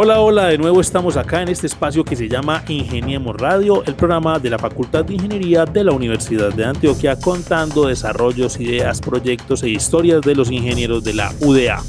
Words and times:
Hola, 0.00 0.20
hola, 0.20 0.46
de 0.46 0.58
nuevo 0.58 0.80
estamos 0.80 1.16
acá 1.16 1.42
en 1.42 1.48
este 1.48 1.66
espacio 1.66 2.04
que 2.04 2.14
se 2.14 2.28
llama 2.28 2.62
Ingeniemos 2.68 3.36
Radio, 3.36 3.82
el 3.84 3.96
programa 3.96 4.38
de 4.38 4.48
la 4.48 4.56
Facultad 4.56 5.04
de 5.04 5.14
Ingeniería 5.14 5.64
de 5.64 5.82
la 5.82 5.90
Universidad 5.90 6.54
de 6.54 6.64
Antioquia, 6.64 7.18
contando 7.18 7.88
desarrollos, 7.88 8.60
ideas, 8.60 9.00
proyectos 9.00 9.64
e 9.64 9.70
historias 9.70 10.20
de 10.20 10.36
los 10.36 10.52
ingenieros 10.52 11.02
de 11.02 11.14
la 11.14 11.32
UDA. 11.40 11.82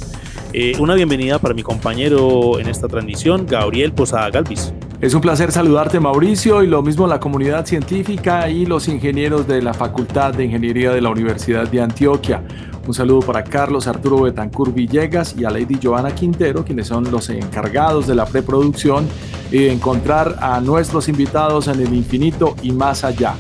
Eh, 0.54 0.74
una 0.80 0.96
bienvenida 0.96 1.38
para 1.38 1.54
mi 1.54 1.62
compañero 1.62 2.60
en 2.60 2.68
esta 2.68 2.88
transmisión, 2.88 3.46
Gabriel 3.46 3.92
Posada 3.92 4.32
Galvis. 4.32 4.74
Es 5.02 5.14
un 5.14 5.22
placer 5.22 5.54
saludarte 5.54 5.98
Mauricio 6.02 6.62
y 6.62 6.68
lo 6.68 6.82
mismo 6.82 7.08
la 7.08 7.22
comunidad 7.22 7.66
científica 7.66 8.50
y 8.50 8.66
los 8.66 8.90
ingenieros 8.90 9.48
de 9.48 9.62
la 9.62 9.74
Facultad 9.74 10.34
de 10.34 10.44
Ingeniería 10.44 10.92
de 10.92 11.00
la 11.00 11.10
Universidad 11.10 11.70
de 11.70 11.82
Antioquia. 11.82 12.44
Un 12.86 12.94
saludo 12.94 13.22
para 13.22 13.46
Carlos 13.46 13.88
Arturo 13.88 14.24
Betancur 14.24 14.74
Villegas 14.74 15.36
y 15.38 15.46
a 15.46 15.52
Lady 15.52 15.80
Joana 15.82 16.14
Quintero, 16.14 16.66
quienes 16.66 16.88
son 16.88 17.10
los 17.10 17.30
encargados 17.30 18.08
de 18.08 18.16
la 18.16 18.26
preproducción 18.26 19.08
y 19.50 19.60
de 19.60 19.72
encontrar 19.72 20.36
a 20.42 20.60
nuestros 20.60 21.08
invitados 21.08 21.70
en 21.70 21.80
el 21.80 21.94
infinito 21.94 22.56
y 22.62 22.74
más 22.74 23.06
allá. 23.06 23.36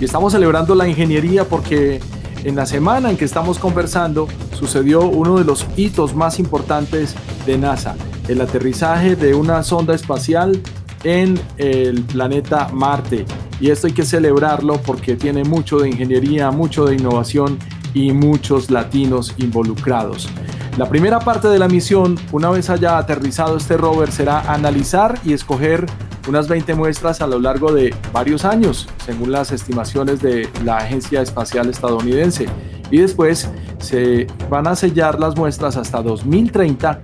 Y 0.00 0.06
estamos 0.06 0.32
celebrando 0.32 0.74
la 0.74 0.88
ingeniería 0.88 1.44
porque 1.44 2.00
en 2.42 2.56
la 2.56 2.66
semana 2.66 3.10
en 3.10 3.16
que 3.16 3.26
estamos 3.26 3.60
conversando 3.60 4.26
sucedió 4.58 5.02
uno 5.02 5.38
de 5.38 5.44
los 5.44 5.68
hitos 5.76 6.16
más 6.16 6.40
importantes 6.40 7.14
de 7.46 7.58
NASA, 7.58 7.94
el 8.26 8.40
aterrizaje 8.40 9.14
de 9.14 9.36
una 9.36 9.62
sonda 9.62 9.94
espacial 9.94 10.60
en 11.04 11.40
el 11.58 12.02
planeta 12.02 12.68
Marte. 12.72 13.24
Y 13.60 13.70
esto 13.70 13.86
hay 13.86 13.92
que 13.92 14.04
celebrarlo 14.04 14.80
porque 14.82 15.16
tiene 15.16 15.44
mucho 15.44 15.78
de 15.78 15.88
ingeniería, 15.88 16.50
mucho 16.50 16.84
de 16.84 16.96
innovación 16.96 17.58
y 17.94 18.12
muchos 18.12 18.70
latinos 18.70 19.34
involucrados. 19.38 20.28
La 20.76 20.88
primera 20.88 21.20
parte 21.20 21.48
de 21.48 21.58
la 21.58 21.68
misión, 21.68 22.18
una 22.32 22.50
vez 22.50 22.68
haya 22.68 22.98
aterrizado 22.98 23.56
este 23.56 23.78
rover, 23.78 24.12
será 24.12 24.52
analizar 24.52 25.18
y 25.24 25.32
escoger 25.32 25.86
unas 26.28 26.48
20 26.48 26.74
muestras 26.74 27.22
a 27.22 27.26
lo 27.26 27.38
largo 27.38 27.72
de 27.72 27.94
varios 28.12 28.44
años, 28.44 28.86
según 29.04 29.32
las 29.32 29.52
estimaciones 29.52 30.20
de 30.20 30.48
la 30.64 30.78
Agencia 30.78 31.22
Espacial 31.22 31.70
Estadounidense. 31.70 32.46
Y 32.90 32.98
después 32.98 33.48
se 33.78 34.26
van 34.50 34.66
a 34.66 34.76
sellar 34.76 35.18
las 35.18 35.36
muestras 35.36 35.76
hasta 35.76 36.02
2030 36.02 37.00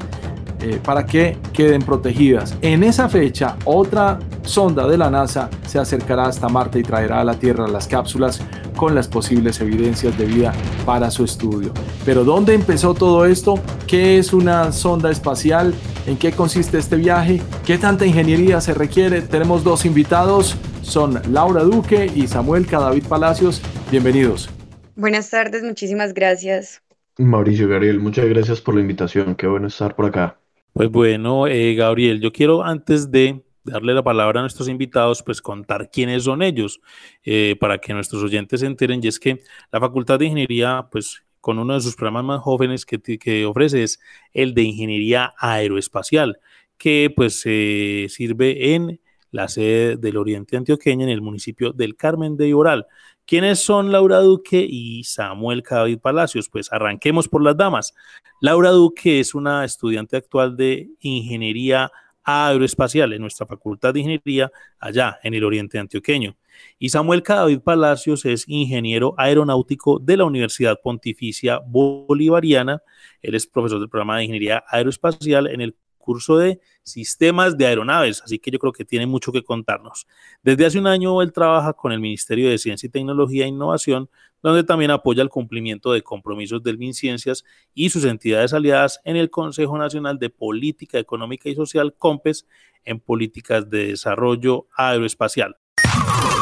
eh, 0.63 0.81
para 0.83 1.05
que 1.05 1.37
queden 1.53 1.83
protegidas. 1.83 2.57
En 2.63 2.85
esa 2.85 3.09
fecha, 3.09 3.57
otra 3.65 4.19
sonda 4.43 4.87
de 4.87 4.97
la 4.97 5.11
NASA 5.11 5.51
se 5.67 5.79
acercará 5.79 6.27
hasta 6.27 6.49
Marte 6.49 6.79
y 6.79 6.83
traerá 6.83 7.21
a 7.21 7.25
la 7.25 7.35
Tierra 7.35 7.67
las 7.69 7.89
cápsulas 7.89 8.41
con 8.77 8.95
las 8.95 9.09
posibles 9.09 9.61
evidencias 9.61 10.17
de 10.17 10.25
vida 10.25 10.53
para 10.85 11.11
su 11.11 11.25
estudio. 11.25 11.73
Pero 12.05 12.25
¿dónde 12.25 12.55
empezó 12.55 12.95
todo 12.95 13.27
esto? 13.27 13.61
¿Qué 13.87 14.19
es 14.19 14.33
una 14.33 14.73
sonda 14.73 15.11
espacial? 15.11 15.75
¿En 16.07 16.17
qué 16.17 16.33
consiste 16.33 16.79
este 16.79 16.97
viaje? 16.97 17.41
¿Qué 17.65 17.79
tanta 17.79 18.07
ingeniería 18.07 18.61
se 18.61 18.75
requiere? 18.75 19.23
Tenemos 19.23 19.63
dos 19.65 19.85
invitados, 19.85 20.57
son 20.83 21.21
Laura 21.31 21.63
Duque 21.63 22.11
y 22.15 22.27
Samuel 22.27 22.67
Cadavid 22.67 23.07
Palacios. 23.07 23.63
Bienvenidos. 23.91 24.51
Buenas 24.97 25.31
tardes, 25.31 25.63
muchísimas 25.63 26.13
gracias. 26.13 26.83
Mauricio 27.19 27.69
Gabriel, 27.69 28.01
muchas 28.01 28.27
gracias 28.27 28.61
por 28.61 28.75
la 28.75 28.81
invitación. 28.81 29.35
Qué 29.35 29.47
bueno 29.47 29.69
estar 29.69 29.95
por 29.95 30.07
acá. 30.07 30.42
Pues 30.73 30.91
bueno, 30.91 31.47
eh, 31.47 31.75
Gabriel, 31.75 32.21
yo 32.21 32.33
quiero 32.33 32.65
antes 32.65 33.11
de 33.11 33.45
darle 33.63 33.93
la 33.93 34.03
palabra 34.03 34.41
a 34.41 34.43
nuestros 34.43 34.69
invitados, 34.69 35.23
pues 35.23 35.43
contar 35.43 35.91
quiénes 35.91 36.25
son 36.25 36.43
ellos, 36.43 36.81
eh, 37.25 37.57
para 37.61 37.79
que 37.79 37.93
nuestros 37.93 38.23
oyentes 38.23 38.61
se 38.61 38.67
enteren. 38.67 39.01
Y 39.03 39.09
es 39.09 39.21
que 39.21 39.43
la 39.71 39.81
Facultad 39.81 40.19
de 40.19 40.27
Ingeniería, 40.27 40.89
pues 40.91 41.25
con 41.41 41.59
uno 41.59 41.75
de 41.75 41.81
sus 41.81 41.95
programas 41.95 42.25
más 42.25 42.41
jóvenes 42.41 42.87
que, 42.87 43.45
ofrece 43.45 43.83
es 43.83 44.01
el 44.33 44.55
de 44.55 44.63
Ingeniería 44.63 45.35
Aeroespacial, 45.39 46.39
que 46.79 47.13
pues 47.15 47.41
se 47.41 48.07
sirve 48.09 48.75
en 48.75 49.01
la 49.31 49.49
sede 49.49 49.97
del 49.97 50.17
Oriente 50.17 50.57
Antioqueño, 50.57 51.05
en 51.05 51.11
el 51.11 51.21
municipio 51.21 51.73
del 51.73 51.97
Carmen 51.97 52.37
de 52.37 52.49
Iboral. 52.49 52.87
¿Quiénes 53.25 53.61
son 53.61 53.93
Laura 53.93 54.19
Duque 54.19 54.67
y 54.69 55.05
Samuel 55.05 55.63
David 55.69 56.01
Palacios? 56.01 56.49
Pues 56.49 56.73
arranquemos 56.73 57.29
por 57.29 57.43
las 57.43 57.57
damas. 57.57 57.95
Laura 58.41 58.71
Duque 58.71 59.21
es 59.21 59.35
una 59.35 59.65
estudiante 59.65 60.17
actual 60.17 60.57
de 60.57 60.91
Ingeniería 61.01 61.91
Aeroespacial 62.25 63.13
en 63.13 63.21
nuestra 63.21 63.47
Facultad 63.47 63.95
de 63.95 64.01
Ingeniería 64.01 64.51
allá 64.79 65.19
en 65.23 65.35
el 65.35 65.45
Oriente 65.45 65.79
Antioqueño. 65.79 66.37
Y 66.79 66.89
Samuel 66.89 67.23
David 67.27 67.61
Palacios 67.61 68.25
es 68.25 68.49
ingeniero 68.49 69.15
aeronáutico 69.17 69.99
de 69.99 70.17
la 70.17 70.25
Universidad 70.25 70.81
Pontificia 70.83 71.61
Bolivariana. 71.65 72.83
Él 73.23 73.35
es 73.35 73.47
profesor 73.47 73.79
del 73.79 73.89
programa 73.89 74.17
de 74.17 74.25
Ingeniería 74.25 74.65
Aeroespacial 74.69 75.47
en 75.47 75.61
el 75.61 75.77
curso 76.03 76.37
de 76.37 76.61
sistemas 76.83 77.57
de 77.57 77.65
aeronaves, 77.65 78.21
así 78.23 78.39
que 78.39 78.51
yo 78.51 78.59
creo 78.59 78.73
que 78.75 78.85
tiene 78.85 79.07
mucho 79.07 79.33
que 79.33 79.43
contarnos. 79.43 80.07
Desde 80.43 80.67
hace 80.67 80.79
un 80.79 80.87
año 80.87 81.23
él 81.23 81.33
trabaja 81.33 81.73
con 81.73 81.93
el 81.93 82.01
Ministerio 82.01 82.51
de 82.51 82.59
Ciencia 82.59 82.87
y 82.87 82.91
Tecnología 82.91 83.47
e 83.47 83.49
Innovación, 83.49 84.11
donde 84.43 84.65
también 84.65 84.91
apoya 84.91 85.23
el 85.23 85.31
cumplimiento 85.31 85.93
de 85.93 86.03
compromisos 86.03 86.63
del 86.63 86.77
MinCiencias 86.77 87.45
y 87.73 87.89
sus 87.89 88.05
entidades 88.05 88.53
aliadas 88.53 89.01
en 89.05 89.17
el 89.17 89.31
Consejo 89.31 89.79
Nacional 89.79 90.19
de 90.19 90.29
Política 90.29 90.99
Económica 90.99 91.49
y 91.49 91.55
Social, 91.55 91.95
COMPES, 91.97 92.47
en 92.85 93.01
políticas 93.01 93.71
de 93.71 93.87
desarrollo 93.87 94.67
aeroespacial. 94.77 95.57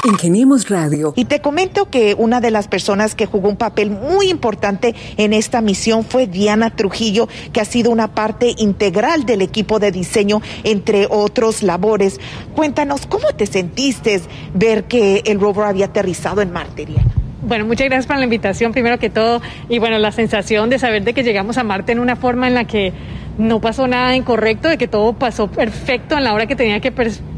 Ingeniemos 0.04 0.68
Radio. 0.70 1.12
Y 1.14 1.26
te 1.26 1.40
comento 1.40 1.90
que 1.90 2.14
una 2.16 2.40
de 2.40 2.50
las 2.50 2.68
personas 2.68 3.14
que 3.14 3.26
jugó 3.26 3.50
un 3.50 3.56
papel 3.56 3.90
muy 3.90 4.30
importante 4.30 4.94
en 5.18 5.34
esta 5.34 5.60
misión 5.60 6.04
fue 6.04 6.26
Diana 6.26 6.74
Trujillo, 6.74 7.28
que 7.52 7.60
ha 7.60 7.66
sido 7.66 7.90
una 7.90 8.14
parte 8.14 8.54
integral 8.56 9.26
del 9.26 9.42
equipo 9.42 9.78
de 9.78 9.92
diseño, 9.92 10.40
entre 10.64 11.06
otros 11.10 11.62
labores. 11.62 12.18
Cuéntanos, 12.54 13.06
¿cómo 13.06 13.28
te 13.36 13.46
sentiste 13.46 14.22
ver 14.54 14.84
que 14.84 15.22
el 15.26 15.38
rover 15.38 15.66
había 15.66 15.86
aterrizado 15.86 16.40
en 16.40 16.50
Marte, 16.50 16.86
Diana? 16.86 17.20
Bueno, 17.42 17.64
muchas 17.64 17.86
gracias 17.86 18.06
por 18.06 18.18
la 18.18 18.24
invitación, 18.24 18.72
primero 18.72 18.98
que 18.98 19.08
todo, 19.08 19.40
y 19.68 19.78
bueno, 19.78 19.98
la 19.98 20.12
sensación 20.12 20.68
de 20.68 20.78
saber 20.78 21.04
de 21.04 21.14
que 21.14 21.22
llegamos 21.22 21.56
a 21.56 21.64
Marte 21.64 21.92
en 21.92 21.98
una 21.98 22.16
forma 22.16 22.46
en 22.48 22.54
la 22.54 22.64
que 22.64 22.92
no 23.38 23.60
pasó 23.60 23.86
nada 23.86 24.14
incorrecto, 24.14 24.68
de 24.68 24.76
que 24.76 24.88
todo 24.88 25.14
pasó 25.14 25.50
perfecto 25.50 26.16
en 26.18 26.24
la 26.24 26.34
hora 26.34 26.46
que 26.46 26.56
tenía 26.56 26.80
que, 26.80 26.92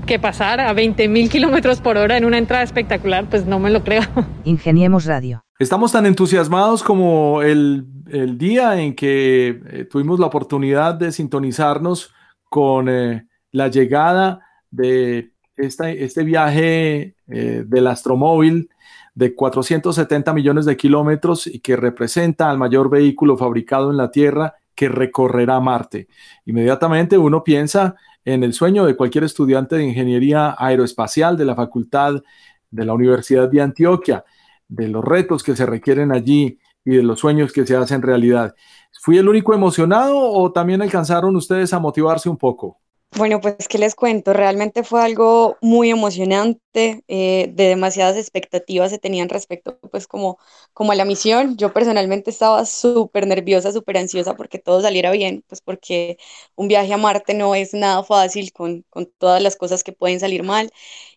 que 0.07 0.19
pasar 0.19 0.61
a 0.61 0.73
20 0.73 1.09
mil 1.09 1.31
kilómetros 1.31 1.81
por 1.81 1.97
hora 1.97 2.17
en 2.17 2.25
una 2.25 2.39
entrada 2.39 2.65
espectacular, 2.65 3.27
pues 3.31 3.47
no 3.47 3.61
me 3.61 3.71
lo 3.71 3.85
creo. 3.85 4.03
Ingeniemos 4.45 5.05
Radio. 5.05 5.45
Estamos 5.59 5.93
tan 5.93 6.07
entusiasmados 6.07 6.83
como 6.83 7.43
el, 7.43 7.87
el 8.11 8.37
día 8.37 8.81
en 8.81 8.97
que 8.97 9.61
eh, 9.71 9.85
tuvimos 9.89 10.19
la 10.19 10.27
oportunidad 10.27 10.95
de 10.95 11.13
sintonizarnos 11.13 12.13
con 12.49 12.89
eh, 12.89 13.27
la 13.53 13.69
llegada 13.69 14.41
de 14.71 15.31
esta, 15.57 15.91
este 15.91 16.25
viaje 16.25 17.15
eh, 17.29 17.65
del 17.65 17.87
astromóvil 17.87 18.69
de 19.15 19.35
470 19.35 20.33
millones 20.33 20.65
de 20.65 20.77
kilómetros 20.77 21.47
y 21.47 21.61
que 21.61 21.77
representa 21.77 22.51
al 22.51 22.59
mayor 22.59 22.89
vehículo 22.89 23.37
fabricado 23.37 23.91
en 23.91 23.97
la 23.97 24.11
Tierra 24.11 24.55
que 24.75 24.89
recorrerá 24.89 25.61
Marte. 25.61 26.09
Inmediatamente 26.47 27.19
uno 27.19 27.45
piensa 27.45 27.95
en 28.25 28.43
el 28.45 28.53
sueño 28.53 28.87
de 28.87 28.97
cualquier 28.97 29.25
estudiante 29.25 29.77
de 29.77 29.85
ingeniería 29.85 30.55
aeroespacial 30.59 31.37
de 31.37 31.45
la 31.45 31.55
Facultad 31.55 32.23
de 32.71 32.85
la 32.85 32.95
Universidad 32.95 33.51
de 33.51 33.61
Antioquia, 33.61 34.25
de 34.69 34.89
los 34.89 35.05
retos 35.05 35.43
que 35.43 35.55
se 35.55 35.67
requieren 35.67 36.13
allí 36.13 36.59
y 36.85 36.97
de 36.97 37.03
los 37.03 37.21
sueños 37.21 37.53
que 37.53 37.67
se 37.67 37.77
hacen 37.77 38.03
realidad. 38.03 38.55
¿Fui 39.01 39.19
el 39.19 39.29
único 39.29 39.53
emocionado 39.55 40.19
o 40.19 40.53
también 40.53 40.81
alcanzaron 40.81 41.37
ustedes 41.37 41.73
a 41.73 41.79
motivarse 41.79 42.29
un 42.29 42.39
poco? 42.39 42.82
Bueno, 43.15 43.43
pues 43.43 43.69
qué 43.69 43.77
les 43.77 43.95
cuento, 43.95 44.33
realmente 44.33 44.83
fue 44.85 45.03
algo 45.03 45.59
muy 45.61 45.91
emocionante, 45.91 47.05
eh, 47.09 47.49
de 47.53 47.65
demasiadas 47.69 48.17
expectativas 48.17 48.91
se 48.91 48.99
tenían 48.99 49.29
respecto 49.29 49.79
pues 49.91 50.07
como, 50.07 50.39
como 50.73 50.93
a 50.93 50.95
la 50.95 51.05
misión. 51.05 51.59
Yo 51.59 51.75
personalmente 51.75 52.31
estaba 52.31 52.65
súper 52.65 53.27
nerviosa, 53.27 53.71
súper 53.71 53.99
ansiosa 53.99 54.35
porque 54.35 54.59
todo 54.59 54.81
saliera 54.81 55.11
bien, 55.11 55.45
pues 55.47 55.61
porque 55.61 56.17
un 56.55 56.69
viaje 56.69 56.95
a 56.95 56.97
Marte 56.97 57.35
no 57.35 57.55
es 57.55 57.75
nada 57.75 58.03
fácil 58.03 58.51
con, 58.53 58.83
con 58.89 59.05
todas 59.19 59.43
las 59.43 59.57
cosas 59.57 59.85
que 59.85 59.93
pueden 59.93 60.19
salir 60.19 60.43
mal. 60.43 60.71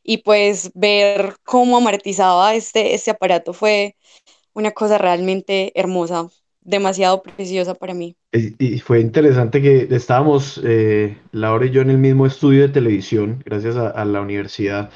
Y 0.04 0.18
pues 0.18 0.72
ver 0.74 1.38
cómo 1.46 1.78
amartizaba 1.78 2.56
este, 2.56 2.94
este 2.94 3.12
aparato 3.12 3.54
fue 3.54 3.96
una 4.54 4.72
cosa 4.72 4.98
realmente 4.98 5.72
hermosa 5.80 6.30
demasiado 6.66 7.22
preciosa 7.22 7.76
para 7.76 7.94
mí. 7.94 8.18
Y, 8.34 8.80
fue 8.80 9.00
interesante 9.00 9.62
que 9.62 9.88
estábamos, 9.92 10.60
eh, 10.66 11.18
Laura 11.32 11.68
y 11.68 11.70
yo, 11.70 11.82
en 11.82 11.92
el 11.92 12.00
mismo 12.00 12.26
estudio 12.26 12.64
de 12.64 12.70
televisión, 12.70 13.42
gracias 13.46 13.78
a, 13.78 14.04
la 14.04 14.20
universidad, 14.20 14.90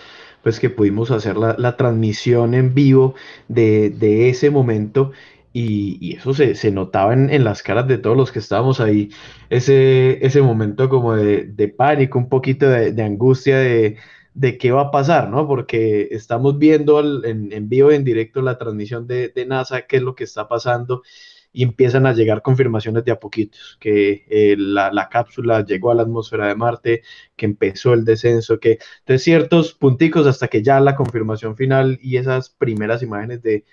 pues 0.43 0.59
que 0.59 0.69
pudimos 0.69 1.11
hacer 1.11 1.37
la, 1.37 1.77
transmisión 1.77 2.53
en 2.53 2.73
vivo 2.73 3.13
de, 3.47 4.29
ese 4.29 4.49
momento. 4.49 5.11
y, 5.53 6.15
eso 6.17 6.33
se, 6.33 6.55
se 6.55 6.71
notaba 6.71 7.13
en, 7.13 7.29
en, 7.29 7.43
las 7.43 7.63
caras 7.63 7.87
de 7.87 7.97
todos 7.97 8.17
los 8.17 8.31
que 8.31 8.39
estábamos 8.39 8.79
ahí, 8.79 9.09
ese, 9.49 10.25
ese 10.25 10.41
momento 10.41 10.89
como 10.89 11.15
de, 11.15 11.45
de 11.45 11.67
pánico, 11.67 12.17
un 12.19 12.29
poquito 12.29 12.67
de, 12.67 12.91
de 12.91 13.03
angustia 13.03 13.57
de, 13.59 13.97
de, 14.33 14.57
qué 14.57 14.71
va 14.71 14.83
a 14.83 14.91
pasar, 14.91 15.29
¿no? 15.29 15.47
Porque 15.47 16.07
estamos 16.11 16.57
viendo 16.57 16.99
en, 17.23 17.51
en 17.53 17.69
vivo, 17.69 17.91
en 17.91 18.03
directo, 18.03 18.41
la 18.41 18.57
transmisión 18.57 19.07
de, 19.07 19.29
de, 19.29 19.45
NASA, 19.45 19.83
qué 19.83 19.97
es 19.97 20.03
lo 20.03 20.15
que 20.15 20.23
está 20.23 20.47
pasando, 20.47 21.03
y 21.51 21.63
empiezan 21.63 22.05
a 22.05 22.13
llegar 22.13 22.41
confirmaciones 22.41 23.03
de 23.05 23.11
a 23.11 23.19
poquitos, 23.19 23.77
que 23.79 24.25
eh, 24.29 24.55
la, 24.57 24.91
la, 24.91 25.09
cápsula 25.09 25.65
llegó 25.65 25.91
a 25.91 25.95
la 25.95 26.03
atmósfera 26.03 26.47
de 26.47 26.55
Marte, 26.55 27.03
que 27.35 27.45
empezó 27.45 27.93
el 27.93 28.05
descenso, 28.05 28.59
que 28.59 28.79
entonces 28.99 29.23
ciertos 29.23 29.73
punticos 29.73 30.27
hasta 30.27 30.47
que 30.47 30.61
ya 30.61 30.79
la 30.79 30.95
confirmación 30.95 31.55
final 31.55 31.99
y 32.01 32.17
esas 32.17 32.49
primeras 32.49 33.01
imágenes 33.03 33.41
de 33.41 33.65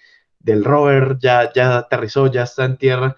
del 0.46 0.64
rover 0.64 1.18
ya, 1.18 1.52
ya 1.52 1.78
aterrizó, 1.78 2.28
ya 2.28 2.44
está 2.44 2.64
en 2.64 2.78
tierra. 2.78 3.16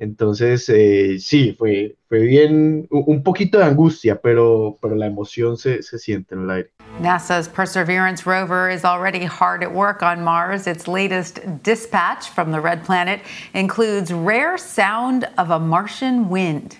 Entonces, 0.00 0.66
eh, 0.70 1.18
sí, 1.20 1.54
fue, 1.58 1.94
fue 2.08 2.20
bien, 2.20 2.88
un 2.90 3.22
poquito 3.22 3.58
de 3.58 3.64
angustia, 3.64 4.18
pero, 4.18 4.78
pero 4.80 4.96
la 4.96 5.06
emoción 5.06 5.58
se, 5.58 5.82
se 5.82 5.98
siente 5.98 6.34
en 6.34 6.44
el 6.44 6.50
aire. 6.50 6.70
NASA's 7.02 7.46
Perseverance 7.46 8.24
rover 8.24 8.70
is 8.70 8.82
already 8.82 9.26
hard 9.26 9.62
at 9.62 9.70
work 9.70 10.02
on 10.02 10.24
Mars. 10.24 10.66
Its 10.66 10.88
latest 10.88 11.40
dispatch 11.62 12.30
from 12.30 12.50
the 12.50 12.58
red 12.58 12.82
planet 12.82 13.20
includes 13.52 14.10
rare 14.10 14.56
sound 14.56 15.28
of 15.36 15.50
a 15.50 15.58
Martian 15.58 16.30
wind. 16.30 16.78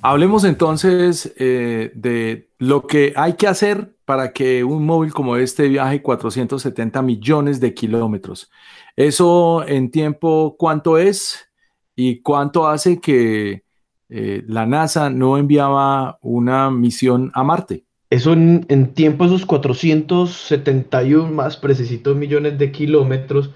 Hablemos 0.00 0.44
entonces 0.44 1.32
eh, 1.38 1.90
de 1.94 2.48
lo 2.58 2.86
que 2.86 3.14
hay 3.16 3.34
que 3.34 3.48
hacer 3.48 3.96
para 4.12 4.30
que 4.30 4.62
un 4.62 4.84
móvil 4.84 5.10
como 5.10 5.38
este 5.38 5.68
viaje 5.68 6.02
470 6.02 7.00
millones 7.00 7.60
de 7.60 7.72
kilómetros. 7.72 8.50
Eso 8.94 9.66
en 9.66 9.90
tiempo, 9.90 10.54
¿cuánto 10.58 10.98
es? 10.98 11.48
¿Y 11.96 12.20
cuánto 12.20 12.66
hace 12.66 13.00
que 13.00 13.64
eh, 14.10 14.44
la 14.46 14.66
NASA 14.66 15.08
no 15.08 15.38
enviaba 15.38 16.18
una 16.20 16.70
misión 16.70 17.30
a 17.32 17.42
Marte? 17.42 17.86
Eso 18.10 18.34
en, 18.34 18.92
tiempo, 18.92 19.24
esos 19.24 19.46
471 19.46 21.32
más 21.32 21.56
precisitos 21.56 22.14
millones 22.14 22.58
de 22.58 22.70
kilómetros, 22.70 23.48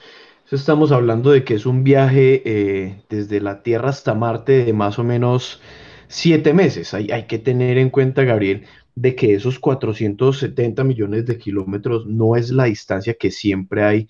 estamos 0.50 0.90
hablando 0.90 1.32
de 1.32 1.44
que 1.44 1.52
es 1.52 1.66
un 1.66 1.84
viaje 1.84 2.40
eh, 2.46 3.02
desde 3.10 3.42
la 3.42 3.62
Tierra 3.62 3.90
hasta 3.90 4.14
Marte 4.14 4.64
de 4.64 4.72
más 4.72 4.98
o 4.98 5.04
menos 5.04 5.60
siete 6.08 6.54
meses. 6.54 6.94
Hay, 6.94 7.10
hay 7.10 7.24
que 7.24 7.38
tener 7.38 7.76
en 7.76 7.90
cuenta, 7.90 8.24
Gabriel, 8.24 8.64
de 8.96 9.14
que 9.14 9.34
esos 9.34 9.58
470 9.60 10.82
millones 10.82 11.26
de 11.26 11.38
kilómetros 11.38 12.06
no 12.06 12.34
es 12.34 12.50
la 12.50 12.64
distancia 12.64 13.14
que 13.14 13.30
siempre 13.30 13.84
hay 13.84 14.08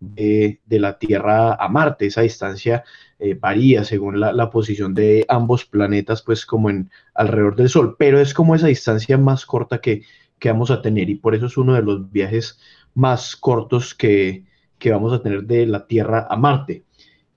de, 0.00 0.60
la 0.70 0.98
Tierra 0.98 1.54
a 1.54 1.68
Marte. 1.68 2.06
Esa 2.06 2.22
distancia 2.22 2.84
eh, 3.18 3.34
varía 3.34 3.84
según 3.84 4.20
la, 4.20 4.50
posición 4.50 4.94
de 4.94 5.26
ambos 5.28 5.64
planetas, 5.64 6.22
pues 6.22 6.46
como 6.46 6.70
en 6.70 6.90
alrededor 7.14 7.56
del 7.56 7.68
Sol, 7.68 7.96
pero 7.98 8.20
es 8.20 8.32
como 8.32 8.54
esa 8.54 8.68
distancia 8.68 9.18
más 9.18 9.44
corta 9.44 9.80
que, 9.80 10.02
que 10.38 10.50
vamos 10.52 10.70
a 10.70 10.82
tener 10.82 11.10
y 11.10 11.16
por 11.16 11.34
eso 11.34 11.46
es 11.46 11.56
uno 11.56 11.74
de 11.74 11.82
los 11.82 12.10
viajes 12.10 12.60
más 12.94 13.36
cortos 13.36 13.94
que, 13.94 14.44
que 14.78 14.92
vamos 14.92 15.12
a 15.12 15.22
tener 15.22 15.44
de 15.44 15.66
la 15.66 15.86
Tierra 15.86 16.28
a 16.30 16.36
Marte 16.36 16.84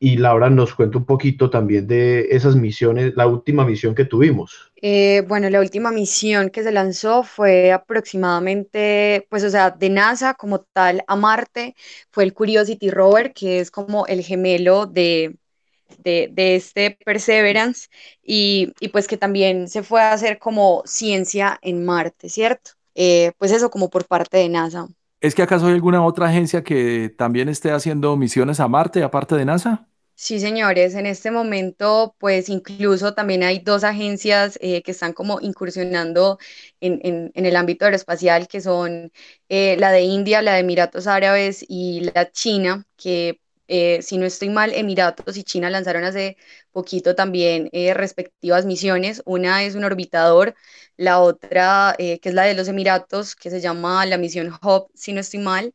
y 0.03 0.17
Laura 0.17 0.49
nos 0.49 0.73
cuenta 0.73 0.97
un 0.97 1.05
poquito 1.05 1.51
también 1.51 1.85
de 1.85 2.27
esas 2.31 2.55
misiones, 2.55 3.13
la 3.15 3.27
última 3.27 3.63
misión 3.63 3.93
que 3.93 4.03
tuvimos. 4.03 4.70
Eh, 4.83 5.23
bueno, 5.27 5.47
la 5.49 5.59
última 5.59 5.91
misión 5.91 6.49
que 6.49 6.63
se 6.63 6.71
lanzó 6.71 7.23
fue 7.23 7.71
aproximadamente, 7.71 9.27
pues 9.29 9.43
o 9.43 9.49
sea, 9.49 9.69
de 9.69 9.89
NASA 9.89 10.33
como 10.33 10.61
tal 10.61 11.03
a 11.07 11.15
Marte, 11.15 11.75
fue 12.09 12.23
el 12.23 12.33
Curiosity 12.33 12.89
Rover, 12.89 13.31
que 13.33 13.59
es 13.59 13.69
como 13.69 14.07
el 14.07 14.23
gemelo 14.23 14.87
de, 14.87 15.37
de, 16.03 16.55
este 16.55 16.97
Perseverance, 17.05 17.89
y, 18.23 18.73
y, 18.79 18.89
pues 18.89 19.07
que 19.07 19.17
también 19.17 19.67
se 19.67 19.83
fue 19.83 20.01
a 20.01 20.13
hacer 20.13 20.39
como 20.39 20.81
ciencia 20.85 21.59
en 21.61 21.85
Marte, 21.85 22.29
¿cierto? 22.29 22.71
Eh, 22.95 23.33
pues 23.37 23.51
eso 23.51 23.69
como 23.69 23.89
por 23.89 24.07
parte 24.07 24.37
de 24.37 24.49
NASA. 24.49 24.87
¿Es 25.19 25.35
que 25.35 25.43
acaso 25.43 25.67
hay 25.67 25.73
alguna 25.73 26.03
otra 26.03 26.27
agencia 26.27 26.63
que 26.63 27.13
también 27.15 27.49
esté 27.49 27.71
haciendo 27.71 28.17
misiones 28.17 28.59
a 28.59 28.67
Marte 28.67 29.03
aparte 29.03 29.35
de 29.35 29.45
NASA? 29.45 29.87
Sí, 30.23 30.39
señores, 30.39 30.93
en 30.93 31.07
este 31.07 31.31
momento, 31.31 32.15
pues 32.19 32.47
incluso 32.47 33.15
también 33.15 33.41
hay 33.41 33.57
dos 33.57 33.83
agencias 33.83 34.57
eh, 34.61 34.83
que 34.83 34.91
están 34.91 35.13
como 35.13 35.41
incursionando 35.41 36.37
en, 36.79 37.31
el 37.33 37.55
ámbito 37.55 37.85
aeroespacial, 37.85 38.47
que 38.47 38.61
son 38.61 39.11
eh, 39.49 39.77
la 39.79 39.91
de 39.91 40.01
India, 40.01 40.43
la 40.43 40.53
de 40.53 40.59
Emiratos 40.59 41.07
Árabes 41.07 41.65
y 41.67 42.01
la 42.13 42.31
China, 42.31 42.85
que 42.97 43.41
eh, 43.67 44.03
si 44.03 44.19
no 44.19 44.27
estoy 44.27 44.49
mal, 44.49 44.73
Emiratos 44.75 45.37
y 45.37 45.43
China 45.43 45.71
lanzaron 45.71 46.03
hace 46.03 46.37
poquito 46.71 47.15
también 47.15 47.69
respectivas 47.95 48.65
misiones. 48.67 49.23
Una 49.25 49.63
es 49.63 49.73
un 49.73 49.85
orbitador, 49.85 50.53
la 50.97 51.19
otra, 51.19 51.95
que 51.97 52.19
es 52.21 52.33
la 52.35 52.43
de 52.43 52.53
los 52.53 52.67
Emiratos, 52.67 53.35
que 53.35 53.49
se 53.49 53.59
llama 53.59 54.05
la 54.05 54.17
misión 54.19 54.53
Hub, 54.61 54.91
si 54.93 55.13
no 55.13 55.21
estoy 55.21 55.39
mal. 55.39 55.73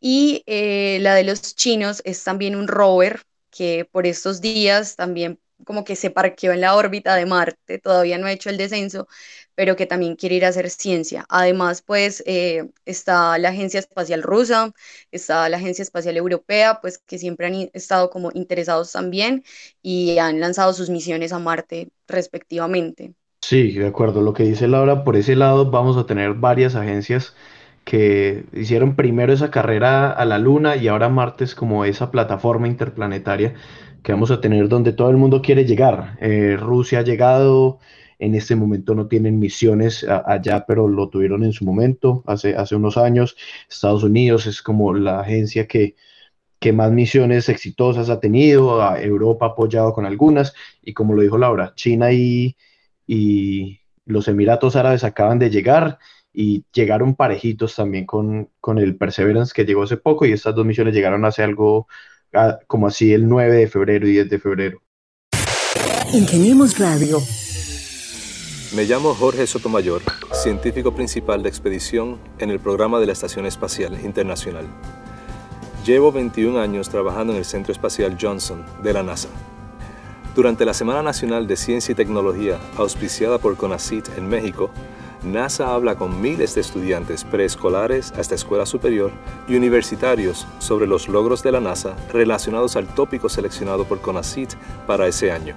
Y 0.00 0.44
la 0.46 1.14
de 1.14 1.24
los 1.24 1.56
chinos 1.56 2.02
es 2.04 2.22
también 2.24 2.56
un 2.56 2.68
rover 2.68 3.22
que 3.50 3.84
por 3.90 4.06
estos 4.06 4.40
días 4.40 4.96
también 4.96 5.38
como 5.64 5.84
que 5.84 5.96
se 5.96 6.10
parqueó 6.10 6.52
en 6.52 6.60
la 6.62 6.74
órbita 6.74 7.14
de 7.16 7.26
Marte, 7.26 7.78
todavía 7.78 8.18
no 8.18 8.26
ha 8.26 8.32
hecho 8.32 8.50
el 8.50 8.56
descenso, 8.56 9.08
pero 9.54 9.76
que 9.76 9.86
también 9.86 10.16
quiere 10.16 10.36
ir 10.36 10.44
a 10.44 10.48
hacer 10.48 10.70
ciencia. 10.70 11.26
Además, 11.28 11.82
pues 11.82 12.22
eh, 12.26 12.70
está 12.86 13.36
la 13.38 13.50
Agencia 13.50 13.80
Espacial 13.80 14.22
Rusa, 14.22 14.72
está 15.10 15.48
la 15.48 15.58
Agencia 15.58 15.82
Espacial 15.82 16.16
Europea, 16.16 16.80
pues 16.80 16.98
que 16.98 17.18
siempre 17.18 17.46
han 17.46 17.70
estado 17.74 18.10
como 18.10 18.30
interesados 18.34 18.92
también 18.92 19.44
y 19.82 20.18
han 20.18 20.40
lanzado 20.40 20.72
sus 20.72 20.90
misiones 20.90 21.32
a 21.32 21.38
Marte 21.38 21.90
respectivamente. 22.08 23.14
Sí, 23.42 23.72
de 23.72 23.86
acuerdo. 23.86 24.20
Lo 24.22 24.32
que 24.32 24.44
dice 24.44 24.68
Laura, 24.68 25.02
por 25.04 25.16
ese 25.16 25.34
lado 25.34 25.70
vamos 25.70 25.96
a 25.96 26.06
tener 26.06 26.34
varias 26.34 26.74
agencias 26.74 27.34
que 27.84 28.44
hicieron 28.52 28.94
primero 28.94 29.32
esa 29.32 29.50
carrera 29.50 30.10
a 30.10 30.24
la 30.24 30.38
Luna 30.38 30.76
y 30.76 30.88
ahora 30.88 31.08
Marte 31.08 31.44
es 31.44 31.54
como 31.54 31.84
esa 31.84 32.10
plataforma 32.10 32.68
interplanetaria 32.68 33.54
que 34.02 34.12
vamos 34.12 34.30
a 34.30 34.40
tener 34.40 34.68
donde 34.68 34.92
todo 34.92 35.10
el 35.10 35.16
mundo 35.16 35.42
quiere 35.42 35.64
llegar. 35.64 36.16
Eh, 36.20 36.56
Rusia 36.58 37.00
ha 37.00 37.02
llegado, 37.02 37.78
en 38.18 38.34
este 38.34 38.54
momento 38.56 38.94
no 38.94 39.08
tienen 39.08 39.38
misiones 39.38 40.06
allá, 40.26 40.64
pero 40.66 40.88
lo 40.88 41.08
tuvieron 41.08 41.44
en 41.44 41.52
su 41.52 41.64
momento, 41.64 42.22
hace, 42.26 42.54
hace 42.54 42.76
unos 42.76 42.96
años. 42.96 43.36
Estados 43.68 44.04
Unidos 44.04 44.46
es 44.46 44.62
como 44.62 44.94
la 44.94 45.20
agencia 45.20 45.66
que, 45.66 45.96
que 46.58 46.72
más 46.72 46.92
misiones 46.92 47.48
exitosas 47.48 48.10
ha 48.10 48.20
tenido, 48.20 48.82
a 48.82 49.00
Europa 49.00 49.46
ha 49.46 49.48
apoyado 49.50 49.92
con 49.92 50.06
algunas, 50.06 50.54
y 50.82 50.92
como 50.94 51.14
lo 51.14 51.22
dijo 51.22 51.38
Laura, 51.38 51.72
China 51.74 52.12
y, 52.12 52.56
y 53.06 53.80
los 54.04 54.28
Emiratos 54.28 54.76
Árabes 54.76 55.04
acaban 55.04 55.38
de 55.38 55.50
llegar 55.50 55.98
y 56.32 56.64
llegaron 56.72 57.14
parejitos 57.14 57.74
también 57.74 58.06
con, 58.06 58.48
con 58.60 58.78
el 58.78 58.96
Perseverance 58.96 59.52
que 59.54 59.64
llegó 59.64 59.82
hace 59.82 59.96
poco 59.96 60.26
y 60.26 60.32
estas 60.32 60.54
dos 60.54 60.64
misiones 60.64 60.94
llegaron 60.94 61.24
hace 61.24 61.42
algo 61.42 61.88
ah, 62.34 62.58
como 62.66 62.86
así 62.86 63.12
el 63.12 63.28
9 63.28 63.56
de 63.56 63.68
febrero 63.68 64.06
y 64.06 64.12
10 64.12 64.30
de 64.30 64.38
febrero. 64.38 64.82
Ingeniemos 66.12 66.78
Radio. 66.78 67.18
Me 68.74 68.84
llamo 68.84 69.14
Jorge 69.14 69.46
Sotomayor, 69.48 70.02
científico 70.32 70.94
principal 70.94 71.42
de 71.42 71.48
expedición 71.48 72.18
en 72.38 72.50
el 72.50 72.60
programa 72.60 73.00
de 73.00 73.06
la 73.06 73.12
Estación 73.12 73.46
Espacial 73.46 73.98
Internacional. 74.04 74.66
Llevo 75.84 76.12
21 76.12 76.60
años 76.60 76.88
trabajando 76.88 77.32
en 77.32 77.40
el 77.40 77.44
Centro 77.44 77.72
Espacial 77.72 78.16
Johnson 78.20 78.64
de 78.82 78.92
la 78.92 79.02
NASA. 79.02 79.28
Durante 80.36 80.64
la 80.64 80.74
Semana 80.74 81.02
Nacional 81.02 81.48
de 81.48 81.56
Ciencia 81.56 81.92
y 81.92 81.96
Tecnología, 81.96 82.60
auspiciada 82.76 83.38
por 83.38 83.56
CONACYT 83.56 84.16
en 84.16 84.28
México, 84.28 84.70
NASA 85.22 85.74
habla 85.74 85.96
con 85.96 86.20
miles 86.20 86.54
de 86.54 86.62
estudiantes 86.62 87.24
preescolares 87.24 88.12
hasta 88.12 88.34
escuela 88.34 88.64
superior 88.64 89.10
y 89.46 89.54
universitarios 89.54 90.46
sobre 90.58 90.86
los 90.86 91.08
logros 91.08 91.42
de 91.42 91.52
la 91.52 91.60
NASA 91.60 91.94
relacionados 92.12 92.76
al 92.76 92.86
tópico 92.86 93.28
seleccionado 93.28 93.84
por 93.84 94.00
CONACYT 94.00 94.54
para 94.86 95.06
ese 95.06 95.30
año. 95.30 95.54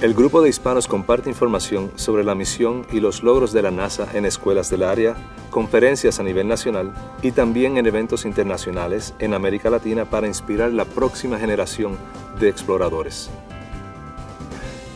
El 0.00 0.14
grupo 0.14 0.40
de 0.40 0.48
hispanos 0.48 0.88
comparte 0.88 1.28
información 1.28 1.92
sobre 1.96 2.24
la 2.24 2.34
misión 2.34 2.86
y 2.90 3.00
los 3.00 3.22
logros 3.22 3.52
de 3.52 3.60
la 3.60 3.70
NASA 3.70 4.08
en 4.14 4.24
escuelas 4.24 4.70
del 4.70 4.82
área, 4.82 5.14
conferencias 5.50 6.18
a 6.18 6.22
nivel 6.22 6.48
nacional 6.48 6.94
y 7.20 7.32
también 7.32 7.76
en 7.76 7.86
eventos 7.86 8.24
internacionales 8.24 9.12
en 9.18 9.34
América 9.34 9.68
Latina 9.68 10.06
para 10.06 10.26
inspirar 10.26 10.72
la 10.72 10.86
próxima 10.86 11.38
generación 11.38 11.98
de 12.40 12.48
exploradores. 12.48 13.30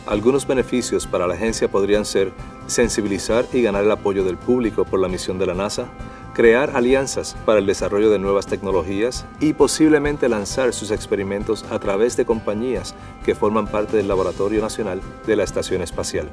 Algunos 0.07 0.45
beneficios 0.45 1.07
para 1.07 1.25
la 1.25 1.33
agencia 1.33 1.67
podrían 1.67 2.05
ser 2.05 2.31
sensibilizar 2.67 3.45
y 3.51 3.63
ganar 3.63 3.83
el 3.83 3.91
apoyo 3.91 4.23
del 4.23 4.37
público 4.37 4.85
por 4.85 4.99
la 4.99 5.07
misión 5.07 5.39
de 5.39 5.47
la 5.47 5.55
NASA, 5.55 5.87
crear 6.35 6.75
alianzas 6.75 7.35
para 7.43 7.57
el 7.57 7.65
desarrollo 7.65 8.11
de 8.11 8.19
nuevas 8.19 8.45
tecnologías 8.45 9.25
y 9.39 9.53
posiblemente 9.53 10.29
lanzar 10.29 10.73
sus 10.73 10.91
experimentos 10.91 11.65
a 11.71 11.79
través 11.79 12.15
de 12.17 12.25
compañías 12.25 12.93
que 13.25 13.33
forman 13.33 13.65
parte 13.65 13.97
del 13.97 14.07
Laboratorio 14.07 14.61
Nacional 14.61 15.01
de 15.25 15.35
la 15.35 15.43
Estación 15.43 15.81
Espacial. 15.81 16.29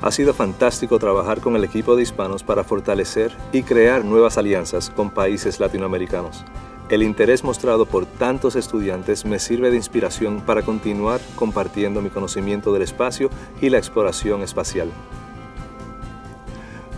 Ha 0.00 0.10
sido 0.10 0.32
fantástico 0.32 0.98
trabajar 0.98 1.40
con 1.40 1.56
el 1.56 1.64
equipo 1.64 1.94
de 1.94 2.04
hispanos 2.04 2.42
para 2.42 2.64
fortalecer 2.64 3.36
y 3.52 3.64
crear 3.64 4.02
nuevas 4.02 4.38
alianzas 4.38 4.88
con 4.88 5.10
países 5.10 5.60
latinoamericanos. 5.60 6.42
El 6.88 7.02
interés 7.02 7.42
mostrado 7.42 7.84
por 7.84 8.06
tantos 8.06 8.54
estudiantes 8.54 9.24
me 9.24 9.40
sirve 9.40 9.70
de 9.70 9.76
inspiración 9.76 10.40
para 10.40 10.62
continuar 10.62 11.20
compartiendo 11.34 12.00
mi 12.00 12.10
conocimiento 12.10 12.72
del 12.72 12.82
espacio 12.82 13.28
y 13.60 13.70
la 13.70 13.78
exploración 13.78 14.42
espacial. 14.42 14.88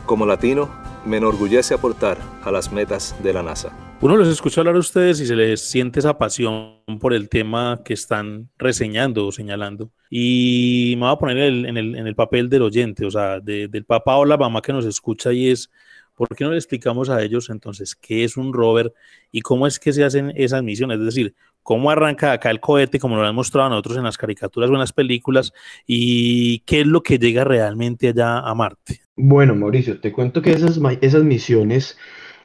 Como 0.05 0.27
latino, 0.27 0.69
me 1.07 1.17
enorgullece 1.17 1.73
aportar 1.73 2.19
a 2.43 2.51
las 2.51 2.71
metas 2.71 3.17
de 3.23 3.33
la 3.33 3.43
NASA. 3.43 3.75
Uno 4.03 4.15
los 4.17 4.29
escucha 4.29 4.61
hablar 4.61 4.77
a 4.77 4.81
ustedes 4.81 5.21
y 5.21 5.27
se 5.27 5.35
les 5.35 5.61
siente 5.61 6.01
esa 6.01 6.19
pasión 6.19 6.83
por 7.01 7.15
el 7.15 7.31
tema 7.31 7.81
que 7.83 7.95
están 7.95 8.51
reseñando 8.59 9.27
o 9.27 9.33
señalando. 9.33 9.91
Y 10.11 10.95
me 10.97 11.07
voy 11.07 11.13
a 11.15 11.19
poner 11.19 11.39
en 11.39 11.77
el, 11.77 12.15
papel 12.15 12.49
del 12.49 12.63
oyente, 12.63 13.07
o 13.07 13.11
sea, 13.11 13.41
del 13.41 13.85
papá 13.85 14.17
o 14.17 14.25
la 14.25 14.37
mamá 14.37 14.61
que 14.61 14.73
nos 14.73 14.85
escucha 14.85 15.33
y 15.33 15.49
es, 15.49 15.71
¿por 16.19 16.29
qué 16.37 16.45
no 16.45 16.51
le 16.51 16.57
explicamos 16.57 17.09
a 17.09 17.23
ellos 17.23 17.49
entonces 17.49 17.95
qué 17.95 18.25
es 18.25 18.37
un 18.37 18.53
rover 18.53 18.93
y 19.31 19.41
cómo 19.41 19.69
es 19.69 19.79
que 19.79 19.93
se 19.93 20.03
hacen 20.05 20.33
esas 20.35 20.65
misiones? 20.65 20.99
Es 20.99 21.05
decir, 21.05 21.35
cómo 21.63 21.93
arranca 21.93 22.33
acá 22.33 22.51
el 22.51 22.59
cohete, 22.59 22.99
como 22.99 23.15
lo 23.15 23.25
han 23.25 23.35
mostrado 23.35 23.69
a 23.69 23.71
nosotros 23.71 23.97
en 23.99 24.03
las 24.03 24.19
caricaturas 24.19 24.69
o 24.69 24.73
en 24.73 24.81
las 24.81 24.93
películas, 24.93 25.53
y 25.87 26.59
qué 26.61 26.81
es 26.81 26.87
lo 26.89 27.03
que 27.03 27.19
llega 27.19 27.45
realmente 27.45 28.09
allá 28.09 28.41
a 28.41 28.53
Marte. 28.55 29.01
Bueno, 29.15 29.55
Mauricio, 29.55 30.01
te 30.01 30.13
cuento 30.13 30.43
que 30.43 30.51
esas, 30.51 30.81
esas 31.01 31.23
misiones, 31.23 31.97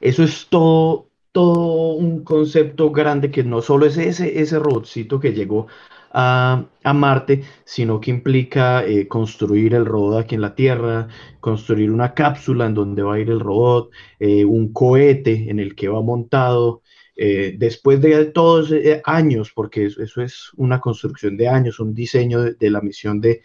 eso 0.02 0.24
es 0.24 0.48
todo 0.50 1.10
todo 1.32 1.96
un 1.96 2.24
concepto 2.24 2.92
grande 2.92 3.32
que 3.32 3.44
no 3.44 3.64
solo 3.64 3.88
es 3.88 3.98
ese, 3.98 4.40
ese 4.40 4.60
robotcito 4.60 5.20
que 5.20 5.34
llegó 5.34 5.66
a, 6.14 6.94
Marte, 6.94 7.44
sino 7.66 8.00
que 8.00 8.12
implica 8.12 8.86
eh, 8.86 9.08
construir 9.08 9.74
el 9.74 9.86
robot 9.86 10.20
aquí 10.20 10.36
en 10.36 10.42
la 10.42 10.56
Tierra, 10.56 11.08
construir 11.40 11.92
una 11.92 12.14
cápsula 12.14 12.68
en 12.68 12.76
donde 12.76 13.02
va 13.02 13.16
a 13.16 13.20
ir 13.20 13.30
el 13.30 13.40
robot, 13.40 13.92
eh, 14.20 14.46
un 14.46 14.72
cohete 14.72 15.50
en 15.50 15.60
el 15.60 15.76
que 15.76 15.88
va 15.88 16.02
montado. 16.02 16.82
Eh, 17.16 17.56
después 17.58 18.02
de 18.02 18.26
todos 18.26 18.74
años, 19.06 19.52
porque 19.54 19.86
eso, 19.86 20.22
es 20.22 20.52
una 20.56 20.80
construcción 20.80 21.38
de 21.38 21.48
años, 21.48 21.80
un 21.80 21.94
diseño 21.94 22.42
de, 22.42 22.70
la 22.70 22.82
misión 22.82 23.22
de, 23.22 23.42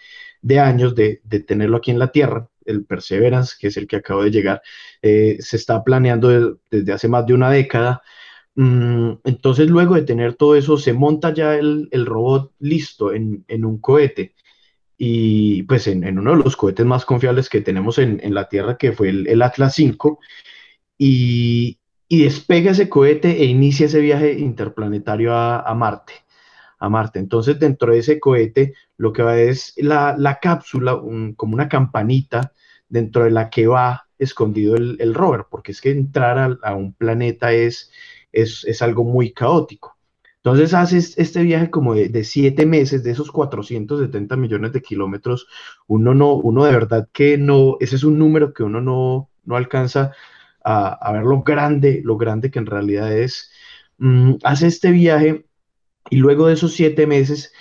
años 0.58 0.94
de, 0.94 1.20
de 1.24 1.40
tenerlo 1.40 1.78
aquí 1.78 1.90
en 1.90 1.98
la 1.98 2.12
Tierra, 2.12 2.48
el 2.64 2.84
Perseverance, 2.84 3.56
que 3.58 3.68
es 3.68 3.76
el 3.76 3.86
que 3.86 3.96
acabo 3.96 4.22
de 4.24 4.30
llegar, 4.30 4.62
se 5.02 5.56
está 5.56 5.82
planeando 5.84 6.58
desde 6.70 6.92
hace 6.92 7.08
más 7.08 7.26
de 7.26 7.34
una 7.34 7.50
década. 7.50 8.02
Mm, 8.58 9.20
entonces, 9.24 9.70
luego 9.70 9.94
de 9.94 10.02
tener 10.02 10.34
todo 10.34 10.56
eso, 10.56 10.78
se 10.78 10.92
monta 10.92 11.32
ya 11.32 11.54
el, 11.54 11.88
robot 12.06 12.52
listo 12.58 13.12
en, 13.14 13.44
un 13.48 13.78
cohete. 13.80 14.34
Y 14.98 15.62
pues 15.64 15.86
en, 15.86 16.18
uno 16.18 16.32
de 16.32 16.42
los 16.44 16.56
cohetes 16.56 16.84
más 16.86 17.04
confiables 17.04 17.48
que 17.48 17.60
tenemos 17.60 17.98
en, 17.98 18.34
la 18.34 18.48
Tierra, 18.48 18.76
que 18.76 18.92
fue 18.92 19.10
el, 19.10 19.42
Atlas 19.42 19.74
5. 19.76 20.18
Y, 20.98 21.78
despega 22.10 22.72
ese 22.72 22.88
cohete 22.88 23.42
e 23.42 23.44
inicia 23.46 23.86
ese 23.86 24.00
viaje 24.00 24.32
interplanetario 24.32 25.34
a, 25.34 25.74
Marte 25.74 26.14
a 26.80 26.88
Marte. 26.88 27.20
Entonces, 27.20 27.60
dentro 27.60 27.92
de 27.92 28.00
ese 28.00 28.18
cohete, 28.20 28.74
lo 28.96 29.12
que 29.12 29.22
va 29.22 29.38
es 29.38 29.74
la, 29.76 30.38
cápsula, 30.42 31.00
como 31.36 31.54
una 31.54 31.68
campanita 31.68 32.52
dentro 32.88 33.24
de 33.24 33.30
la 33.30 33.50
que 33.50 33.68
va 33.68 34.08
escondido 34.18 34.76
el, 34.76 35.14
rover, 35.14 35.46
porque 35.50 35.72
es 35.72 35.80
que 35.80 35.90
entrar 35.90 36.58
a, 36.62 36.74
un 36.74 36.92
planeta 36.94 37.52
es, 37.52 37.92
es, 38.32 38.82
algo 38.82 39.04
muy 39.04 39.32
caótico. 39.32 39.96
Entonces 40.36 40.72
haces 40.74 41.18
este 41.18 41.42
viaje 41.42 41.70
como 41.70 41.94
de, 41.94 42.24
siete 42.24 42.64
meses, 42.64 43.02
de 43.02 43.10
esos 43.10 43.30
470 43.30 44.36
millones 44.36 44.72
de 44.72 44.82
kilómetros, 44.82 45.46
uno 45.86 46.14
no, 46.14 46.34
uno 46.34 46.64
de 46.64 46.72
verdad 46.72 47.08
que 47.12 47.36
no, 47.38 47.76
ese 47.80 47.96
es 47.96 48.04
un 48.04 48.18
número 48.18 48.54
que 48.54 48.62
uno 48.62 48.80
no, 48.80 49.30
no 49.44 49.56
alcanza 49.56 50.12
a, 50.64 51.12
ver 51.12 51.24
lo 51.24 51.42
grande, 51.42 52.02
lo 52.04 52.16
grande 52.16 52.50
que 52.50 52.58
en 52.58 52.66
realidad 52.66 53.12
es. 53.12 53.50
Mm, 53.98 54.34
hace 54.44 54.68
este 54.68 54.90
viaje 54.90 55.46
y 56.10 56.16
luego 56.16 56.46
de 56.46 56.54
esos 56.54 56.72
siete 56.72 57.06
meses 57.06 57.52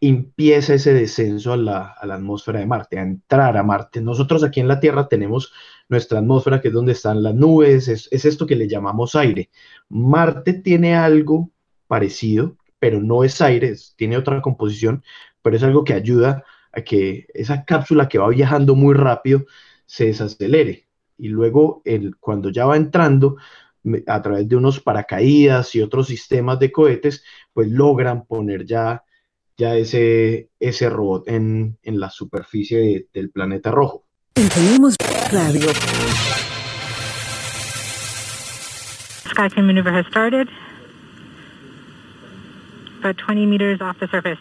empieza 0.00 0.74
ese 0.74 0.94
descenso 0.94 1.52
a 1.52 1.56
la, 1.56 1.94
atmósfera 2.00 2.60
de 2.60 2.66
Marte, 2.66 2.98
a 2.98 3.02
entrar 3.02 3.56
a 3.56 3.62
Marte. 3.62 4.00
Nosotros 4.00 4.42
aquí 4.42 4.60
en 4.60 4.68
la 4.68 4.80
Tierra 4.80 5.08
tenemos 5.08 5.52
nuestra 5.88 6.20
atmósfera, 6.20 6.60
que 6.60 6.68
es 6.68 6.74
donde 6.74 6.92
están 6.92 7.22
las 7.22 7.34
nubes, 7.34 7.88
es, 7.88 8.08
esto 8.10 8.46
que 8.46 8.56
le 8.56 8.68
llamamos 8.68 9.14
aire. 9.14 9.50
Marte 9.88 10.54
tiene 10.54 10.96
algo 10.96 11.50
parecido, 11.86 12.56
pero 12.78 13.00
no 13.02 13.24
es 13.24 13.40
aire, 13.42 13.74
tiene 13.96 14.16
otra 14.16 14.40
composición, 14.40 15.04
pero 15.42 15.56
es 15.56 15.62
algo 15.62 15.84
que 15.84 15.94
ayuda 15.94 16.44
a 16.72 16.82
que 16.82 17.26
esa 17.34 17.64
cápsula 17.64 18.08
que 18.08 18.18
va 18.18 18.28
viajando 18.28 18.74
muy 18.74 18.94
rápido 18.94 19.44
se 19.84 20.06
desacelere. 20.06 20.88
Y 21.18 21.28
luego, 21.28 21.82
el, 21.84 22.16
cuando 22.16 22.50
ya 22.50 22.64
va 22.64 22.76
entrando, 22.76 23.36
a 24.06 24.22
través 24.22 24.48
de 24.48 24.56
unos 24.56 24.80
paracaídas 24.80 25.74
y 25.74 25.82
otros 25.82 26.06
sistemas 26.08 26.58
de 26.58 26.70
cohetes, 26.70 27.24
pues 27.52 27.68
logran 27.68 28.26
poner 28.26 28.66
ya 28.66 29.04
ya 29.60 29.76
ese, 29.76 30.48
ese 30.58 30.88
robot 30.88 31.28
en, 31.28 31.76
en 31.82 32.00
la 32.00 32.08
superficie 32.08 32.78
de, 32.78 33.06
del 33.12 33.30
planeta 33.30 33.70
rojo. 33.70 34.06
Tenemos 34.32 34.96
radio. 35.30 35.70
Skycam 39.30 39.66
maneuver 39.66 39.92
has 39.92 40.06
started. 40.06 40.48
About 43.00 43.18
20 43.18 43.46
meters 43.46 43.80
off 43.82 43.98
the 44.00 44.08
surface. 44.08 44.38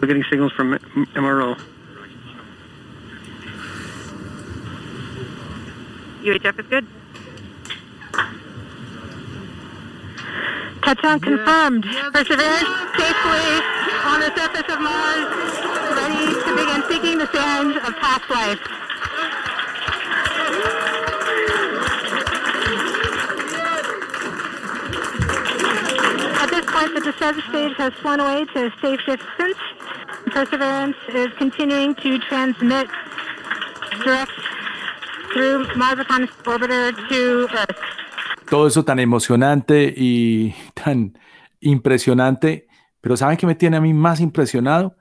We're 0.00 0.08
getting 0.08 0.24
signals 0.24 0.52
from 0.52 0.76
MRO. 1.14 1.56
UHF 6.24 6.58
is 6.58 6.66
good. 6.68 6.86
Touchdown 10.82 11.20
confirmed. 11.20 11.84
Yes. 11.84 12.10
Perseverance 12.12 12.68
safely 12.96 13.46
on 14.04 14.20
the 14.20 14.32
surface 14.34 14.72
of 14.72 14.80
Mars, 14.80 15.28
ready 15.92 16.32
to 16.32 16.50
begin 16.56 16.82
seeking 16.88 17.18
the 17.18 17.30
sands 17.30 17.76
of 17.76 17.94
past 17.96 18.30
life. 18.30 18.58
At 26.40 26.50
this 26.50 26.64
point, 26.64 26.94
the 26.94 27.00
descent 27.00 27.44
stage 27.50 27.76
has 27.76 27.92
flown 27.94 28.20
away 28.20 28.46
to 28.46 28.72
safe 28.80 29.00
distance. 29.04 29.58
Perseverance 30.26 30.96
is 31.10 31.28
continuing 31.36 31.94
to 31.96 32.18
transmit 32.18 32.88
direct 34.02 34.32
Todo 38.48 38.66
eso 38.66 38.84
tan 38.84 38.98
emocionante 38.98 39.92
y 39.96 40.54
tan 40.74 41.18
impresionante, 41.60 42.68
pero 43.00 43.16
¿saben 43.16 43.36
qué 43.36 43.46
me 43.46 43.54
tiene 43.54 43.76
a 43.76 43.80
mí 43.80 43.92
más 43.94 44.20
impresionado? 44.20 44.96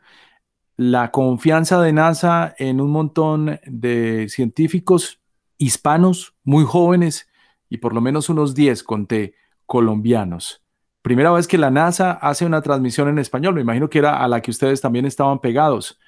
La 0.75 1.11
confianza 1.11 1.81
de 1.81 1.93
NASA 1.93 2.55
en 2.57 2.81
un 2.81 2.91
montón 2.91 3.59
de 3.65 4.27
científicos 4.29 5.19
hispanos 5.57 6.35
muy 6.43 6.65
jóvenes 6.65 7.27
y 7.69 7.77
por 7.77 7.93
lo 7.93 8.01
menos 8.01 8.29
unos 8.29 8.55
10, 8.55 8.83
conté, 8.83 9.35
colombianos. 9.65 10.63
Primera 11.01 11.31
vez 11.31 11.47
que 11.47 11.57
la 11.57 11.69
NASA 11.69 12.13
hace 12.13 12.45
una 12.45 12.61
transmisión 12.61 13.09
en 13.09 13.19
español, 13.19 13.55
me 13.55 13.61
imagino 13.61 13.89
que 13.89 13.99
era 13.99 14.23
a 14.23 14.27
la 14.27 14.41
que 14.41 14.51
ustedes 14.51 14.79
también 14.81 15.05
estaban 15.05 15.39
pegados. 15.39 15.99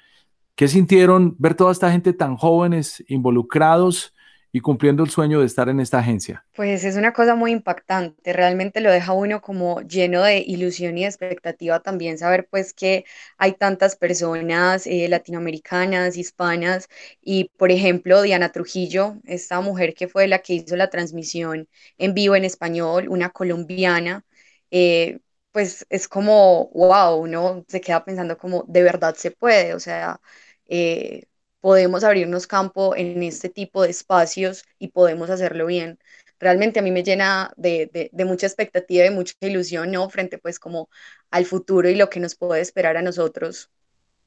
¿Qué 0.54 0.68
sintieron 0.68 1.36
ver 1.38 1.54
toda 1.54 1.70
esta 1.70 1.92
gente 1.92 2.14
tan 2.14 2.36
jóvenes 2.36 3.04
involucrados 3.08 4.14
y 4.52 4.60
cumpliendo 4.60 5.02
el 5.04 5.10
sueño 5.10 5.40
de 5.40 5.46
estar 5.46 5.68
en 5.68 5.80
esta 5.80 5.98
agencia? 5.98 6.44
Pues 6.54 6.84
es 6.84 6.96
una 6.96 7.12
cosa 7.12 7.34
muy 7.34 7.52
impactante, 7.52 8.32
realmente 8.32 8.80
lo 8.80 8.90
deja 8.90 9.12
uno 9.12 9.42
como 9.42 9.82
lleno 9.82 10.22
de 10.22 10.38
ilusión 10.38 10.96
y 10.96 11.04
expectativa 11.04 11.80
también 11.80 12.16
saber 12.16 12.48
pues 12.48 12.72
que 12.72 13.04
hay 13.36 13.52
tantas 13.52 13.94
personas 13.96 14.86
eh, 14.86 15.06
latinoamericanas, 15.10 16.16
hispanas 16.16 16.88
y 17.20 17.50
por 17.58 17.70
ejemplo 17.72 18.22
Diana 18.22 18.52
Trujillo, 18.52 19.16
esta 19.24 19.60
mujer 19.60 19.92
que 19.94 20.08
fue 20.08 20.28
la 20.28 20.38
que 20.38 20.54
hizo 20.54 20.76
la 20.76 20.88
transmisión 20.88 21.68
en 21.98 22.14
vivo 22.14 22.34
en 22.36 22.46
español, 22.46 23.08
una 23.10 23.28
colombiana, 23.30 24.24
eh, 24.70 25.18
pues 25.52 25.86
es 25.90 26.08
como, 26.08 26.70
wow, 26.74 27.16
uno 27.20 27.64
se 27.68 27.80
queda 27.82 28.02
pensando 28.04 28.38
como 28.38 28.64
de 28.66 28.82
verdad 28.82 29.14
se 29.14 29.30
puede, 29.30 29.74
o 29.74 29.80
sea... 29.80 30.20
Eh, 30.68 31.26
podemos 31.60 32.04
abrirnos 32.04 32.46
campo 32.46 32.94
en 32.96 33.22
este 33.22 33.48
tipo 33.48 33.82
de 33.82 33.90
espacios 33.90 34.64
y 34.78 34.88
podemos 34.88 35.30
hacerlo 35.30 35.66
bien. 35.66 35.98
Realmente 36.38 36.80
a 36.80 36.82
mí 36.82 36.90
me 36.90 37.02
llena 37.02 37.52
de, 37.56 38.10
mucha 38.26 38.46
expectativa 38.46 39.06
y 39.06 39.10
mucha 39.10 39.34
ilusión, 39.40 39.90
¿no? 39.90 40.08
Frente 40.10 40.38
pues 40.38 40.58
como 40.58 40.88
al 41.30 41.46
futuro 41.46 41.88
y 41.88 41.94
lo 41.94 42.10
que 42.10 42.20
nos 42.20 42.34
puede 42.34 42.60
esperar 42.60 42.96
a 42.96 43.02
nosotros 43.02 43.70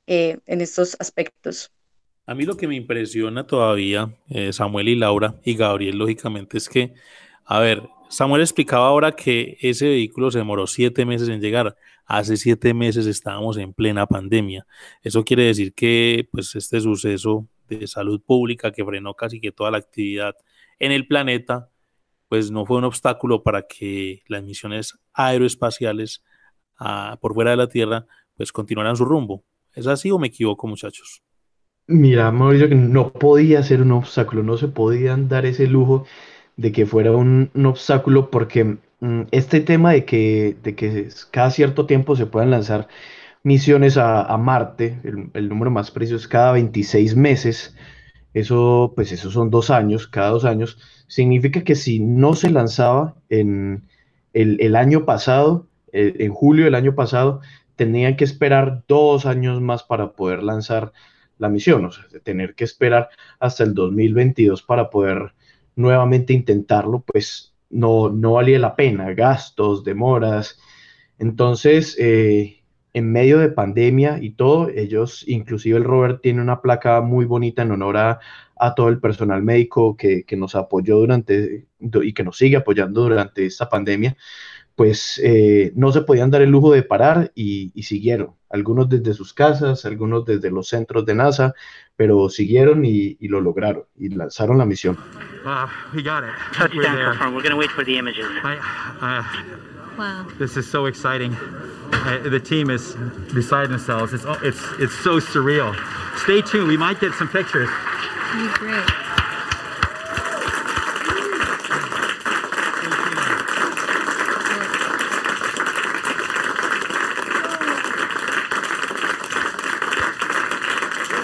eh, 0.08 0.40
en 0.46 0.62
estos 0.62 0.98
aspectos. 1.00 1.72
A 2.26 2.36
mí 2.36 2.46
lo 2.46 2.58
que 2.58 2.68
me 2.68 2.76
impresiona 2.76 3.46
todavía, 3.46 4.16
eh, 4.30 4.54
Samuel 4.54 4.90
y 4.90 4.96
Laura 4.96 5.36
y 5.44 5.56
Gabriel, 5.56 5.98
lógicamente, 5.98 6.58
es 6.58 6.70
que, 6.70 6.94
a 7.46 7.60
ver, 7.60 7.82
Samuel 8.10 8.42
explicaba 8.42 8.88
ahora 8.88 9.12
que 9.12 9.58
ese 9.62 9.88
vehículo 9.88 10.32
se 10.32 10.40
demoró 10.40 10.66
siete 10.68 11.06
meses 11.06 11.30
en 11.30 11.42
llegar. 11.42 11.76
Hace 12.10 12.38
siete 12.38 12.74
meses 12.74 13.06
estábamos 13.06 13.58
en 13.58 13.72
plena 13.72 14.08
pandemia. 14.08 14.66
Eso 15.04 15.24
quiere 15.24 15.44
decir 15.44 15.76
que 15.76 16.28
pues, 16.32 16.56
este 16.56 16.82
suceso 16.82 17.48
de 17.68 17.86
salud 17.86 18.20
pública 18.20 18.72
que 18.72 18.84
frenó 18.84 19.14
casi 19.14 19.40
que 19.40 19.52
toda 19.52 19.70
la 19.70 19.78
actividad 19.78 20.36
en 20.80 20.92
el 20.92 21.08
planeta, 21.08 21.70
pues 22.28 22.50
no 22.50 22.66
fue 22.66 22.78
un 22.78 22.86
obstáculo 22.86 23.44
para 23.44 23.68
que 23.68 24.24
las 24.28 24.44
misiones 24.44 24.98
aeroespaciales 25.14 26.24
ah, 26.80 27.20
por 27.22 27.36
fuera 27.36 27.52
de 27.52 27.58
la 27.58 27.68
Tierra 27.68 28.08
pues 28.36 28.52
continuaran 28.52 28.96
su 28.96 29.06
rumbo. 29.06 29.44
¿Es 29.76 29.86
así 29.86 30.10
o 30.10 30.18
me 30.18 30.28
equivoco, 30.28 30.66
muchachos? 30.66 31.22
Mira, 31.86 32.32
Mauricio, 32.32 32.70
que 32.70 32.76
no 32.76 33.14
podía 33.14 33.62
ser 33.62 33.84
un 33.84 33.92
obstáculo, 33.92 34.42
no 34.42 34.58
se 34.58 34.68
podían 34.68 35.28
dar 35.28 35.46
ese 35.46 35.68
lujo 35.68 36.08
de 36.58 36.72
que 36.72 36.88
fuera 36.88 37.12
un, 37.12 37.52
obstáculo 37.66 38.32
porque 38.32 38.78
este 39.32 39.62
tema 39.62 39.92
de 39.94 40.06
que, 40.06 40.58
de 40.62 40.76
que 40.76 41.10
cada 41.32 41.52
cierto 41.52 41.86
tiempo 41.86 42.16
se 42.16 42.26
puedan 42.26 42.52
lanzar 42.52 42.88
misiones 43.44 43.98
a, 43.98 44.36
Marte, 44.38 45.00
el, 45.34 45.50
número 45.50 45.72
más 45.72 45.92
preciso 45.92 46.18
es 46.18 46.28
cada 46.28 46.52
26 46.54 47.16
meses, 47.16 47.76
eso 48.34 48.94
pues 48.96 49.12
eso 49.12 49.32
son 49.32 49.50
dos 49.50 49.70
años, 49.70 50.08
cada 50.08 50.30
dos 50.30 50.46
años, 50.46 50.78
significa 51.08 51.64
que 51.64 51.76
si 51.76 52.00
no 52.00 52.36
se 52.36 52.50
lanzaba 52.50 53.16
en 53.30 53.88
el, 54.34 54.76
año 54.76 55.06
pasado, 55.06 55.68
eh, 55.94 56.16
en 56.20 56.34
julio 56.34 56.66
del 56.66 56.76
año 56.76 56.96
pasado, 56.96 57.42
tenían 57.76 58.18
que 58.18 58.26
esperar 58.26 58.84
dos 58.88 59.26
años 59.26 59.62
más 59.62 59.84
para 59.84 60.12
poder 60.12 60.44
lanzar 60.44 60.92
la 61.38 61.48
misión, 61.50 61.86
o 61.86 61.92
sea, 61.92 62.04
tener 62.24 62.54
que 62.56 62.66
esperar 62.66 63.10
hasta 63.40 63.64
el 63.64 63.74
2022 63.74 64.62
para 64.64 64.90
poder 64.90 65.34
nuevamente 65.76 66.34
intentarlo, 66.34 67.02
pues 67.02 67.49
no, 67.70 68.10
no 68.10 68.34
valía 68.34 68.60
la 68.60 68.76
pena, 68.76 69.14
gastos, 69.14 69.84
demoras. 69.84 70.60
Entonces, 71.18 71.96
eh, 72.00 72.64
en 72.94 73.12
medio 73.12 73.40
de 73.40 73.50
pandemia 73.50 74.20
y 74.22 74.32
todo, 74.32 74.70
ellos, 74.70 75.24
inclusive 75.28 75.78
el 75.78 75.84
Robert 75.84 76.22
tiene 76.22 76.42
una 76.42 76.62
placa 76.62 77.02
muy 77.02 77.26
bonita 77.26 77.62
en 77.62 77.72
honor 77.72 77.98
a, 77.98 78.20
todo 78.76 78.90
el 78.90 79.00
personal 79.00 79.42
médico 79.42 79.96
que, 79.96 80.26
que, 80.26 80.36
nos 80.36 80.54
apoyó 80.54 80.98
durante 80.98 81.68
y 81.80 82.14
que 82.14 82.24
nos 82.26 82.38
sigue 82.38 82.58
apoyando 82.58 83.04
durante 83.04 83.46
esta 83.46 83.70
pandemia 83.70 84.18
pues 84.80 85.20
eh, 85.22 85.74
no 85.76 85.92
se 85.92 86.04
podían 86.04 86.32
dar 86.32 86.42
el 86.42 86.52
lujo 86.52 86.72
de 86.72 86.84
parar 86.84 87.34
y, 87.36 87.70
siguieron. 87.84 88.36
Algunos 88.50 88.88
desde 88.88 89.14
sus 89.14 89.34
casas, 89.34 89.84
algunos 89.84 90.24
desde 90.24 90.50
los 90.52 90.70
centros 90.70 91.06
de 91.06 91.16
NASA, 91.16 91.54
pero 91.98 92.30
siguieron 92.30 92.86
y, 92.86 93.18
lo 93.28 93.42
lograron 93.42 93.84
y 93.98 94.08
lanzaron 94.08 94.58
la 94.58 94.66
misión. 94.66 94.98
Uh, 95.46 95.68
we 95.94 96.02
got 96.04 96.24
it. 96.24 96.34
Touchdown 96.54 96.98
confirmed. 96.98 97.36
We're 97.36 97.42
going 97.42 97.52
to 97.52 97.58
wait 97.58 97.72
for 97.72 97.84
the 97.84 97.98
images. 97.98 98.26
Uh, 98.44 99.24
wow. 99.98 100.28
This 100.38 100.58
is 100.58 100.70
so 100.70 100.86
exciting. 100.86 101.34
Uh, 101.92 102.20
the 102.30 102.40
team 102.40 102.70
is 102.70 102.96
beside 103.34 103.70
themselves. 103.70 104.14
It's, 104.14 104.26
it's, 104.44 104.62
it's 104.80 104.94
so 105.00 105.20
surreal. 105.20 105.76
Stay 106.20 106.42
tuned. 106.42 106.68
We 106.68 106.78
might 106.78 107.00
get 107.00 107.14
some 107.14 107.30
pictures. 107.30 107.70
Great. 108.54 108.86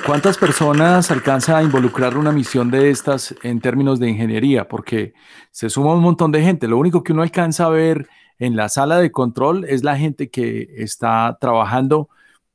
¿Cuántas 0.06 0.38
personas 0.38 1.10
alcanza 1.10 1.58
a 1.58 1.64
involucrar 1.64 2.16
una 2.16 2.32
misión 2.32 2.70
de 2.70 2.92
estas 2.92 3.34
en 3.42 3.60
términos 3.60 4.00
de 4.00 4.08
ingeniería? 4.08 4.68
Porque 4.68 5.16
se 5.50 5.68
suma 5.68 5.96
un 5.96 6.04
montón 6.04 6.32
de 6.32 6.44
gente. 6.44 6.68
Lo 6.68 6.78
único 6.78 7.04
que 7.04 7.12
uno 7.12 7.24
alcanza 7.24 7.66
a 7.66 7.70
ver 7.70 8.08
en 8.38 8.56
la 8.56 8.70
sala 8.70 9.00
de 9.00 9.10
control 9.10 9.66
es 9.68 9.84
la 9.84 9.98
gente 9.98 10.30
que 10.30 10.76
está 10.78 11.36
trabajando, 11.42 12.10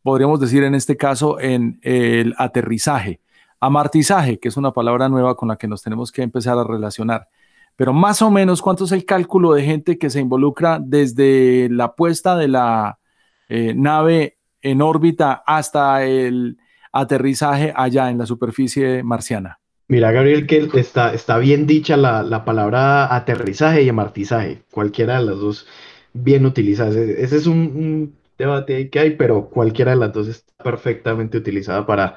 podríamos 0.04 0.38
decir 0.38 0.62
en 0.62 0.76
este 0.76 0.96
caso, 0.96 1.40
en 1.40 1.80
el 1.82 2.36
aterrizaje, 2.38 3.20
amartizaje, 3.58 4.38
que 4.38 4.48
es 4.48 4.56
una 4.56 4.72
palabra 4.72 5.08
nueva 5.08 5.34
con 5.34 5.48
la 5.48 5.56
que 5.56 5.66
nos 5.66 5.82
tenemos 5.82 6.12
que 6.12 6.22
empezar 6.22 6.56
a 6.56 6.62
relacionar. 6.62 7.26
Pero 7.74 7.92
más 7.92 8.22
o 8.22 8.30
menos, 8.30 8.62
¿cuánto 8.62 8.84
es 8.84 8.92
el 8.92 9.04
cálculo 9.04 9.54
de 9.54 9.64
gente 9.64 9.98
que 9.98 10.08
se 10.08 10.20
involucra 10.20 10.78
desde 10.80 11.68
la 11.68 11.96
puesta 11.96 12.36
de 12.36 12.46
la 12.46 13.00
eh, 13.48 13.74
nave 13.74 14.38
en 14.62 14.82
órbita 14.82 15.42
hasta 15.44 16.04
el 16.04 16.56
aterrizaje 16.92 17.72
allá 17.74 18.10
en 18.10 18.18
la 18.18 18.26
superficie 18.26 19.02
marciana? 19.02 19.58
Mira, 19.90 20.12
Gabriel, 20.12 20.46
que 20.46 20.68
está, 20.74 21.12
está 21.12 21.38
bien 21.38 21.66
dicha 21.66 21.96
la, 21.96 22.44
palabra 22.44 23.12
aterrizaje 23.12 23.82
y 23.82 23.88
amartizaje, 23.88 24.62
cualquiera 24.70 25.18
de 25.18 25.26
las 25.26 25.40
dos 25.40 25.66
bien 26.12 26.46
utilizadas. 26.46 26.94
Ese 26.94 27.36
es 27.36 27.48
un, 27.48 28.14
debate 28.38 28.88
que 28.88 29.00
hay, 29.00 29.10
pero 29.16 29.50
cualquiera 29.50 29.90
de 29.90 29.96
las 29.96 30.12
dos 30.12 30.28
está 30.28 30.62
perfectamente 30.62 31.38
utilizada 31.38 31.84
para, 31.86 32.14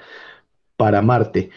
para 0.77 1.01
Marte. 1.01 1.49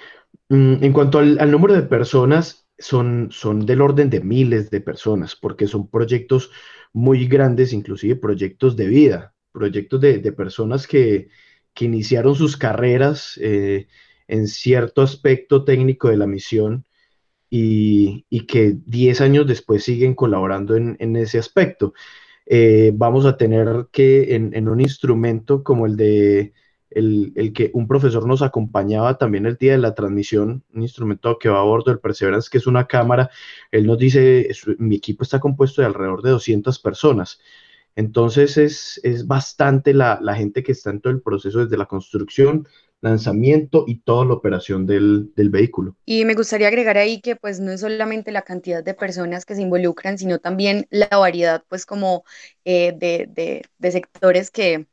Mm, 0.49 0.83
en 0.85 0.93
cuanto 0.95 1.19
al, 1.19 1.51
número 1.51 1.75
de 1.75 1.83
personas, 1.83 2.67
son, 2.79 3.29
son 3.31 3.67
del 3.67 3.83
orden 3.83 4.09
de 4.09 4.21
miles 4.21 4.71
de 4.71 4.81
personas, 4.81 5.37
porque 5.37 5.67
son 5.67 5.87
proyectos 5.87 6.51
muy 6.95 7.27
grandes, 7.27 7.75
inclusive 7.75 8.17
proyectos 8.17 8.75
de 8.75 8.87
vida, 8.87 9.35
proyectos 9.53 10.01
de, 10.01 10.17
de 10.19 10.33
personas 10.33 10.87
que, 10.87 11.29
que 11.77 11.85
iniciaron 11.85 12.35
sus 12.35 12.57
carreras 12.57 13.39
eh, 13.41 13.87
en 14.27 14.49
cierto 14.49 15.03
aspecto 15.03 15.65
técnico 15.65 16.09
de 16.09 16.17
la 16.17 16.27
misión 16.27 16.85
y, 17.51 18.25
que 18.47 18.77
10 18.87 19.21
años 19.21 19.47
después 19.47 19.85
siguen 19.85 20.15
colaborando 20.15 20.75
en, 20.77 21.17
ese 21.17 21.39
aspecto. 21.39 21.95
Eh, 22.47 22.93
vamos 22.95 23.27
a 23.27 23.37
tener 23.37 23.89
que 23.93 24.35
en, 24.35 24.69
un 24.69 24.81
instrumento 24.81 25.63
como 25.63 25.87
el 25.87 25.97
de 25.97 26.55
el, 26.91 27.53
que 27.55 27.71
un 27.75 27.87
profesor 27.87 28.27
nos 28.27 28.43
acompañaba 28.43 29.19
también 29.19 29.45
el 29.45 29.57
día 29.57 29.73
de 29.73 29.79
la 29.79 29.95
transmisión, 29.95 30.65
un 30.75 30.83
instrumento 30.83 31.39
que 31.39 31.51
va 31.51 31.61
a 31.61 31.65
bordo 31.65 31.91
del 31.91 32.01
Perseverance, 32.01 32.49
que 32.51 32.59
es 32.59 32.67
una 32.67 32.87
cámara, 32.87 33.31
él 33.71 33.87
nos 33.87 33.99
dice, 33.99 34.49
mi 34.79 34.97
equipo 34.97 35.23
está 35.23 35.41
compuesto 35.41 35.83
de 35.83 35.89
alrededor 35.89 36.23
de 36.23 36.31
200 36.31 36.79
personas. 36.79 37.39
Entonces 37.97 38.59
es, 39.03 39.27
bastante 39.27 39.95
la, 39.95 40.21
gente 40.37 40.63
que 40.63 40.73
está 40.73 40.91
en 40.91 41.01
todo 41.01 41.13
el 41.13 41.23
proceso 41.23 41.65
desde 41.65 41.79
la 41.79 41.87
construcción, 41.87 42.69
lanzamiento 43.01 43.85
y 43.87 44.01
toda 44.01 44.27
la 44.27 44.35
operación 44.35 44.87
del, 44.87 45.33
vehículo. 45.35 45.97
Y 46.05 46.27
me 46.27 46.35
gustaría 46.35 46.69
agregar 46.69 46.99
ahí 46.99 47.23
que 47.23 47.37
pues 47.37 47.59
no 47.59 47.73
es 47.73 47.81
solamente 47.81 48.33
la 48.33 48.43
cantidad 48.43 48.85
de 48.85 48.93
personas 48.93 49.47
que 49.47 49.55
se 49.55 49.63
involucran, 49.63 50.19
sino 50.19 50.39
también 50.39 50.87
la 50.91 51.09
variedad 51.09 51.65
pues 51.69 51.87
como 51.87 52.25
eh, 52.67 52.93
de, 52.95 53.91
sectores 53.91 54.51
que, 54.51 54.87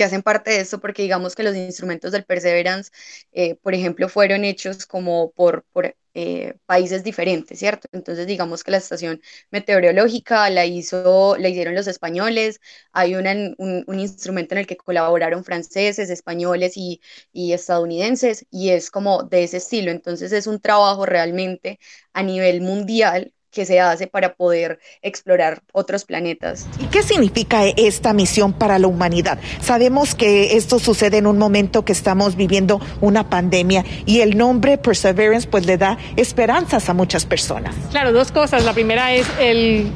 que 0.00 0.04
hacen 0.04 0.22
parte 0.22 0.50
de 0.52 0.60
esto, 0.60 0.80
porque 0.80 1.02
digamos 1.02 1.34
que 1.34 1.42
los 1.42 1.54
instrumentos 1.54 2.10
del 2.12 2.24
Perseverance, 2.24 2.90
eh, 3.32 3.56
por 3.56 3.74
ejemplo, 3.74 4.08
fueron 4.08 4.46
hechos 4.46 4.86
como 4.86 5.30
por, 5.32 5.62
por 5.72 5.94
eh, 6.14 6.54
países 6.64 7.04
diferentes, 7.04 7.58
¿cierto? 7.58 7.86
Entonces, 7.92 8.26
digamos 8.26 8.64
que 8.64 8.70
la 8.70 8.78
estación 8.78 9.20
meteorológica 9.50 10.48
la, 10.48 10.64
hizo, 10.64 11.36
la 11.36 11.50
hicieron 11.50 11.74
los 11.74 11.86
españoles, 11.86 12.60
hay 12.92 13.14
un, 13.14 13.54
un, 13.58 13.98
instrumento 14.00 14.54
en 14.54 14.60
el 14.60 14.66
que 14.66 14.78
colaboraron 14.78 15.44
franceses, 15.44 16.08
españoles 16.08 16.78
y, 16.78 17.02
y 17.30 17.52
estadounidenses, 17.52 18.46
y 18.50 18.70
es 18.70 18.90
como 18.90 19.24
de 19.24 19.44
ese 19.44 19.58
estilo. 19.58 19.90
Entonces, 19.90 20.32
es 20.32 20.46
un 20.46 20.60
trabajo 20.60 21.04
realmente 21.04 21.78
a 22.14 22.22
nivel 22.22 22.62
mundial 22.62 23.34
que 23.50 23.66
se 23.66 23.80
hace 23.80 24.06
para 24.06 24.34
poder 24.34 24.78
explorar 25.02 25.62
otros 25.72 26.04
planetas. 26.04 26.66
¿Y 26.78 26.86
qué 26.86 27.02
significa 27.02 27.64
esta 27.66 28.12
misión 28.12 28.52
para 28.52 28.78
la 28.78 28.86
humanidad? 28.86 29.38
Sabemos 29.60 30.14
que 30.14 30.56
esto 30.56 30.78
sucede 30.78 31.18
en 31.18 31.26
un 31.26 31.38
momento 31.38 31.84
que 31.84 31.92
estamos 31.92 32.36
viviendo 32.36 32.80
una 33.00 33.28
pandemia 33.28 33.84
y 34.06 34.20
el 34.20 34.36
nombre 34.36 34.78
Perseverance 34.78 35.48
pues 35.48 35.66
le 35.66 35.76
da 35.76 35.98
esperanzas 36.16 36.88
a 36.88 36.94
muchas 36.94 37.26
personas. 37.26 37.74
Claro, 37.90 38.12
dos 38.12 38.30
cosas. 38.32 38.64
La 38.64 38.72
primera 38.72 39.14
es 39.14 39.26
el, 39.40 39.92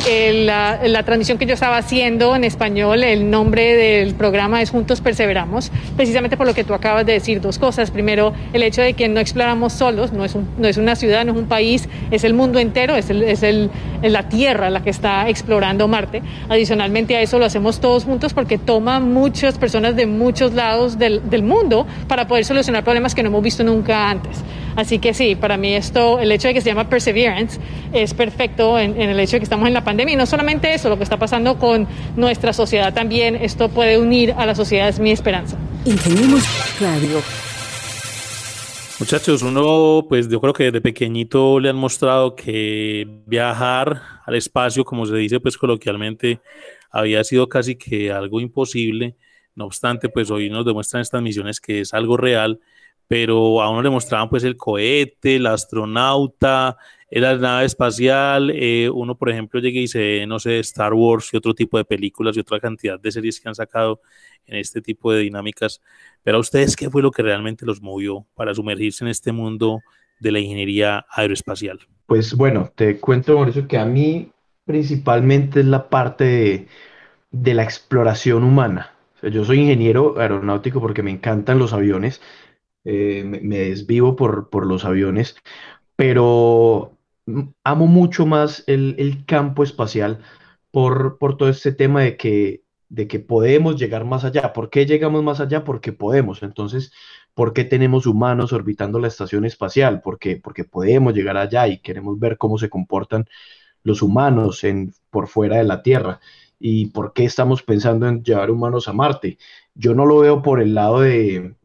la, 0.47 0.81
la, 0.85 1.03
transmisión 1.05 1.39
que 1.39 1.47
yo 1.47 1.55
estaba 1.55 1.77
haciendo 1.77 2.35
en 2.35 2.45
español. 2.45 3.05
El 3.05 3.31
nombre 3.31 3.77
del 3.77 4.15
programa 4.15 4.63
es 4.63 4.71
Juntos 4.71 5.01
Perseveramos, 5.01 5.71
precisamente 5.97 6.37
por 6.37 6.47
lo 6.47 6.55
que 6.55 6.65
tú 6.65 6.75
acabas 6.75 7.07
de 7.07 7.13
decir. 7.13 7.41
Dos 7.41 7.59
cosas. 7.59 7.91
Primero, 7.91 8.33
el 8.53 8.63
hecho 8.63 8.83
de 8.83 8.95
que 8.95 9.09
no 9.09 9.21
exploramos 9.21 9.73
solos, 9.73 10.13
no 10.13 10.25
es, 10.25 10.35
un, 10.35 10.49
no 10.59 10.67
es 10.67 10.77
una 10.77 10.97
ciudad, 10.97 11.25
no 11.25 11.33
es 11.33 11.39
un 11.39 11.47
país, 11.47 11.89
es 12.11 12.25
el 12.25 12.35
mundo 12.35 12.59
entero, 12.59 12.97
es, 12.97 13.11
el, 13.11 13.23
es 13.23 13.43
la 14.03 14.29
Tierra 14.29 14.71
la 14.71 14.83
que 14.83 14.91
está 14.91 15.29
explorando 15.29 15.89
Marte. 15.89 16.23
Adicionalmente 16.49 17.17
a 17.17 17.21
eso 17.21 17.39
lo 17.39 17.45
hacemos 17.45 17.81
todos 17.81 18.05
juntos 18.05 18.35
porque 18.35 18.59
toma 18.59 19.01
muchas 19.01 19.59
personas 19.59 19.97
de 19.97 20.07
muchos 20.07 20.55
lados 20.55 20.99
del, 20.99 21.43
mundo 21.43 21.87
para 22.09 22.27
poder 22.27 22.45
solucionar 22.45 22.85
problemas 22.85 23.15
que 23.15 23.23
no 23.23 23.29
hemos 23.29 23.43
visto 23.43 23.65
nunca 23.65 24.09
antes. 24.09 24.39
Así 24.77 24.99
que 24.99 25.15
sí, 25.15 25.37
para 25.37 25.57
mí 25.57 25.75
esto, 25.75 26.19
el 26.19 26.33
hecho 26.33 26.49
de 26.49 26.55
que 26.55 26.61
se 26.61 26.71
llama 26.71 26.89
Perseverance 26.89 27.61
es 27.93 28.15
perfecto 28.15 28.79
en, 28.79 29.01
en, 29.01 29.11
el 29.11 29.21
hecho 29.21 29.33
de 29.33 29.41
que 29.41 29.45
estamos 29.45 29.69
en 29.69 29.75
la 29.75 29.85
pandemia 29.85 30.15
y 30.15 30.17
no 30.17 30.27
solamente 30.27 30.73
eso, 30.75 30.89
lo 30.89 30.97
que 30.97 31.05
está 31.05 31.17
pasando 31.17 31.59
con 31.59 31.87
nuestra 32.17 32.53
sociedad 32.53 32.93
también, 32.93 33.37
esto 33.37 33.69
puede 33.69 33.99
unir 33.99 34.35
a 34.37 34.47
la 34.47 34.55
sociedad, 34.55 34.89
es 34.89 34.99
mi 34.99 35.11
esperanza. 35.11 35.57
Ingeniemos 35.85 36.43
Radio 36.81 37.23
Muchachos, 39.01 39.43
uno, 39.43 40.07
pues 40.09 40.29
yo 40.29 40.41
creo 40.41 40.53
que 40.53 40.65
desde 40.65 40.81
pequeñito 40.81 41.59
le 41.59 41.69
han 41.69 41.77
mostrado 41.77 42.37
que 42.37 43.23
viajar 43.27 44.01
al 44.25 44.37
espacio, 44.37 44.85
como 44.85 45.05
se 45.05 45.17
dice 45.17 45.41
pues 45.41 45.59
coloquialmente, 45.59 46.41
había 46.91 47.25
sido 47.25 47.49
casi 47.49 47.75
que 47.75 48.13
algo 48.13 48.41
imposible. 48.41 49.17
No 49.57 49.67
obstante, 49.67 50.09
pues 50.09 50.31
hoy 50.31 50.49
nos 50.49 50.65
demuestran 50.65 51.03
estas 51.03 51.23
misiones 51.23 51.61
que 51.61 51.81
es 51.81 51.93
algo 51.93 52.17
real, 52.17 52.61
pero 53.07 53.63
a 53.63 53.71
uno 53.71 53.83
le 53.83 53.91
mostraban 53.91 54.29
pues 54.29 54.45
el 54.45 54.57
cohete, 54.57 55.37
el 55.37 55.47
astronauta, 55.47 56.77
la 57.11 57.37
nave 57.37 57.67
espacial. 57.67 58.51
Eh, 58.55 58.91
uno, 58.91 59.17
por 59.17 59.31
ejemplo, 59.31 59.61
llega 59.61 59.79
y 59.79 59.83
dice, 59.83 60.25
no 60.27 60.39
sé, 60.39 60.59
Star 60.61 60.95
Wars 60.95 61.31
y 61.33 61.37
otro 61.37 61.55
tipo 61.55 61.79
de 61.79 61.85
películas 61.85 62.37
y 62.37 62.41
otra 62.41 62.61
cantidad 62.61 62.99
de 62.99 63.13
series 63.13 63.41
que 63.41 63.49
han 63.49 63.55
sacado 63.55 64.01
en 64.47 64.57
este 64.57 64.81
tipo 64.81 65.13
de 65.13 65.21
dinámicas. 65.21 65.81
Pero 66.23 66.39
a 66.39 66.41
ustedes, 66.41 66.77
¿qué 66.77 66.91
fue 66.91 67.03
lo 67.03 67.11
que 67.11 67.23
realmente 67.23 67.67
los 67.67 67.81
movió 67.81 68.27
para 68.35 68.55
sumergirse 68.55 69.05
en 69.05 69.09
este 69.09 69.33
mundo 69.33 69.81
de 70.21 70.33
la 70.33 70.41
ingeniería 70.41 71.07
aeroespacial? 71.11 71.81
Pues 72.07 72.35
bueno, 72.35 72.71
te 72.75 72.99
cuento, 72.99 73.37
Mauricio, 73.37 73.67
que 73.69 73.79
a 73.79 73.85
mí 73.85 74.31
principalmente 74.65 75.61
es 75.61 75.67
la 75.67 75.89
parte 75.89 76.67
de, 77.31 77.55
la 77.55 77.63
exploración 77.63 78.45
humana. 78.45 78.93
yo 79.23 79.45
soy 79.45 79.61
ingeniero 79.61 80.19
aeronáutico 80.19 80.81
porque 80.81 81.03
me 81.03 81.11
encantan 81.11 81.59
los 81.59 81.73
aviones, 81.73 82.21
eh, 82.85 83.25
me, 83.25 83.59
desvivo 83.59 84.17
por, 84.17 84.51
por 84.51 84.67
los 84.67 84.85
aviones, 84.85 85.37
pero 85.97 86.97
amo 87.65 87.87
mucho 87.87 88.27
más 88.27 88.65
el, 88.67 88.97
el 88.99 89.25
campo 89.25 89.63
espacial 89.63 90.21
por, 90.71 91.19
por 91.19 91.37
todo 91.37 91.49
este 91.49 91.73
tema 91.73 92.03
de 92.03 92.17
que 92.17 92.65
de 92.95 93.09
que 93.09 93.19
podemos 93.19 93.77
llegar 93.77 94.05
más 94.05 94.25
allá. 94.25 94.53
¿Por 94.53 94.71
qué 94.71 94.87
llegamos 94.87 95.23
más 95.23 95.41
allá? 95.41 95.65
Porque 95.65 95.93
podemos. 95.93 96.43
Entonces, 96.43 96.93
¿por 97.35 97.53
qué 97.53 97.65
tenemos 97.65 98.07
humanos 98.07 98.53
orbitando 98.53 99.01
la 99.01 99.09
estación 99.09 99.45
espacial? 99.45 100.01
Porque, 100.03 100.37
porque 100.37 100.65
podemos 100.65 101.13
llegar 101.15 101.37
allá 101.37 101.67
y 101.67 101.79
queremos 101.81 102.19
ver 102.21 102.39
cómo 102.39 102.57
se 102.59 102.71
comportan 102.71 103.27
los 103.83 104.01
humanos 104.03 104.63
en, 104.65 104.95
por 105.11 105.29
fuera 105.29 105.57
de 105.57 105.65
la 105.65 105.83
Tierra. 105.83 106.21
¿Y 106.61 106.87
por 106.87 107.13
qué 107.13 107.25
estamos 107.25 107.63
pensando 107.63 108.07
en 108.07 108.23
llevar 108.23 108.51
humanos 108.51 108.87
a 108.89 108.93
Marte? 108.93 109.39
Yo 109.75 109.95
no 109.95 110.07
lo 110.07 110.21
veo 110.21 110.41
por 110.43 110.63
el 110.63 110.75
lado 110.75 111.01
de, 111.01 111.57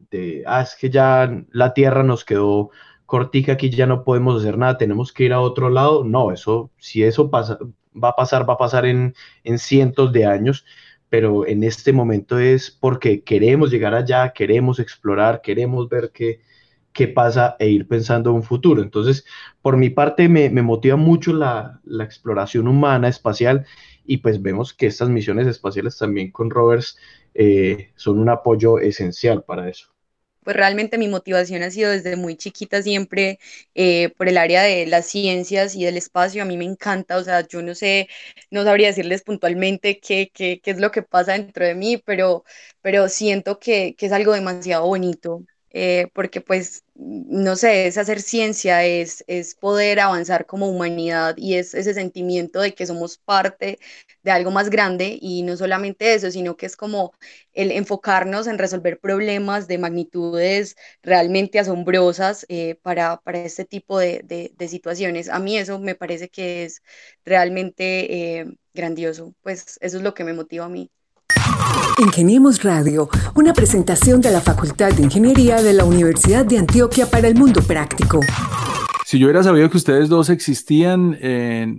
ah, 0.46 0.62
es 0.62 0.76
que 0.76 0.90
ya 0.90 1.44
la 1.50 1.74
Tierra 1.74 2.02
nos 2.02 2.24
quedó 2.24 2.70
cortica, 3.06 3.52
aquí 3.52 3.70
ya 3.70 3.86
no 3.86 4.04
podemos 4.04 4.40
hacer 4.40 4.58
nada, 4.58 4.78
tenemos 4.78 5.12
que 5.12 5.24
ir 5.24 5.32
a 5.32 5.40
otro 5.40 5.70
lado. 5.70 6.04
No, 6.04 6.32
eso, 6.32 6.70
si 6.78 7.02
eso 7.02 7.30
pasa, 7.30 7.58
va 7.92 8.10
a 8.10 8.16
pasar, 8.16 8.48
va 8.48 8.54
a 8.54 8.58
pasar 8.58 8.86
en, 8.86 9.14
en 9.44 9.58
cientos 9.58 10.12
de 10.12 10.26
años 10.26 10.64
pero 11.10 11.46
en 11.46 11.64
este 11.64 11.92
momento 11.92 12.38
es 12.38 12.70
porque 12.70 13.22
queremos 13.24 13.70
llegar 13.70 13.94
allá, 13.94 14.32
queremos 14.32 14.78
explorar, 14.78 15.42
queremos 15.42 15.88
ver 15.88 16.12
qué, 16.14 16.40
qué 16.92 17.08
pasa 17.08 17.56
e 17.58 17.68
ir 17.68 17.88
pensando 17.88 18.30
en 18.30 18.36
un 18.36 18.42
futuro. 18.44 18.80
Entonces, 18.80 19.24
por 19.60 19.76
mi 19.76 19.90
parte, 19.90 20.28
me, 20.28 20.50
motiva 20.62 20.96
mucho 20.96 21.32
la, 21.32 21.80
exploración 22.00 22.68
humana, 22.68 23.08
espacial, 23.08 23.66
y 24.04 24.18
pues 24.18 24.40
vemos 24.40 24.72
que 24.72 24.86
estas 24.86 25.08
misiones 25.08 25.46
espaciales 25.48 25.98
también 25.98 26.30
con 26.30 26.48
rovers 26.48 26.96
eh, 27.34 27.90
son 27.96 28.18
un 28.18 28.28
apoyo 28.28 28.78
esencial 28.78 29.44
para 29.44 29.68
eso 29.68 29.88
pues 30.44 30.56
realmente 30.56 30.98
mi 30.98 31.08
motivación 31.08 31.62
ha 31.62 31.70
sido 31.70 31.90
desde 31.90 32.16
muy 32.16 32.36
chiquita 32.36 32.82
siempre 32.82 33.38
eh, 33.74 34.10
por 34.16 34.28
el 34.28 34.38
área 34.38 34.62
de 34.62 34.86
las 34.86 35.06
ciencias 35.06 35.74
y 35.74 35.84
del 35.84 35.96
espacio. 35.96 36.42
A 36.42 36.46
mí 36.46 36.56
me 36.56 36.64
encanta, 36.64 37.16
o 37.18 37.24
sea, 37.24 37.46
yo 37.46 37.62
no 37.62 37.74
sé, 37.74 38.08
no 38.50 38.64
sabría 38.64 38.88
decirles 38.88 39.22
puntualmente 39.22 40.00
qué, 40.00 40.30
qué, 40.32 40.60
qué 40.62 40.70
es 40.72 40.80
lo 40.80 40.90
que 40.90 41.02
pasa 41.02 41.32
dentro 41.32 41.64
de 41.66 41.74
mí, 41.74 41.98
pero, 41.98 42.44
pero 42.82 43.08
siento 43.08 43.58
que, 43.58 43.94
que 43.96 44.06
es 44.06 44.12
algo 44.12 44.32
demasiado 44.32 44.86
bonito. 44.86 45.44
Eh, 45.72 46.08
porque 46.14 46.40
pues, 46.40 46.84
no 46.94 47.54
sé, 47.54 47.86
es 47.86 47.96
hacer 47.96 48.20
ciencia, 48.20 48.84
es, 48.84 49.24
es 49.28 49.54
poder 49.54 50.00
avanzar 50.00 50.44
como 50.46 50.68
humanidad 50.68 51.36
y 51.36 51.54
es 51.54 51.74
ese 51.74 51.94
sentimiento 51.94 52.60
de 52.60 52.74
que 52.74 52.86
somos 52.86 53.18
parte 53.18 53.78
de 54.22 54.30
algo 54.32 54.50
más 54.50 54.68
grande 54.70 55.16
y 55.20 55.42
no 55.42 55.56
solamente 55.56 56.14
eso, 56.14 56.30
sino 56.30 56.56
que 56.56 56.66
es 56.66 56.76
como 56.76 57.12
el 57.52 57.70
enfocarnos 57.72 58.46
en 58.46 58.58
resolver 58.58 58.98
problemas 59.00 59.68
de 59.68 59.78
magnitudes 59.78 60.76
realmente 61.02 61.58
asombrosas 61.58 62.46
eh, 62.48 62.76
para, 62.82 63.18
para, 63.20 63.38
este 63.44 63.64
tipo 63.64 63.98
de, 63.98 64.22
de, 64.56 64.68
situaciones. 64.68 65.28
A 65.28 65.38
mí 65.38 65.56
eso 65.56 65.78
me 65.78 65.94
parece 65.94 66.28
que 66.28 66.64
es 66.64 66.82
realmente 67.24 68.40
eh, 68.40 68.46
grandioso, 68.74 69.34
pues 69.42 69.78
eso 69.80 69.96
es 69.98 70.02
lo 70.02 70.14
que 70.14 70.24
me 70.24 70.32
motiva 70.32 70.64
a 70.66 70.68
mí. 70.68 70.90
Ingeniemos 71.98 72.62
Radio, 72.62 73.08
una 73.34 73.52
presentación 73.52 74.20
de 74.20 74.30
la 74.30 74.40
Facultad 74.40 74.92
de 74.92 75.02
Ingeniería 75.02 75.62
de 75.62 75.72
la 75.72 75.84
Universidad 75.84 76.44
de 76.46 76.58
Antioquia 76.58 77.06
para 77.06 77.28
el 77.28 77.34
mundo 77.34 77.60
práctico. 77.62 78.20
Si 79.04 79.18
yo 79.18 79.26
hubiera 79.26 79.42
sabido 79.42 79.68
que 79.70 79.76
ustedes 79.76 80.08
dos 80.08 80.30
existían 80.30 81.18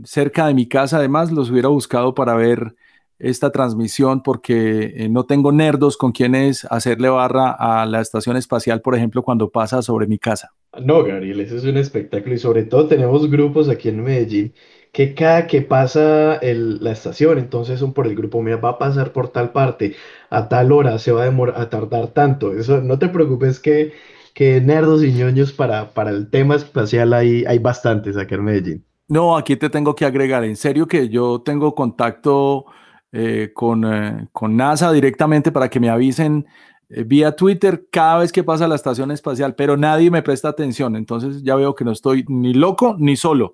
cerca 0.05 0.47
de 0.47 0.53
mi 0.53 0.67
casa, 0.67 0.97
además 0.97 1.31
los 1.31 1.49
hubiera 1.49 1.69
buscado 1.69 2.13
para 2.13 2.35
ver 2.35 2.75
esta 3.21 3.51
transmisión 3.51 4.23
porque 4.23 4.93
eh, 4.95 5.09
no 5.09 5.25
tengo 5.25 5.51
nerdos 5.51 5.95
con 5.95 6.11
quienes 6.11 6.65
hacerle 6.65 7.09
barra 7.09 7.51
a 7.51 7.85
la 7.85 8.01
estación 8.01 8.35
espacial, 8.35 8.81
por 8.81 8.95
ejemplo, 8.95 9.21
cuando 9.21 9.49
pasa 9.49 9.81
sobre 9.81 10.07
mi 10.07 10.17
casa. 10.17 10.51
No, 10.83 11.03
Gabriel, 11.03 11.39
eso 11.41 11.57
es 11.57 11.63
un 11.65 11.77
espectáculo 11.77 12.35
y 12.35 12.39
sobre 12.39 12.63
todo 12.63 12.87
tenemos 12.87 13.29
grupos 13.29 13.69
aquí 13.69 13.89
en 13.89 14.03
Medellín 14.03 14.53
que 14.91 15.13
cada 15.15 15.47
que 15.47 15.61
pasa 15.61 16.39
la 16.41 16.91
estación, 16.91 17.37
entonces 17.37 17.79
son 17.79 17.93
por 17.93 18.07
el 18.07 18.15
grupo, 18.15 18.41
mira, 18.41 18.57
va 18.57 18.71
a 18.71 18.77
pasar 18.77 19.13
por 19.13 19.29
tal 19.29 19.51
parte, 19.51 19.95
a 20.29 20.49
tal 20.49 20.71
hora, 20.71 20.99
se 20.99 21.11
va 21.11 21.21
a, 21.23 21.25
demorar, 21.25 21.59
a 21.59 21.69
tardar 21.69 22.07
tanto. 22.07 22.53
Eso, 22.53 22.81
no 22.81 22.99
te 22.99 23.07
preocupes 23.07 23.59
que, 23.59 23.93
nerdos 24.39 25.03
y 25.03 25.13
ñoños 25.13 25.53
para, 25.53 25.93
para 25.93 26.09
el 26.09 26.29
tema 26.29 26.55
espacial 26.55 27.13
hay, 27.13 27.45
hay 27.45 27.59
bastantes 27.59 28.17
aquí 28.17 28.33
en 28.35 28.43
Medellín. 28.43 28.85
No, 29.07 29.37
aquí 29.37 29.55
te 29.55 29.69
tengo 29.69 29.93
que 29.93 30.05
agregar, 30.05 30.43
en 30.43 30.55
serio 30.55 30.87
que 30.87 31.09
yo 31.09 31.41
tengo 31.41 31.75
contacto 31.75 32.65
eh, 33.11 33.51
con, 33.53 33.83
eh, 33.83 34.27
con 34.31 34.55
NASA 34.55 34.91
directamente 34.91 35.51
para 35.51 35.69
que 35.69 35.81
me 35.81 35.89
avisen 35.89 36.45
eh, 36.89 37.03
vía 37.03 37.35
Twitter 37.35 37.87
cada 37.91 38.19
vez 38.19 38.31
que 38.31 38.43
pasa 38.43 38.67
la 38.67 38.75
estación 38.75 39.11
espacial, 39.11 39.53
pero 39.55 39.75
nadie 39.75 40.09
me 40.09 40.21
presta 40.21 40.47
atención, 40.47 40.95
entonces 40.95 41.43
ya 41.43 41.55
veo 41.55 41.75
que 41.75 41.83
no 41.83 41.91
estoy 41.91 42.23
ni 42.29 42.53
loco 42.53 42.95
ni 42.97 43.17
solo. 43.17 43.53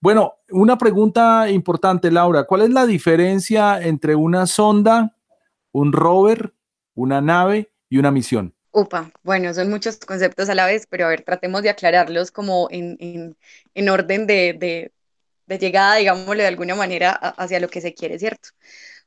Bueno, 0.00 0.34
una 0.50 0.76
pregunta 0.78 1.48
importante, 1.50 2.10
Laura. 2.10 2.44
¿Cuál 2.44 2.62
es 2.62 2.70
la 2.70 2.86
diferencia 2.86 3.80
entre 3.80 4.14
una 4.14 4.46
sonda, 4.46 5.16
un 5.72 5.92
rover, 5.92 6.54
una 6.94 7.20
nave 7.20 7.72
y 7.88 7.98
una 7.98 8.10
misión? 8.10 8.54
Upa, 8.72 9.10
bueno, 9.22 9.54
son 9.54 9.70
muchos 9.70 9.96
conceptos 9.98 10.50
a 10.50 10.54
la 10.54 10.66
vez, 10.66 10.86
pero 10.86 11.06
a 11.06 11.08
ver, 11.08 11.22
tratemos 11.22 11.62
de 11.62 11.70
aclararlos 11.70 12.30
como 12.30 12.68
en, 12.70 13.34
orden 13.88 14.26
de, 14.26 14.92
de, 15.46 15.58
llegada, 15.58 15.96
digámoslo 15.96 16.42
de 16.42 16.48
alguna 16.48 16.74
manera, 16.74 17.12
hacia 17.12 17.58
lo 17.58 17.68
que 17.68 17.80
se 17.80 17.94
quiere, 17.94 18.18
¿cierto? 18.18 18.50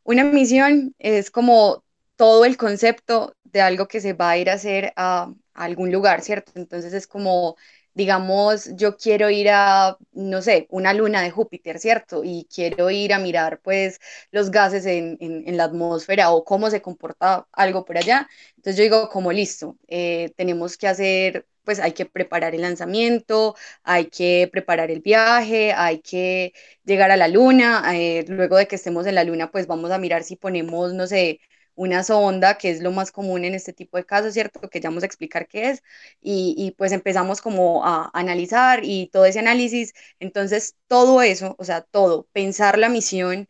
Una 0.04 0.23
misión 0.23 0.95
es 0.97 1.30
como 1.30 1.84
todo 2.15 2.45
el 2.45 2.58
concepto 2.58 3.36
de 3.43 3.62
algo 3.62 3.88
que 3.88 4.02
se 4.02 4.13
va 4.13 4.32
a 4.32 4.38
ir 4.38 4.49
a 4.49 4.54
hacer 4.54 4.91
a 4.95 5.32
algún 5.54 5.91
lugar, 5.91 6.21
¿cierto? 6.21 6.54
Entonces 6.56 6.93
es 6.93 7.06
como 7.06 7.56
digamos, 7.93 8.75
yo 8.75 8.97
quiero 8.97 9.30
ir 9.30 9.49
a, 9.52 9.97
no 10.13 10.41
sé, 10.41 10.67
una 10.69 10.93
luna 10.93 11.21
de 11.21 11.32
Júpiter, 11.32 11.80
¿cierto? 11.80 12.23
Y 12.23 12.47
quiero 12.54 12.89
ir 12.89 13.13
a 13.13 13.19
mirar, 13.19 13.60
pues, 13.62 13.99
los 14.32 14.52
gases 14.52 14.86
en, 14.86 15.17
la 15.58 15.65
atmósfera 15.65 16.32
o 16.32 16.43
cómo 16.43 16.69
se 16.69 16.82
comporta 16.82 17.47
algo 17.52 17.86
por 17.86 17.97
allá. 17.97 18.28
Entonces 18.58 18.78
yo 18.78 18.84
digo, 18.84 19.10
como 19.10 19.32
listo, 19.32 19.78
eh, 19.88 20.32
tenemos 20.38 20.78
que 20.78 20.88
hacer, 20.88 21.45
pues 21.63 21.80
hay 21.80 21.91
que 21.93 22.06
preparar 22.06 22.56
el 22.56 22.62
lanzamiento, 22.62 23.56
hay 23.84 24.06
que 24.06 24.49
preparar 24.52 24.91
el 24.91 25.02
viaje, 25.02 25.73
hay 25.73 25.99
que 26.02 26.54
llegar 26.86 27.12
a 27.12 27.17
la 27.17 27.28
luna. 27.28 27.84
Eh, 27.95 28.25
luego 28.28 28.58
de 28.58 28.67
que 28.67 28.75
estemos 28.75 29.06
en 29.08 29.15
la 29.15 29.23
luna, 29.23 29.52
pues 29.52 29.67
vamos 29.67 29.91
a 29.91 29.97
mirar 29.97 30.23
si 30.23 30.36
ponemos, 30.36 30.93
no 30.93 31.08
sé, 31.08 31.39
una 31.79 32.03
sonda, 32.03 32.57
que 32.57 32.69
es 32.71 32.81
lo 32.81 32.91
más 32.91 33.11
común 33.11 33.45
en 33.45 33.55
este 33.55 33.71
tipo 33.71 33.95
de 33.97 34.05
casos, 34.05 34.33
¿cierto? 34.33 34.69
Que 34.69 34.81
ya 34.81 34.89
vamos 34.89 35.03
a 35.03 35.05
explicar 35.05 35.47
qué 35.47 35.69
es, 35.69 35.83
y, 36.21 36.75
pues 36.77 36.91
empezamos 36.91 37.41
como 37.41 37.85
a 37.85 38.11
analizar 38.13 38.81
y 38.83 39.07
todo 39.07 39.25
ese 39.25 39.39
análisis, 39.39 39.93
entonces 40.19 40.75
todo 40.87 41.21
eso, 41.21 41.55
o 41.57 41.63
sea, 41.63 41.81
todo, 41.81 42.27
pensar 42.33 42.77
la 42.77 42.89
misión, 42.89 43.47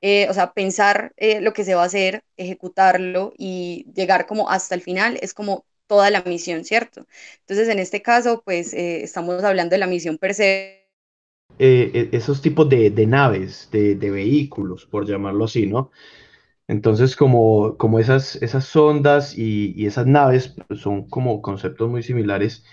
eh, 0.00 0.28
o 0.30 0.34
sea, 0.34 0.52
pensar 0.52 1.12
eh, 1.16 1.40
lo 1.40 1.52
que 1.52 1.64
se 1.64 1.74
va 1.74 1.82
a 1.82 1.86
hacer, 1.86 2.22
ejecutarlo 2.36 3.32
y 3.36 3.86
llegar 3.94 4.26
como 4.26 4.48
hasta 4.48 4.74
el 4.76 4.82
final, 4.82 5.18
es 5.20 5.34
como 5.34 5.64
toda 5.88 6.10
la 6.10 6.22
misión, 6.22 6.64
¿cierto? 6.64 7.06
Entonces, 7.40 7.68
en 7.68 7.80
este 7.80 8.00
caso, 8.00 8.42
pues 8.44 8.74
eh, 8.74 9.02
estamos 9.02 9.42
hablando 9.42 9.74
de 9.74 9.78
la 9.78 9.88
misión 9.88 10.18
per 10.18 10.34
se. 10.34 10.86
Esos 11.58 12.40
tipos 12.42 12.68
de, 12.68 12.90
de 12.90 13.06
naves, 13.06 13.68
de, 13.72 13.96
de, 13.96 14.10
vehículos, 14.10 14.86
por 14.86 15.04
llamarlo 15.06 15.44
así, 15.44 15.66
¿no? 15.66 15.90
Entonces, 16.68 17.16
como, 17.16 17.76
como 17.76 17.98
esas, 17.98 18.36
esas 18.36 18.64
sondas 18.64 19.36
y, 19.36 19.86
esas 19.86 20.06
naves 20.06 20.54
pues, 20.68 20.80
son 20.80 21.08
como 21.08 21.42
conceptos 21.42 21.90
muy 21.90 22.02
similares, 22.02 22.64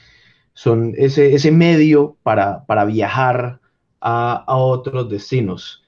son 0.53 0.93
ese, 0.97 1.33
ese 1.33 1.51
medio 1.51 2.17
para, 2.23 2.65
para 2.65 2.85
viajar 2.85 3.61
a, 4.01 4.45
otros 4.57 5.09
destinos. 5.09 5.85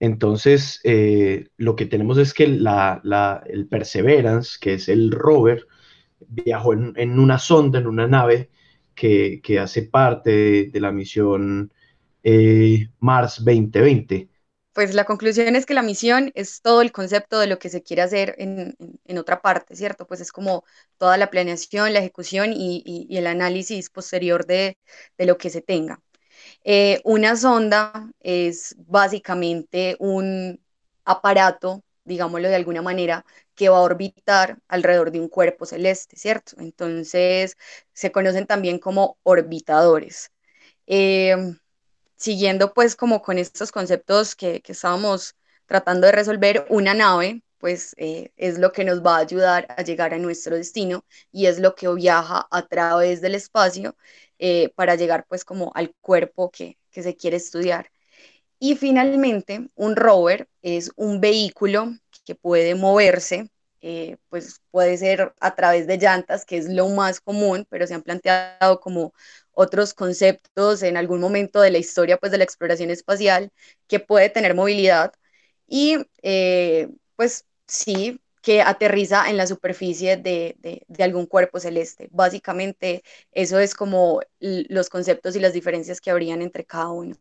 Entonces, 0.00 0.80
eh, 0.84 1.48
lo 1.56 1.76
que 1.76 1.86
tenemos 1.86 2.18
es 2.18 2.34
que 2.34 2.48
la, 2.48 3.42
el 3.46 3.68
Perseverance, 3.68 4.58
que 4.60 4.74
es 4.74 4.88
el 4.88 5.10
rover, 5.10 5.66
viajó 6.28 6.72
en, 6.74 7.18
una 7.18 7.38
sonda, 7.38 7.78
en 7.78 7.86
una 7.86 8.06
nave 8.06 8.50
que, 8.94 9.40
hace 9.60 9.82
parte 9.82 10.70
de, 10.72 10.80
la 10.80 10.92
misión 10.92 11.72
eh, 12.22 12.88
Mars 13.00 13.36
2020? 13.44 14.29
Pues 14.72 14.94
la 14.94 15.04
conclusión 15.04 15.56
es 15.56 15.66
que 15.66 15.74
la 15.74 15.82
misión 15.82 16.30
es 16.34 16.62
todo 16.62 16.80
el 16.80 16.92
concepto 16.92 17.40
de 17.40 17.48
lo 17.48 17.58
que 17.58 17.68
se 17.70 17.82
quiere 17.82 18.02
hacer 18.02 18.36
en, 18.38 18.76
otra 19.18 19.42
parte, 19.42 19.74
¿cierto? 19.74 20.06
Pues 20.06 20.20
es 20.20 20.30
como 20.32 20.64
toda 20.96 21.16
la 21.16 21.28
planeación, 21.30 21.92
la 21.92 21.98
ejecución 21.98 22.52
y, 22.54 23.06
el 23.10 23.26
análisis 23.26 23.90
posterior 23.90 24.46
de, 24.46 24.78
lo 25.18 25.38
que 25.38 25.50
se 25.50 25.60
tenga. 25.62 26.00
Eh, 26.64 27.00
una 27.04 27.36
sonda 27.36 28.10
es 28.20 28.76
básicamente 28.78 29.96
un 30.00 30.60
aparato, 31.04 31.84
digámoslo 32.04 32.48
de 32.48 32.56
alguna 32.56 32.82
manera, 32.82 33.24
que 33.54 33.68
va 33.68 33.78
a 33.78 33.82
orbitar 33.82 34.58
alrededor 34.68 35.10
de 35.12 35.20
un 35.20 35.28
cuerpo 35.28 35.66
celeste, 35.66 36.16
¿cierto? 36.16 36.56
Entonces 36.60 37.56
se 37.92 38.12
conocen 38.12 38.46
también 38.46 38.78
como 38.78 39.18
orbitadores. 39.24 40.32
Eh, 40.86 41.36
siguiendo 42.20 42.74
pues 42.74 42.96
como 42.96 43.22
con 43.22 43.38
estos 43.38 43.72
conceptos 43.72 44.36
que, 44.36 44.62
estábamos 44.66 45.36
tratando 45.66 46.06
de 46.06 46.12
resolver, 46.12 46.66
una 46.68 46.94
nave 46.94 47.42
pues 47.58 47.94
eh, 47.98 48.32
es 48.36 48.58
lo 48.58 48.72
que 48.72 48.84
nos 48.84 49.04
va 49.04 49.16
a 49.16 49.20
ayudar 49.20 49.66
a 49.76 49.82
llegar 49.82 50.14
a 50.14 50.18
nuestro 50.18 50.56
destino 50.56 51.04
y 51.32 51.46
es 51.46 51.58
lo 51.58 51.74
que 51.74 51.88
viaja 51.94 52.46
a 52.50 52.66
través 52.66 53.20
del 53.20 53.34
espacio 53.34 53.96
eh, 54.38 54.70
para 54.76 54.96
llegar 54.96 55.26
pues 55.28 55.44
como 55.44 55.72
al 55.74 55.94
cuerpo 56.00 56.50
que, 56.50 56.78
que 56.90 57.02
se 57.02 57.16
quiere 57.16 57.36
estudiar. 57.38 57.90
Y 58.58 58.76
finalmente, 58.76 59.68
un 59.74 59.96
rover 59.96 60.48
es 60.62 60.92
un 60.96 61.20
vehículo 61.20 61.94
que 62.24 62.34
puede 62.34 62.74
moverse, 62.74 63.50
eh, 63.82 64.18
pues 64.28 64.60
puede 64.70 64.98
ser 64.98 65.34
a 65.40 65.54
través 65.54 65.86
de 65.86 65.96
llantas, 65.96 66.44
que 66.44 66.58
es 66.58 66.68
lo 66.68 66.88
más 66.90 67.20
común, 67.20 67.66
pero 67.70 67.86
se 67.86 67.94
han 67.94 68.02
planteado 68.02 68.80
como 68.80 69.14
otros 69.60 69.92
conceptos 69.92 70.82
en 70.82 70.96
algún 70.96 71.20
momento 71.20 71.60
de 71.60 71.70
la 71.70 71.78
historia 71.78 72.16
pues 72.16 72.32
de 72.32 72.38
la 72.38 72.44
exploración 72.44 72.90
espacial 72.90 73.50
que 73.88 74.00
puede 74.00 74.30
tener 74.30 74.54
movilidad 74.54 75.12
y 75.68 75.98
eh, 76.22 76.88
pues 77.16 77.44
sí 77.66 78.20
que 78.40 78.62
aterriza 78.62 79.28
en 79.28 79.36
la 79.36 79.46
superficie 79.46 80.16
de, 80.16 80.56
de, 80.62 81.04
algún 81.04 81.26
cuerpo 81.26 81.60
celeste. 81.60 82.08
Básicamente 82.10 83.02
eso 83.32 83.58
es 83.58 83.74
como 83.74 84.22
los 84.40 84.88
conceptos 84.88 85.36
y 85.36 85.40
las 85.40 85.52
diferencias 85.52 86.00
que 86.00 86.10
habrían 86.10 86.40
entre 86.40 86.64
cada 86.64 86.88
uno. 86.88 87.16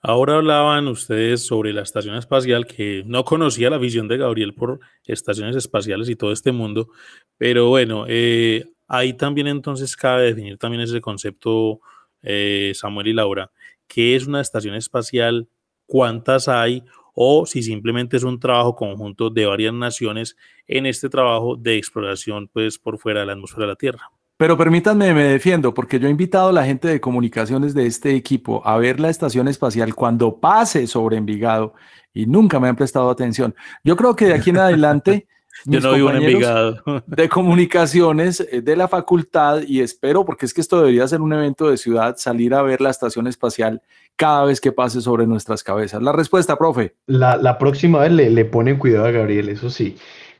Ahora 0.00 0.36
hablaban 0.36 0.86
ustedes 0.86 1.44
sobre 1.44 1.72
la 1.72 1.82
estación 1.82 2.14
espacial, 2.14 2.66
que 2.66 3.02
no 3.04 3.24
conocía 3.24 3.68
la 3.68 3.78
visión 3.78 4.06
de 4.06 4.18
Gabriel 4.18 4.54
por 4.54 4.78
estaciones 5.04 5.56
espaciales 5.56 6.08
y 6.08 6.14
todo 6.14 6.30
este 6.30 6.52
mundo, 6.52 6.88
pero 7.36 7.68
bueno, 7.68 8.04
eh, 8.06 8.64
ahí 8.96 9.14
también 9.14 9.46
entonces 9.46 9.96
cabe 9.96 10.24
definir 10.24 10.58
también 10.58 10.82
ese 10.82 11.00
concepto, 11.00 11.80
eh, 12.22 12.72
Samuel 12.74 13.08
y 13.08 13.12
Laura, 13.12 13.50
¿qué 13.86 14.16
es 14.16 14.26
una 14.26 14.40
estación 14.40 14.74
espacial? 14.74 15.48
¿Cuántas 15.86 16.48
hay? 16.48 16.82
O 17.14 17.46
si 17.46 17.62
simplemente 17.62 18.16
es 18.16 18.24
un 18.24 18.40
trabajo 18.40 18.74
conjunto 18.74 19.30
de 19.30 19.46
varias 19.46 19.72
naciones 19.72 20.36
en 20.66 20.86
este 20.86 21.08
trabajo 21.08 21.56
de 21.56 21.76
exploración 21.76 22.48
pues 22.52 22.78
por 22.78 22.98
fuera 22.98 23.20
de 23.20 23.26
la 23.26 23.32
atmósfera 23.32 23.66
de 23.66 23.72
la 23.72 23.76
Tierra. 23.76 24.10
Pero 24.36 24.58
permítanme, 24.58 25.14
me 25.14 25.24
defiendo, 25.24 25.72
porque 25.72 26.00
yo 26.00 26.08
he 26.08 26.10
invitado 26.10 26.48
a 26.48 26.52
la 26.52 26.64
gente 26.64 26.88
de 26.88 27.00
comunicaciones 27.00 27.72
de 27.72 27.86
este 27.86 28.16
equipo 28.16 28.66
a 28.66 28.76
ver 28.78 28.98
la 28.98 29.08
estación 29.08 29.46
espacial 29.46 29.94
cuando 29.94 30.40
pase 30.40 30.88
sobre 30.88 31.16
Envigado 31.16 31.74
y 32.12 32.26
nunca 32.26 32.58
me 32.58 32.66
han 32.66 32.74
prestado 32.74 33.10
atención. 33.10 33.54
Yo 33.84 33.96
creo 33.96 34.16
que 34.16 34.26
de 34.26 34.34
aquí 34.34 34.50
en 34.50 34.58
adelante 34.58 35.28
Yo 35.64 35.80
no 35.80 35.92
vivo 35.92 36.10
en 36.10 36.16
Envigado. 36.16 36.82
de 37.06 37.28
comunicaciones 37.28 38.40
eh, 38.40 38.60
de 38.60 38.76
la 38.76 38.88
facultad 38.88 39.62
y 39.66 39.80
espero, 39.80 40.24
porque 40.24 40.46
es 40.46 40.54
que 40.54 40.60
esto 40.60 40.78
debería 40.78 41.06
ser 41.08 41.20
un 41.20 41.32
evento 41.32 41.70
de 41.70 41.76
ciudad, 41.76 42.16
salir 42.18 42.54
a 42.54 42.62
ver 42.62 42.80
la 42.80 42.90
estación 42.90 43.26
espacial 43.26 43.82
cada 44.16 44.44
vez 44.44 44.60
que 44.60 44.72
pase 44.72 45.00
sobre 45.00 45.26
nuestras 45.26 45.62
cabezas. 45.62 46.02
La 46.02 46.12
respuesta, 46.12 46.56
profe. 46.56 46.94
La, 47.06 47.58
próxima 47.58 48.00
vez 48.00 48.12
le, 48.12 48.30
le 48.30 48.44
ponen 48.44 48.78
cuidado 48.78 49.06
a 49.06 49.10
Gabriel, 49.10 49.48
eso 49.48 49.70
sí. 49.70 49.96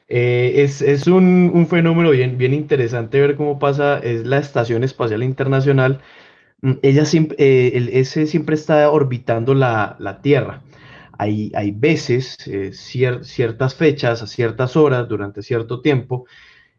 Eh, 0.08 0.62
es, 0.62 1.06
un, 1.06 1.66
fenómeno 1.68 2.10
bien, 2.10 2.36
bien 2.36 2.52
interesante 2.54 3.20
ver 3.20 3.36
cómo 3.36 3.58
pasa, 3.58 3.98
es 3.98 4.26
la 4.26 4.38
Estación 4.38 4.84
Espacial 4.84 5.22
Internacional. 5.22 6.00
Mm, 6.60 6.72
ella 6.82 7.04
siempre, 7.04 7.36
eh, 7.38 7.90
ese 7.94 8.26
siempre 8.26 8.54
está 8.54 8.90
orbitando 8.90 9.54
la, 9.54 10.20
Tierra. 10.22 10.62
Hay, 11.18 11.70
veces, 11.72 12.36
eh, 12.46 12.72
ciertas 12.72 13.74
fechas, 13.74 14.22
a 14.22 14.26
ciertas 14.26 14.76
horas, 14.76 15.08
durante 15.08 15.42
cierto 15.42 15.80
tiempo, 15.80 16.26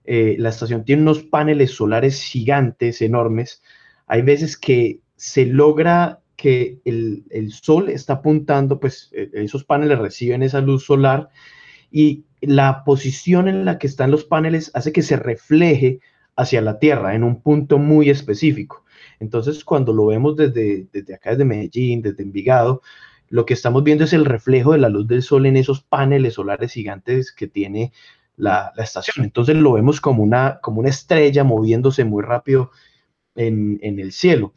la 0.06 0.50
estación 0.50 0.86
tiene 0.86 1.02
unos 1.02 1.24
paneles 1.24 1.72
solares 1.72 2.22
gigantes, 2.22 3.02
enormes. 3.02 3.64
Hay 4.06 4.22
veces 4.22 4.56
que 4.56 5.00
se 5.16 5.48
logra 5.48 6.20
que 6.36 6.80
el, 6.86 7.24
el 7.32 7.52
sol 7.52 7.90
está 7.90 8.14
apuntando, 8.14 8.80
pues 8.80 9.10
esos 9.14 9.64
paneles 9.64 9.98
reciben 9.98 10.44
esa 10.44 10.62
luz 10.62 10.86
solar 10.86 11.30
y 11.92 12.26
la 12.42 12.84
posición 12.84 13.48
en 13.48 13.66
la 13.66 13.78
que 13.78 13.88
están 13.88 14.12
los 14.12 14.26
paneles 14.26 14.72
hace 14.74 14.92
que 14.92 15.02
se 15.02 15.16
refleje 15.18 16.00
hacia 16.36 16.62
la 16.62 16.80
Tierra 16.80 17.16
en 17.16 17.24
un 17.24 17.42
punto 17.42 17.78
muy 17.78 18.10
específico. 18.10 18.84
Entonces, 19.20 19.64
cuando 19.64 19.94
lo 19.94 20.08
vemos 20.08 20.36
desde, 20.36 20.88
desde 20.92 21.14
acá, 21.16 21.32
desde 21.32 21.46
Medellín, 21.46 22.02
desde 22.02 22.24
Envigado, 22.24 22.82
lo 23.36 23.46
que 23.46 23.54
estamos 23.54 23.84
viendo 23.84 24.06
es 24.06 24.14
el 24.14 24.24
reflejo 24.24 24.72
de 24.72 24.78
la 24.78 24.88
luz 24.88 25.10
del 25.10 25.22
sol 25.22 25.46
en 25.46 25.58
esos 25.58 25.82
paneles 25.82 26.36
solares 26.36 26.72
gigantes 26.72 27.34
que 27.34 27.48
tiene 27.48 27.92
la, 28.38 28.72
estación. 28.78 29.26
Entonces 29.26 29.58
lo 29.58 29.74
vemos 29.74 30.00
como 30.00 30.24
una, 30.24 30.60
como 30.62 30.80
una 30.80 30.88
estrella 30.88 31.44
moviéndose 31.44 32.06
muy 32.06 32.24
rápido 32.24 32.72
en, 33.36 33.78
en 33.82 34.00
el 34.00 34.14
cielo. 34.14 34.54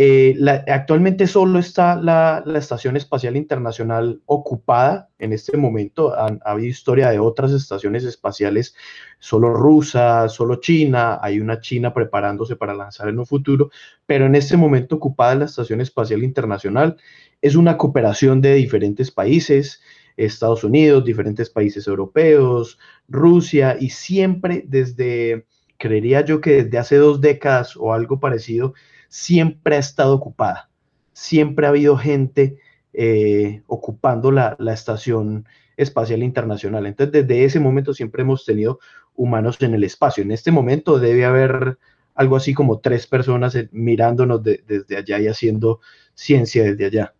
Eh, 0.00 0.36
actualmente 0.68 1.26
solo 1.26 1.58
está 1.58 1.96
la, 1.96 2.44
Estación 2.54 2.96
Espacial 2.96 3.36
Internacional 3.36 4.22
ocupada 4.26 5.10
en 5.18 5.32
este 5.32 5.56
momento. 5.56 6.14
Ha, 6.14 6.38
habido 6.44 6.68
historia 6.68 7.10
de 7.10 7.18
otras 7.18 7.50
estaciones 7.50 8.04
espaciales, 8.04 8.76
solo 9.18 9.52
rusa, 9.52 10.28
solo 10.28 10.60
China. 10.60 11.18
Hay 11.20 11.40
una 11.40 11.60
China 11.60 11.92
preparándose 11.92 12.54
para 12.54 12.74
lanzar 12.74 13.08
en 13.08 13.18
un 13.18 13.26
futuro, 13.26 13.70
pero 14.06 14.26
en 14.26 14.36
este 14.36 14.56
momento 14.56 14.94
ocupada 14.94 15.34
la 15.34 15.46
Estación 15.46 15.80
Espacial 15.80 16.22
Internacional. 16.22 16.96
Es 17.42 17.56
una 17.56 17.76
cooperación 17.76 18.40
de 18.40 18.54
diferentes 18.54 19.10
países. 19.10 19.82
Estados 20.16 20.62
Unidos, 20.62 21.04
diferentes 21.04 21.50
países 21.50 21.88
europeos, 21.88 22.78
Rusia, 23.08 23.76
y 23.80 23.90
siempre 23.90 24.64
desde, 24.66 25.46
creería 25.76 26.24
yo 26.24 26.40
que 26.40 26.62
desde 26.64 26.78
hace 26.78 26.96
dos 26.96 27.20
décadas 27.20 27.76
o 27.76 27.92
algo 27.92 28.18
parecido, 28.20 28.74
siempre 29.08 29.76
ha 29.76 29.78
estado 29.78 30.14
ocupada. 30.14 30.68
Siempre 31.12 31.66
ha 31.66 31.70
habido 31.70 31.96
gente 31.96 32.58
eh, 32.92 33.62
ocupando 33.66 34.30
la, 34.30 34.56
Estación 34.72 35.46
Espacial 35.76 36.22
Internacional. 36.22 36.86
Entonces, 36.86 37.26
desde 37.26 37.44
ese 37.44 37.60
momento 37.60 37.94
siempre 37.94 38.22
hemos 38.22 38.44
tenido 38.44 38.78
humanos 39.16 39.56
en 39.60 39.74
el 39.74 39.84
espacio. 39.84 40.22
En 40.22 40.32
este 40.32 40.52
momento 40.52 40.98
debe 40.98 41.24
haber 41.24 41.78
algo 42.14 42.36
así 42.36 42.54
como 42.54 42.80
tres 42.80 43.06
personas 43.06 43.54
eh, 43.54 43.68
mirándonos 43.72 44.42
desde 44.42 44.96
allá 44.96 45.18
y 45.20 45.28
haciendo 45.28 45.80
ciencia 46.14 46.64
desde 46.64 46.86
allá. 46.86 47.14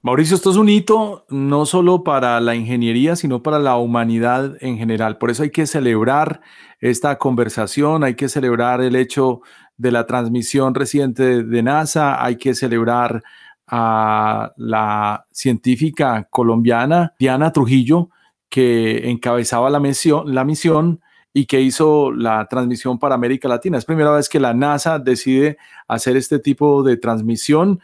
Mauricio, 0.00 0.36
esto 0.36 0.50
es 0.50 0.56
un 0.56 0.68
hito 0.68 1.26
no 1.28 1.66
solo 1.66 2.04
para 2.04 2.38
la 2.40 2.54
ingeniería, 2.54 3.16
sino 3.16 3.42
para 3.42 3.58
la 3.58 3.76
humanidad 3.78 4.56
en 4.60 4.78
general. 4.78 5.18
Por 5.18 5.28
eso 5.28 5.42
hay 5.42 5.50
que 5.50 5.66
celebrar 5.66 6.40
esta 6.78 7.18
conversación, 7.18 8.04
hay 8.04 8.14
que 8.14 8.28
celebrar 8.28 8.80
el 8.80 8.94
hecho 8.94 9.40
de 9.76 9.90
la 9.90 10.06
transmisión 10.06 10.76
reciente 10.76 11.42
de 11.42 11.62
NASA, 11.64 12.24
hay 12.24 12.36
que 12.36 12.54
celebrar 12.54 13.24
a 13.66 14.52
la 14.56 15.26
científica 15.32 16.28
colombiana 16.30 17.14
Diana 17.18 17.52
Trujillo, 17.52 18.10
que 18.48 19.10
encabezaba 19.10 19.68
la 19.68 19.80
misión, 19.80 20.32
la 20.32 20.44
misión 20.44 21.00
y 21.32 21.46
que 21.46 21.60
hizo 21.60 22.10
la 22.12 22.46
transmisión 22.48 22.98
para 22.98 23.14
América 23.14 23.48
Latina. 23.48 23.78
Es 23.78 23.84
primera 23.84 24.12
vez 24.12 24.28
que 24.28 24.40
la 24.40 24.54
NASA 24.54 24.98
decide 24.98 25.58
hacer 25.86 26.16
este 26.16 26.38
tipo 26.38 26.82
de 26.82 26.96
transmisión. 26.96 27.80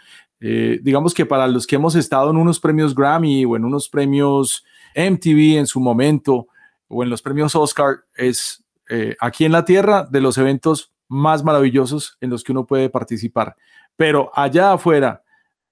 Eh, 0.46 0.78
digamos 0.82 1.14
que 1.14 1.24
para 1.24 1.48
los 1.48 1.66
que 1.66 1.76
hemos 1.76 1.94
estado 1.94 2.30
en 2.30 2.36
unos 2.36 2.60
premios 2.60 2.94
Grammy 2.94 3.46
o 3.46 3.56
en 3.56 3.64
unos 3.64 3.88
premios 3.88 4.62
MTV 4.94 5.56
en 5.56 5.66
su 5.66 5.80
momento 5.80 6.48
o 6.86 7.02
en 7.02 7.08
los 7.08 7.22
premios 7.22 7.56
Oscar, 7.56 8.04
es 8.14 8.62
eh, 8.90 9.16
aquí 9.20 9.46
en 9.46 9.52
la 9.52 9.64
Tierra 9.64 10.04
de 10.04 10.20
los 10.20 10.36
eventos 10.36 10.92
más 11.08 11.42
maravillosos 11.42 12.18
en 12.20 12.28
los 12.28 12.44
que 12.44 12.52
uno 12.52 12.66
puede 12.66 12.90
participar. 12.90 13.56
Pero 13.96 14.30
allá 14.34 14.74
afuera 14.74 15.22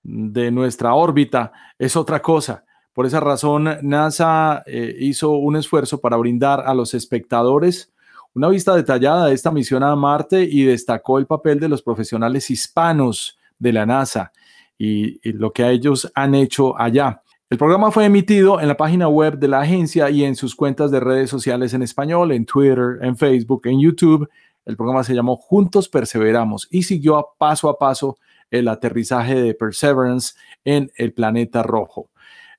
de 0.02 0.50
nuestra 0.50 0.94
órbita 0.94 1.52
es 1.78 1.94
otra 1.94 2.22
cosa. 2.22 2.64
Por 2.94 3.04
esa 3.04 3.20
razón, 3.20 3.76
NASA 3.82 4.62
eh, 4.64 4.96
hizo 5.00 5.32
un 5.32 5.56
esfuerzo 5.56 6.00
para 6.00 6.16
brindar 6.16 6.62
a 6.64 6.72
los 6.72 6.94
espectadores 6.94 7.92
una 8.32 8.48
vista 8.48 8.74
detallada 8.74 9.26
de 9.26 9.35
esta 9.35 9.50
misión 9.50 9.82
a 9.82 9.94
Marte 9.94 10.44
y 10.44 10.64
destacó 10.64 11.18
el 11.18 11.26
papel 11.26 11.61
de 11.61 11.68
los 11.68 11.82
profesionales 11.82 12.48
hispanos 12.50 13.38
de 13.58 13.74
la 13.74 13.85
NASA 13.85 14.32
y, 14.78 15.20
lo 15.32 15.52
que 15.52 15.68
ellos 15.68 16.11
han 16.14 16.35
hecho 16.35 16.78
allá. 16.80 17.22
El 17.50 17.58
programa 17.58 17.90
fue 17.90 18.06
emitido 18.06 18.61
en 18.61 18.68
la 18.68 18.76
página 18.76 19.08
web 19.08 19.38
de 19.38 19.48
la 19.48 19.61
agencia 19.61 20.08
y 20.11 20.24
en 20.24 20.37
sus 20.37 20.54
cuentas 20.54 20.90
de 20.90 21.00
redes 21.00 21.28
sociales 21.28 21.74
en 21.74 21.82
español, 21.82 22.32
en 22.32 22.46
Twitter, 22.46 22.98
en 23.02 23.16
Facebook, 23.16 23.66
en 23.66 23.78
YouTube 23.78 24.28
El 24.64 24.76
programa 24.76 25.04
se 25.04 25.14
llamó 25.14 25.37
Juntos 25.37 25.88
Perseveramos 25.88 26.66
y 26.70 26.85
siguió 26.85 27.18
a 27.18 27.26
paso 27.37 27.68
a 27.68 27.78
paso 27.78 28.16
el 28.50 28.68
aterrizaje 28.68 29.35
de 29.35 29.54
Perseverance 29.54 30.35
en 30.64 30.90
el 30.96 31.12
planeta 31.12 31.62
rojo. 31.62 32.08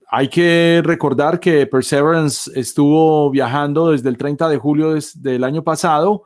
Hay 0.10 0.28
que 0.28 0.82
recordar 0.84 1.40
que 1.40 1.66
Perseverance 1.66 2.52
estuvo 2.54 3.32
viajando 3.32 3.92
desde 3.92 4.10
el 4.10 4.18
30 4.18 4.48
de 4.48 4.58
julio 4.58 4.96
del 5.16 5.44
año 5.44 5.64
pasado 5.64 6.24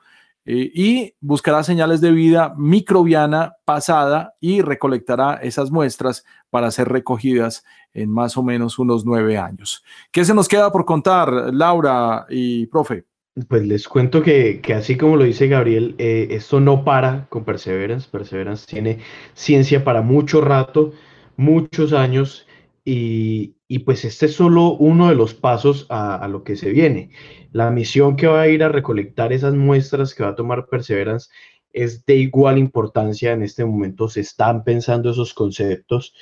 eh, 0.49 0.71
y 0.73 1.13
buscará 1.19 1.61
señales 1.61 1.99
de 1.99 2.11
vida 2.11 2.55
microbiana 2.57 3.57
pasada 3.65 4.35
y 4.39 4.61
recolectará 4.61 5.33
esas 5.43 5.71
muestras 5.71 6.23
para 6.49 6.71
ser 6.71 6.87
recogidas 6.87 7.65
en 7.93 8.09
más 8.09 8.37
o 8.37 8.43
menos 8.43 8.79
unos 8.79 9.05
nueve 9.05 9.37
años. 9.37 9.83
¿Qué 10.09 10.23
se 10.23 10.33
nos 10.33 10.47
queda 10.47 10.71
por 10.71 10.85
contar, 10.85 11.53
Laura 11.53 12.25
y 12.29 12.65
profe? 12.67 13.03
Pues 13.49 13.67
les 13.67 13.89
cuento 13.89 14.23
que, 14.23 14.61
así 14.73 14.95
como 14.95 15.17
lo 15.17 15.25
dice 15.25 15.49
Gabriel, 15.49 15.95
eh, 15.97 16.29
esto 16.31 16.61
no 16.61 16.85
para 16.85 17.27
con 17.27 17.43
Perseverance. 17.43 18.07
Perseverance 18.09 18.65
tiene 18.65 18.99
ciencia 19.33 19.83
para 19.83 20.01
mucho 20.01 20.39
rato, 20.39 20.93
muchos 21.35 21.91
años 21.91 22.47
y, 22.85 23.56
pues 23.79 24.05
este 24.05 24.27
es 24.27 24.33
solo 24.33 24.75
uno 24.75 25.09
de 25.09 25.15
los 25.15 25.33
pasos 25.33 25.85
a, 25.89 26.25
lo 26.29 26.43
que 26.43 26.55
se 26.55 26.71
viene. 26.71 27.11
La 27.51 27.69
misión 27.69 28.15
que 28.15 28.27
va 28.27 28.41
a 28.41 28.47
ir 28.47 28.63
a 28.63 28.69
recolectar 28.69 29.33
esas 29.33 29.55
muestras 29.55 30.15
que 30.15 30.23
va 30.23 30.29
a 30.29 30.35
tomar 30.35 30.67
Perseverance 30.67 31.29
es 31.73 32.05
de 32.05 32.15
igual 32.15 32.57
importancia. 32.57 33.33
En 33.33 33.43
este 33.43 33.65
momento 33.65 34.07
se 34.07 34.21
están 34.21 34.63
pensando 34.63 35.11
esos 35.11 35.33
conceptos 35.33 36.13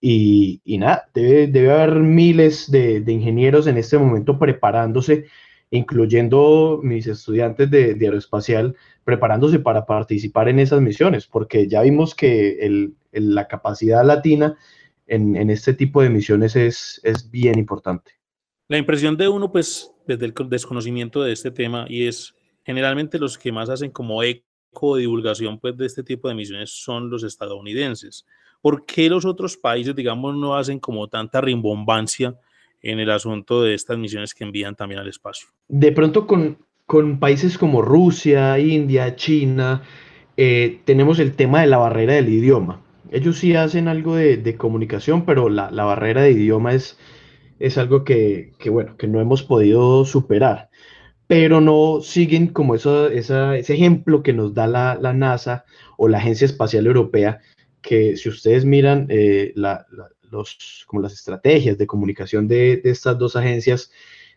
y, 0.00 0.62
nada, 0.78 1.10
debe, 1.14 1.70
haber 1.70 1.96
miles 1.96 2.70
de, 2.70 3.04
ingenieros 3.06 3.66
en 3.66 3.76
este 3.76 3.98
momento 3.98 4.38
preparándose, 4.38 5.26
incluyendo 5.70 6.80
mis 6.82 7.06
estudiantes 7.06 7.70
de, 7.70 7.96
aeroespacial, 8.00 8.74
preparándose 9.04 9.58
para 9.58 9.84
participar 9.84 10.48
en 10.48 10.60
esas 10.60 10.80
misiones, 10.80 11.26
porque 11.26 11.68
ya 11.68 11.82
vimos 11.82 12.14
que 12.14 12.90
la 13.12 13.48
capacidad 13.48 14.04
latina 14.04 14.56
en, 15.06 15.50
este 15.50 15.74
tipo 15.74 16.02
de 16.02 16.10
misiones 16.10 16.56
es, 16.56 17.00
es 17.04 17.30
bien 17.30 17.58
importante. 17.58 18.12
La 18.68 18.78
impresión 18.78 19.16
de 19.16 19.28
uno, 19.28 19.52
pues, 19.52 19.92
desde 20.06 20.26
el 20.26 20.34
desconocimiento 20.48 21.22
de 21.22 21.32
este 21.32 21.50
tema, 21.50 21.86
y 21.88 22.06
es 22.06 22.34
generalmente 22.64 23.18
los 23.18 23.38
que 23.38 23.52
más 23.52 23.70
hacen 23.70 23.90
como 23.90 24.22
eco 24.22 24.96
de 24.96 25.02
divulgación, 25.02 25.60
pues, 25.60 25.76
de 25.76 25.86
este 25.86 26.02
tipo 26.02 26.28
de 26.28 26.34
misiones 26.34 26.70
son 26.70 27.08
los 27.08 27.22
estadounidenses. 27.22 28.26
¿Por 28.60 28.84
qué 28.84 29.08
los 29.08 29.24
otros 29.24 29.56
países, 29.56 29.94
digamos, 29.94 30.36
no 30.36 30.56
hacen 30.56 30.80
como 30.80 31.08
tanta 31.08 31.40
rimbombancia 31.40 32.34
en 32.82 32.98
el 32.98 33.10
asunto 33.10 33.62
de 33.62 33.74
estas 33.74 33.98
misiones 33.98 34.34
que 34.34 34.44
envían 34.44 34.74
también 34.74 35.00
al 35.00 35.08
espacio? 35.08 35.48
De 35.68 35.92
pronto 35.92 36.26
con, 36.26 36.58
con 36.84 37.20
países 37.20 37.58
como 37.58 37.82
Rusia, 37.82 38.58
India, 38.58 39.14
China, 39.14 39.82
eh, 40.36 40.80
tenemos 40.84 41.18
el 41.18 41.34
tema 41.34 41.60
de 41.60 41.68
la 41.68 41.78
barrera 41.78 42.14
del 42.14 42.28
idioma. 42.28 42.82
Ellos 43.10 43.38
sí 43.38 43.54
hacen 43.54 43.88
algo 43.88 44.16
de, 44.16 44.56
comunicación, 44.56 45.24
pero 45.24 45.48
la, 45.48 45.70
barrera 45.70 46.22
de 46.22 46.32
idioma 46.32 46.72
es, 46.72 46.98
es 47.58 47.78
algo 47.78 48.04
que, 48.04 48.52
bueno, 48.70 48.96
que 48.96 49.06
no 49.06 49.20
hemos 49.20 49.42
podido 49.42 50.04
superar. 50.04 50.70
Pero 51.26 51.60
no 51.60 52.00
siguen 52.02 52.48
como 52.48 52.74
eso, 52.74 53.08
ese 53.08 53.60
ejemplo 53.60 54.22
que 54.22 54.32
nos 54.32 54.54
da 54.54 54.66
la, 54.66 55.12
NASA 55.12 55.64
o 55.96 56.08
la 56.08 56.18
Agencia 56.18 56.44
Espacial 56.44 56.86
Europea, 56.86 57.40
que 57.82 58.16
si 58.16 58.28
ustedes 58.28 58.64
miran 58.64 59.06
eh, 59.10 59.52
los, 60.30 60.84
como 60.86 61.02
las 61.02 61.12
estrategias 61.14 61.78
de 61.78 61.86
comunicación 61.86 62.48
de, 62.48 62.80
estas 62.84 63.18
dos 63.18 63.36
agencias, 63.36 63.90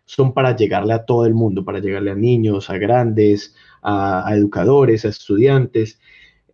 son 0.06 0.34
para 0.34 0.56
llegarle 0.56 0.94
a 0.94 1.06
todo 1.06 1.26
el 1.26 1.36
mundo, 1.36 1.64
para 1.64 1.80
llegarle 1.80 2.12
a 2.12 2.16
niños, 2.16 2.70
a 2.72 2.78
grandes, 2.78 3.56
a, 3.82 4.28
a 4.28 4.36
educadores, 4.36 5.06
a 5.06 5.10
estudiantes. 5.10 6.00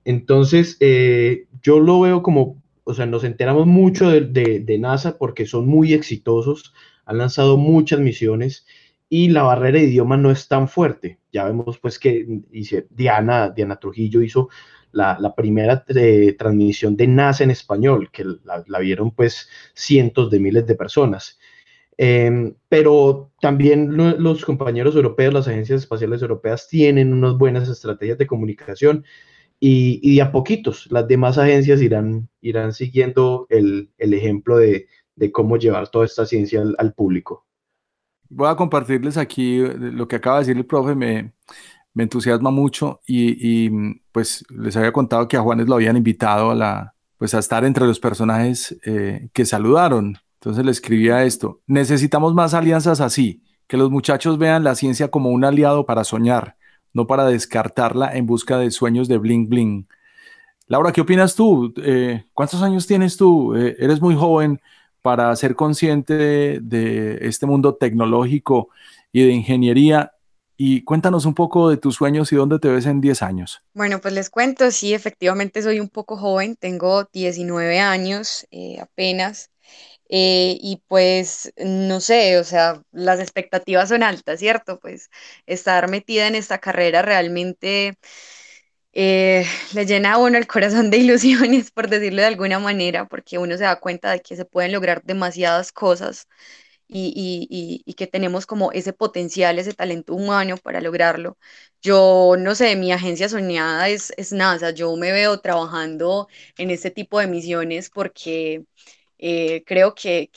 Entonces, 0.06 0.78
eh, 0.80 1.48
yo 1.62 1.80
lo 1.80 2.00
veo 2.00 2.22
como, 2.22 2.62
o 2.84 2.94
sea, 2.94 3.08
nos 3.08 3.24
enteramos 3.24 3.66
mucho 3.66 4.10
de, 4.10 4.78
NASA 4.80 5.18
porque 5.18 5.48
son 5.48 5.68
muy 5.68 5.94
exitosos, 5.94 6.74
han 7.06 7.18
lanzado 7.18 7.58
muchas 7.58 8.00
misiones 8.00 8.66
y 9.10 9.30
la 9.30 9.44
barrera 9.44 9.80
de 9.80 9.86
idioma 9.86 10.16
no 10.16 10.32
es 10.32 10.48
tan 10.48 10.68
fuerte. 10.68 11.20
Ya 11.34 11.46
vemos 11.46 11.80
pues 11.80 12.00
que 12.00 12.26
Diana, 12.92 13.50
Diana 13.50 13.78
Trujillo 13.78 14.22
hizo 14.22 14.50
la, 14.92 15.34
primera 15.36 15.84
eh, 15.88 16.36
transmisión 16.38 16.96
de 16.96 17.08
NASA 17.08 17.44
en 17.44 17.52
español, 17.52 18.10
que 18.12 18.26
la, 18.44 18.80
vieron 18.80 19.12
pues 19.12 19.50
cientos 19.74 20.30
de 20.30 20.40
miles 20.40 20.68
de 20.68 20.76
personas. 20.76 21.40
Em, 21.98 22.56
pero 22.70 23.32
también 23.40 23.96
los 23.98 24.46
compañeros 24.46 24.96
europeos, 24.96 25.34
las 25.34 25.48
agencias 25.48 25.82
espaciales 25.82 26.22
europeas 26.22 26.68
tienen 26.68 27.14
unas 27.14 27.38
buenas 27.38 27.70
estrategias 27.70 28.18
de 28.18 28.28
comunicación 28.28 29.06
y, 29.68 30.20
a 30.20 30.32
poquitos 30.32 30.88
las 30.92 31.08
demás 31.08 31.40
agencias 31.40 31.82
irán, 31.82 32.30
irán 32.42 32.72
siguiendo 32.72 33.48
el, 33.50 33.90
ejemplo 33.98 34.58
de, 34.58 34.88
cómo 35.32 35.58
llevar 35.58 35.90
toda 35.90 36.06
esta 36.06 36.26
ciencia 36.26 36.62
al, 36.78 36.94
público. 36.94 37.48
Voy 38.30 38.48
a 38.48 38.56
compartirles 38.56 39.18
aquí 39.18 39.60
eh, 39.60 39.76
lo 39.76 40.08
que 40.08 40.18
acaba 40.18 40.38
de 40.38 40.42
decir 40.42 40.58
el 40.58 40.66
profe, 40.66 40.94
me, 40.94 41.34
entusiasma 41.96 42.52
mucho 42.52 43.02
y, 43.08 43.70
pues 44.12 44.44
les 44.50 44.76
había 44.78 44.92
contado 44.92 45.28
que 45.28 45.38
a 45.38 45.42
Juanes 45.42 45.68
lo 45.68 45.76
habían 45.76 45.98
invitado 45.98 46.52
a, 46.52 46.56
la, 46.56 46.94
pues 47.18 47.34
a 47.34 47.40
estar 47.40 47.66
entre 47.66 47.88
los 47.88 48.00
personajes 48.00 48.78
eh, 48.86 49.30
que 49.34 49.46
saludaron. 49.46 50.18
Entonces 50.36 50.64
le 50.64 50.72
escribía 50.72 51.24
esto, 51.24 51.62
necesitamos 51.66 52.36
más 52.36 52.54
alianzas 52.54 53.02
así, 53.02 53.42
que 53.68 53.78
los 53.78 53.90
muchachos 53.90 54.38
vean 54.38 54.64
la 54.64 54.76
ciencia 54.76 55.08
como 55.08 55.32
un 55.32 55.44
aliado 55.44 55.88
para 55.88 56.04
soñar, 56.04 56.56
no 56.96 57.06
para 57.06 57.26
descartarla 57.26 58.16
en 58.16 58.26
busca 58.26 58.58
de 58.58 58.72
sueños 58.72 59.08
de 59.08 59.18
bling 59.18 59.50
bling. 59.50 59.88
Laura, 60.68 60.94
¿qué 60.94 61.02
opinas 61.02 61.36
tú? 61.36 61.74
Eh, 61.84 62.24
¿Cuántos 62.34 62.64
años 62.64 62.88
tienes 62.88 63.18
tú? 63.18 63.54
Eh, 63.54 63.76
eres 63.78 64.02
muy 64.02 64.16
joven 64.16 64.62
para 65.02 65.36
ser 65.36 65.56
consciente 65.56 66.16
de, 66.62 67.20
este 67.22 67.46
mundo 67.46 67.76
tecnológico 67.76 68.70
y 69.12 69.24
de 69.24 69.32
ingeniería. 69.32 70.14
Y 70.58 70.84
cuéntanos 70.84 71.26
un 71.26 71.36
poco 71.36 71.70
de 71.70 71.76
tus 71.76 71.96
sueños 71.96 72.32
y 72.32 72.38
dónde 72.38 72.60
te 72.60 72.70
ves 72.70 72.86
en 72.86 73.02
10 73.02 73.22
años. 73.24 73.62
Bueno, 73.74 74.00
pues 74.00 74.14
les 74.14 74.30
cuento, 74.30 74.72
sí, 74.72 74.94
efectivamente 74.94 75.62
soy 75.62 75.82
un 75.82 75.90
poco 75.90 76.16
joven, 76.16 76.56
tengo 76.56 77.04
19 77.12 77.78
años 77.82 78.48
eh, 78.52 78.80
apenas. 78.80 79.50
Eh, 80.10 80.58
y 80.62 80.84
pues, 80.88 81.52
no 81.58 82.00
sé, 82.00 82.38
o 82.40 82.44
sea, 82.44 82.82
las 82.92 83.20
expectativas 83.20 83.90
son 83.90 84.04
altas, 84.04 84.40
¿cierto? 84.40 84.80
Pues 84.80 85.10
estar 85.48 85.90
metida 85.90 86.28
en 86.28 86.36
esta 86.36 86.60
carrera 86.60 87.02
realmente 87.02 87.98
eh, 88.94 89.46
le 89.74 89.86
llena 89.86 90.16
a 90.16 90.28
el 90.28 90.48
corazón 90.48 90.90
de 90.92 90.98
ilusiones, 91.00 91.72
por 91.72 91.90
decirlo 91.90 92.22
de 92.22 92.28
alguna 92.28 92.60
manera, 92.60 93.08
porque 93.08 93.38
uno 93.38 93.58
se 93.58 93.64
da 93.64 93.80
cuenta 93.80 94.12
de 94.12 94.22
que 94.22 94.36
se 94.36 94.46
pueden 94.46 94.72
lograr 94.72 95.04
demasiadas 95.04 95.72
cosas 95.72 96.28
y, 96.88 97.84
y 97.86 97.94
que 97.96 98.08
tenemos 98.08 98.46
como 98.46 98.72
ese 98.72 98.94
potencial, 98.94 99.60
ese 99.60 99.74
talento 99.74 100.14
humano 100.16 100.58
para 100.58 100.82
lograrlo. 100.82 101.38
Yo, 101.82 102.36
no 102.40 102.56
sé, 102.56 102.76
mi 102.76 102.92
agencia 102.92 103.30
soñada 103.30 103.90
es, 103.90 104.14
es 104.18 104.32
NASA, 104.34 104.72
yo 104.72 104.96
me 104.96 105.12
veo 105.12 105.40
trabajando 105.40 106.28
en 106.58 106.72
este 106.72 106.92
tipo 106.92 107.20
de 107.20 107.28
misiones 107.28 107.90
porque 107.90 108.66
eh, 109.18 109.64
creo 109.66 109.94
que, 109.96 110.30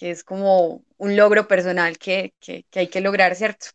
es 0.00 0.24
como 0.24 0.82
un 0.96 1.16
logro 1.16 1.46
personal 1.46 1.98
que, 1.98 2.32
hay 2.74 2.88
que 2.88 3.00
lograr, 3.00 3.34
¿cierto? 3.34 3.66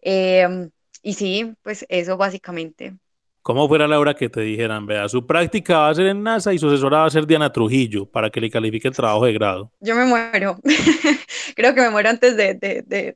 Em, 0.00 0.70
y 1.02 1.14
sí, 1.14 1.54
pues 1.62 1.86
eso 1.88 2.16
básicamente. 2.16 2.94
¿Cómo 3.42 3.66
fuera 3.66 3.88
la 3.88 3.98
hora 3.98 4.14
que 4.14 4.28
te 4.28 4.40
dijeran, 4.40 4.86
vea, 4.86 5.08
su 5.08 5.26
práctica 5.26 5.78
va 5.78 5.88
a 5.88 5.94
ser 5.94 6.06
en 6.06 6.22
NASA 6.22 6.52
y 6.52 6.58
su 6.58 6.68
asesora 6.68 6.98
va 6.98 7.06
a 7.06 7.10
ser 7.10 7.26
Diana 7.26 7.52
Trujillo 7.52 8.06
para 8.06 8.30
que 8.30 8.40
le 8.40 8.50
califique 8.50 8.86
el 8.88 8.94
trabajo 8.94 9.24
de 9.24 9.32
grado? 9.32 9.72
Yo 9.80 9.96
me 9.96 10.04
muero. 10.04 10.58
Creo 11.56 11.74
que 11.74 11.80
me 11.80 11.90
muero 11.90 12.08
antes 12.10 12.36
de, 12.36 12.54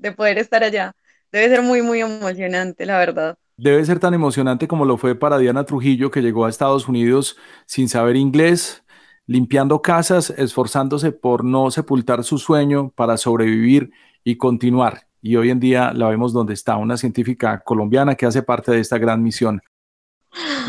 de 0.01 0.13
poder 0.13 0.39
estar 0.39 0.65
allá. 0.65 0.95
Debe 1.31 1.49
ser 1.49 1.63
muy, 1.63 1.83
muy 1.83 2.01
emocionante, 2.01 2.87
la 2.87 2.99
verdad. 2.99 3.39
Debe 3.59 3.85
ser 3.85 3.99
tan 3.99 4.13
emocionante 4.13 4.69
como 4.69 4.85
lo 4.85 4.99
fue 4.99 5.15
para 5.15 5.39
Diana 5.39 5.65
Trujillo, 5.65 6.11
que 6.11 6.21
llegó 6.21 6.45
a 6.45 6.51
Estados 6.51 6.89
Unidos 6.89 7.37
sin 7.65 7.89
saber 7.89 8.17
inglés, 8.17 8.85
limpiando 9.27 9.83
casas, 9.83 10.31
esforzándose 10.31 11.13
por 11.13 11.45
no 11.45 11.71
sepultar 11.71 12.25
su 12.25 12.39
sueño 12.39 12.91
para 12.95 13.17
sobrevivir 13.17 13.91
y 14.25 14.37
continuar. 14.37 15.09
Y 15.21 15.37
hoy 15.37 15.51
en 15.51 15.61
día 15.61 15.93
la 15.93 16.09
vemos 16.09 16.33
donde 16.33 16.55
está, 16.55 16.77
una 16.77 16.97
científica 16.97 17.63
colombiana 17.65 18.15
que 18.15 18.27
hace 18.27 18.43
parte 18.43 18.73
de 18.73 18.81
esta 18.81 18.99
gran 18.99 19.23
misión. 19.23 19.61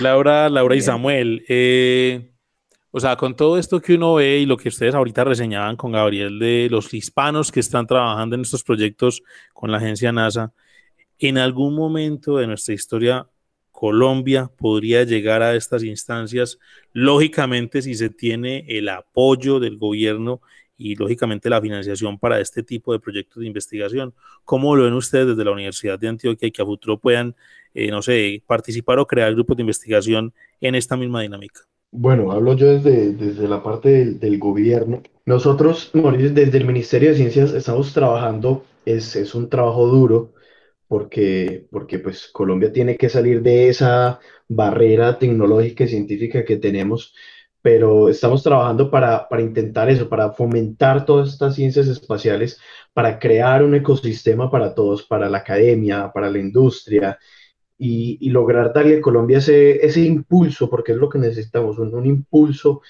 Laura, 0.01 0.49
Laura 0.49 0.75
y 0.75 0.81
Samuel, 0.81 1.43
eh, 1.47 2.31
o 2.91 2.99
sea, 2.99 3.15
con 3.15 3.35
todo 3.35 3.57
esto 3.57 3.81
que 3.81 3.95
uno 3.95 4.15
ve 4.15 4.39
y 4.39 4.45
lo 4.45 4.57
que 4.57 4.69
ustedes 4.69 4.95
ahorita 4.95 5.23
reseñaban 5.23 5.75
con 5.75 5.91
Gabriel 5.91 6.39
de 6.39 6.67
los 6.71 6.93
hispanos 6.93 7.51
que 7.51 7.59
están 7.59 7.85
trabajando 7.85 8.35
en 8.35 8.41
estos 8.41 8.63
proyectos 8.63 9.21
con 9.53 9.71
la 9.71 9.77
agencia 9.77 10.11
NASA, 10.11 10.53
en 11.19 11.37
algún 11.37 11.75
momento 11.75 12.37
de 12.37 12.47
nuestra 12.47 12.73
historia 12.73 13.27
Colombia 13.79 14.49
podría 14.57 15.03
llegar 15.03 15.43
a 15.43 15.55
estas 15.55 15.83
instancias, 15.83 16.57
lógicamente 16.93 17.83
si 17.83 17.93
se 17.93 18.09
tiene 18.09 18.65
el 18.67 18.89
apoyo 18.89 19.59
del 19.59 19.77
gobierno 19.77 20.41
y 20.79 20.95
lógicamente 20.95 21.47
la 21.47 21.61
financiación 21.61 22.17
para 22.17 22.39
este 22.39 22.63
tipo 22.63 22.91
de 22.91 22.99
proyectos 22.99 23.41
de 23.41 23.45
investigación. 23.45 24.15
¿Cómo 24.45 24.75
lo 24.75 24.85
ven 24.85 24.95
ustedes 24.95 25.27
desde 25.27 25.45
la 25.45 25.51
Universidad 25.51 25.99
de 25.99 26.07
Antioquia 26.07 26.47
y 26.47 26.51
que 26.51 26.63
a 26.63 26.65
futuro 26.65 26.97
puedan, 26.97 27.35
eh, 27.75 27.91
no 27.91 28.01
sé, 28.01 28.41
participar 28.47 28.97
o 28.97 29.05
crear 29.05 29.31
grupos 29.35 29.57
de 29.57 29.61
investigación 29.61 30.33
en 30.59 30.73
esta 30.73 30.97
misma 30.97 31.21
dinámica? 31.21 31.61
Bueno, 31.91 32.31
hablo 32.31 32.55
yo 32.55 32.79
desde, 32.79 33.11
desde 33.11 33.47
la 33.47 33.61
parte 33.61 34.05
del, 34.13 34.39
gobierno. 34.39 35.03
Nosotros, 35.27 35.91
desde 35.93 36.57
el 36.57 36.65
Ministerio 36.65 37.09
de 37.09 37.15
Ciencias 37.17 37.53
estamos 37.53 37.93
trabajando, 37.93 38.65
es, 38.85 39.15
es 39.15 39.35
un 39.35 39.49
trabajo 39.49 39.85
duro, 39.85 40.31
porque, 40.87 41.67
porque 41.71 41.99
pues 41.99 42.27
Colombia 42.27 42.71
tiene 42.71 42.97
que 42.97 43.09
salir 43.09 43.41
de 43.41 43.69
esa 43.69 44.19
barrera 44.47 45.19
tecnológica 45.19 45.83
y 45.83 45.89
científica 45.89 46.45
que 46.45 46.57
tenemos, 46.57 47.13
pero 47.61 48.09
estamos 48.09 48.43
trabajando 48.43 48.89
para, 48.89 49.27
para 49.27 49.41
intentar 49.41 49.89
eso, 49.89 50.07
para 50.09 50.31
fomentar 50.31 51.05
todas 51.05 51.29
estas 51.29 51.55
ciencias 51.55 51.87
espaciales, 51.87 52.59
para 52.93 53.19
crear 53.19 53.63
un 53.63 53.75
ecosistema 53.75 54.49
para 54.49 54.73
todos, 54.73 55.03
para 55.03 55.29
la 55.29 55.39
academia, 55.39 56.11
para 56.13 56.29
la 56.29 56.39
industria, 56.39 57.19
y, 57.77 58.17
y 58.21 58.29
lograr 58.31 58.73
darle 58.73 58.97
a 58.97 59.01
Colombia 59.01 59.37
ese, 59.39 59.85
ese 59.85 60.01
impulso, 60.01 60.69
porque 60.69 60.93
es 60.93 60.97
lo 60.97 61.09
que 61.09 61.19
necesitamos, 61.19 61.77
un, 61.79 61.93
un 61.93 62.05
impulso 62.05 62.81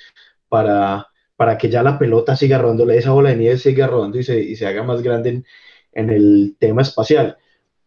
para, 0.49 1.07
para 1.35 1.57
que 1.57 1.69
ya 1.69 1.83
la 1.83 1.99
pelota 1.99 2.35
siga 2.35 2.57
rodando, 2.57 2.89
esa 2.91 3.11
bola 3.11 3.29
de 3.31 3.37
nieve 3.37 3.57
siga 3.57 3.87
rodando 3.87 4.19
y 4.19 4.23
se, 4.23 4.39
y 4.39 4.55
se 4.55 4.67
haga 4.67 4.83
más 4.83 5.01
grande 5.01 5.29
en, 5.29 5.45
en 5.93 6.09
el 6.09 6.55
tema 6.59 6.81
espacial. 6.83 7.37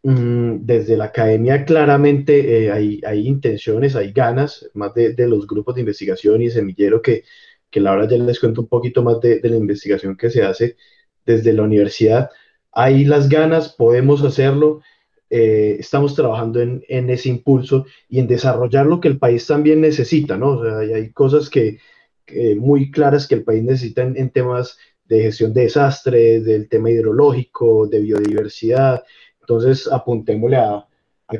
Mm, 0.02 0.64
desde 0.64 0.96
la 0.96 1.06
academia 1.06 1.64
claramente 1.66 2.64
eh, 2.64 2.72
hay, 2.72 3.00
hay, 3.06 3.26
intenciones, 3.28 3.94
hay 3.96 4.12
ganas, 4.12 4.70
más 4.72 4.94
de, 4.94 5.12
de, 5.12 5.28
los 5.28 5.46
grupos 5.46 5.74
de 5.74 5.82
investigación 5.82 6.40
y 6.40 6.48
semillero 6.48 7.02
que, 7.02 7.24
que 7.70 7.80
la 7.80 8.08
ya 8.08 8.16
les 8.16 8.40
cuento 8.40 8.62
un 8.62 8.68
poquito 8.68 9.02
más 9.02 9.20
de, 9.20 9.40
de, 9.40 9.48
la 9.50 9.56
investigación 9.56 10.16
que 10.16 10.30
se 10.30 10.42
hace 10.42 10.76
desde 11.26 11.52
la 11.52 11.62
universidad. 11.64 12.30
Hay 12.72 13.04
las 13.04 13.28
ganas, 13.28 13.74
podemos 13.74 14.22
hacerlo, 14.24 14.80
eh, 15.28 15.76
estamos 15.78 16.14
trabajando 16.14 16.60
en, 16.62 16.82
en, 16.88 17.10
ese 17.10 17.28
impulso 17.28 17.84
y 18.08 18.20
en 18.20 18.26
desarrollar 18.26 18.86
lo 18.86 19.00
que 19.00 19.08
el 19.08 19.18
país 19.18 19.46
también 19.46 19.80
necesita, 19.82 20.36
¿no? 20.38 20.58
O 20.58 20.64
sea, 20.64 20.78
hay, 20.78 20.92
hay 20.94 21.12
cosas 21.12 21.50
que, 21.50 21.78
que, 22.24 22.54
muy 22.56 22.90
claras 22.90 23.28
que 23.28 23.34
el 23.36 23.44
país 23.44 23.62
necesita 23.62 24.02
en, 24.02 24.16
en 24.16 24.30
temas 24.30 24.78
de 25.04 25.22
gestión 25.22 25.52
de 25.52 25.62
desastres, 25.62 26.44
del 26.44 26.68
tema 26.68 26.90
hidrológico, 26.90 27.86
de 27.86 28.00
biodiversidad, 28.00 29.02
entonces, 29.50 29.88
apuntémosle 29.90 30.56
a, 30.58 30.86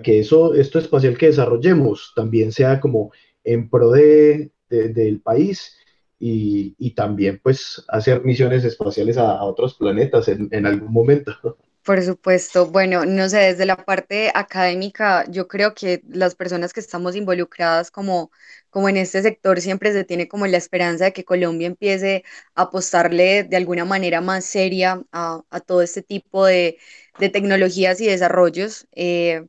que 0.03 0.19
eso, 0.19 0.55
esto 0.55 0.81
espacial 0.81 1.17
que 1.17 1.27
desarrollemos 1.27 2.13
también 2.17 2.51
sea 2.51 2.81
como 2.81 3.13
en 3.45 3.71
pro 3.71 3.93
de, 3.93 4.51
de, 4.69 4.89
del 4.89 5.21
país 5.21 5.77
y, 6.19 6.75
y, 6.79 6.91
también 6.93 7.41
pues 7.43 7.85
hacer 7.89 8.25
misiones 8.25 8.65
espaciales 8.65 9.17
a, 9.17 9.45
otros 9.45 9.75
planetas 9.75 10.27
en 10.29 10.67
algún 10.67 10.93
momento. 10.93 11.33
Por 11.83 12.03
supuesto. 12.05 12.67
Bueno, 12.71 13.07
no 13.07 13.29
sé, 13.29 13.39
desde 13.39 13.65
la 13.67 13.77
parte 13.85 14.31
académica, 14.35 15.25
yo 15.31 15.49
creo 15.49 15.75
que 15.75 16.03
las 16.09 16.35
personas 16.35 16.73
que 16.75 16.81
estamos 16.81 17.17
involucradas 17.17 17.91
como, 17.91 18.31
como 18.69 18.89
en 18.91 18.99
este 18.99 19.23
sector 19.23 19.61
siempre 19.61 19.93
se 19.93 20.05
tiene 20.05 20.29
como 20.29 20.47
la 20.47 20.59
esperanza 20.59 21.05
de 21.07 21.13
que 21.15 21.25
Colombia 21.25 21.67
empiece 21.67 22.23
a 22.55 22.63
apostarle 22.63 23.45
de 23.45 23.57
alguna 23.57 23.85
manera 23.87 24.21
más 24.21 24.45
seria 24.45 25.03
a, 25.13 25.43
a 25.51 25.61
todo 25.61 25.81
este 25.83 26.03
tipo 26.03 26.45
de, 26.45 26.79
de 27.19 27.29
tecnologías 27.31 28.01
y 28.01 28.07
desarrollos. 28.07 28.87
Eh, 28.93 29.47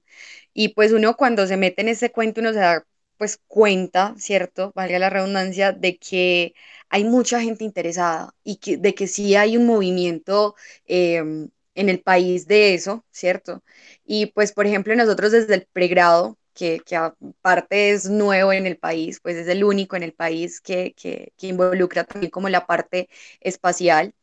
y 0.53 0.69
pues 0.69 0.91
uno 0.93 1.15
cuando 1.15 1.47
se 1.47 1.57
mete 1.57 1.81
en 1.81 1.89
ese 1.89 2.11
cuento, 2.11 2.41
uno 2.41 2.53
se 2.53 2.59
da 2.59 2.85
pues 3.17 3.37
cuenta, 3.47 4.15
¿cierto? 4.17 4.71
Valga 4.75 4.97
la 4.99 5.09
redundancia, 5.09 5.71
de 5.73 5.97
que 5.97 6.53
hay 6.89 7.03
mucha 7.03 7.39
gente 7.41 7.63
interesada 7.63 8.33
y 8.43 8.57
que, 8.57 8.77
de 8.77 8.95
que 8.95 9.07
sí 9.07 9.35
hay 9.35 9.57
un 9.57 9.65
movimiento 9.67 10.55
em, 10.85 11.49
en 11.75 11.89
el 11.89 12.01
país 12.01 12.47
de 12.47 12.73
eso, 12.73 13.05
¿cierto? 13.11 13.63
Y 14.05 14.27
pues, 14.27 14.51
por 14.53 14.65
ejemplo, 14.67 14.95
nosotros 14.95 15.31
desde 15.31 15.55
el 15.55 15.67
pregrado, 15.71 16.37
que, 16.53 16.81
que 16.85 16.95
aparte 16.95 17.91
es 17.91 18.09
nuevo 18.09 18.53
en 18.53 18.67
el 18.67 18.77
país, 18.77 19.19
pues 19.21 19.37
es 19.37 19.47
el 19.47 19.63
único 19.63 19.95
en 19.95 20.03
el 20.03 20.13
país 20.13 20.61
que, 20.61 20.93
que, 20.95 21.33
que 21.37 21.47
involucra 21.47 22.03
también 22.03 22.31
como 22.31 22.49
la 22.49 22.65
parte 22.67 23.09
espacial, 23.39 24.13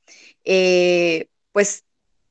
eh, 0.44 1.28
pues 1.52 1.84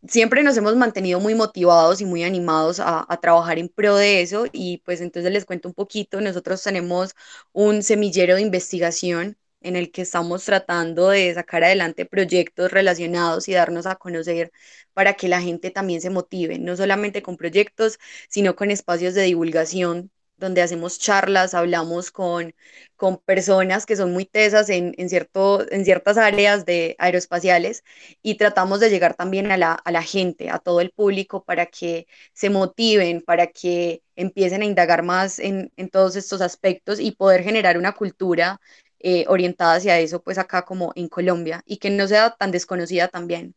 siempre 0.07 0.43
nos 0.43 0.57
hemos 0.57 0.75
mantenido 0.75 1.19
muy 1.19 1.35
motivados 1.35 2.01
y 2.01 2.05
muy 2.05 2.23
animados 2.23 2.79
a, 2.79 3.05
a, 3.09 3.17
trabajar 3.19 3.59
en 3.59 3.69
pro 3.69 3.95
de 3.95 4.21
eso 4.21 4.45
y 4.51 4.79
pues 4.85 5.01
entonces 5.01 5.31
les 5.31 5.45
cuento 5.45 5.67
un 5.67 5.73
poquito, 5.73 6.21
nosotros 6.21 6.63
tenemos 6.63 7.15
un 7.51 7.83
semillero 7.83 8.35
de 8.35 8.41
investigación 8.41 9.37
en 9.67 9.75
el 9.75 9.91
que 9.91 10.01
estamos 10.03 10.45
tratando 10.45 11.09
de 11.09 11.33
sacar 11.33 11.63
adelante 11.63 12.05
proyectos 12.05 12.71
relacionados 12.71 13.47
y 13.49 13.53
darnos 13.53 13.85
a 13.85 13.95
conocer 13.95 14.51
para 14.93 15.13
que 15.15 15.27
la 15.27 15.41
gente 15.41 15.71
también 15.71 16.01
se 16.01 16.09
motive, 16.09 16.59
no 16.59 16.75
solamente 16.75 17.21
con 17.21 17.37
proyectos, 17.37 17.99
sino 18.29 18.55
con 18.55 18.71
espacios 18.71 19.13
de 19.13 19.23
divulgación 19.23 20.11
donde 20.37 20.61
hacemos 20.61 20.99
charlas, 20.99 21.55
hablamos 21.55 22.11
con, 22.11 22.53
con 22.95 23.17
personas 23.17 23.85
que 23.87 23.95
son 23.95 24.13
muy 24.13 24.25
tesas 24.25 24.69
en, 24.69 24.93
en, 24.97 25.09
cierto, 25.09 25.65
en 25.71 25.83
ciertas 25.83 26.17
áreas 26.17 26.63
de 26.65 26.95
aeroespaciales 26.99 27.83
y 28.21 28.35
tratamos 28.35 28.79
de 28.79 28.89
llegar 28.89 29.15
también 29.15 29.51
a 29.51 29.57
la, 29.57 29.73
a 29.73 29.91
la 29.91 30.03
gente, 30.03 30.49
a 30.49 30.59
todo 30.59 30.81
el 30.81 30.91
público, 30.91 31.43
para 31.43 31.65
que 31.67 32.07
se 32.33 32.49
motiven, 32.49 33.21
para 33.21 33.47
que 33.47 34.03
empiecen 34.15 34.61
a 34.61 34.65
indagar 34.65 35.03
más 35.03 35.39
en, 35.39 35.71
en 35.75 35.89
todos 35.89 36.15
estos 36.15 36.41
aspectos 36.41 36.99
y 36.99 37.11
poder 37.11 37.43
generar 37.43 37.77
una 37.77 37.93
cultura 37.93 38.59
eh, 38.99 39.25
orientada 39.27 39.75
hacia 39.75 39.99
eso, 39.99 40.21
pues 40.21 40.37
acá 40.37 40.63
como 40.63 40.91
en 40.95 41.07
Colombia, 41.07 41.61
y 41.65 41.77
que 41.77 41.89
no 41.89 42.07
sea 42.07 42.35
tan 42.37 42.51
desconocida 42.51 43.07
también. 43.07 43.53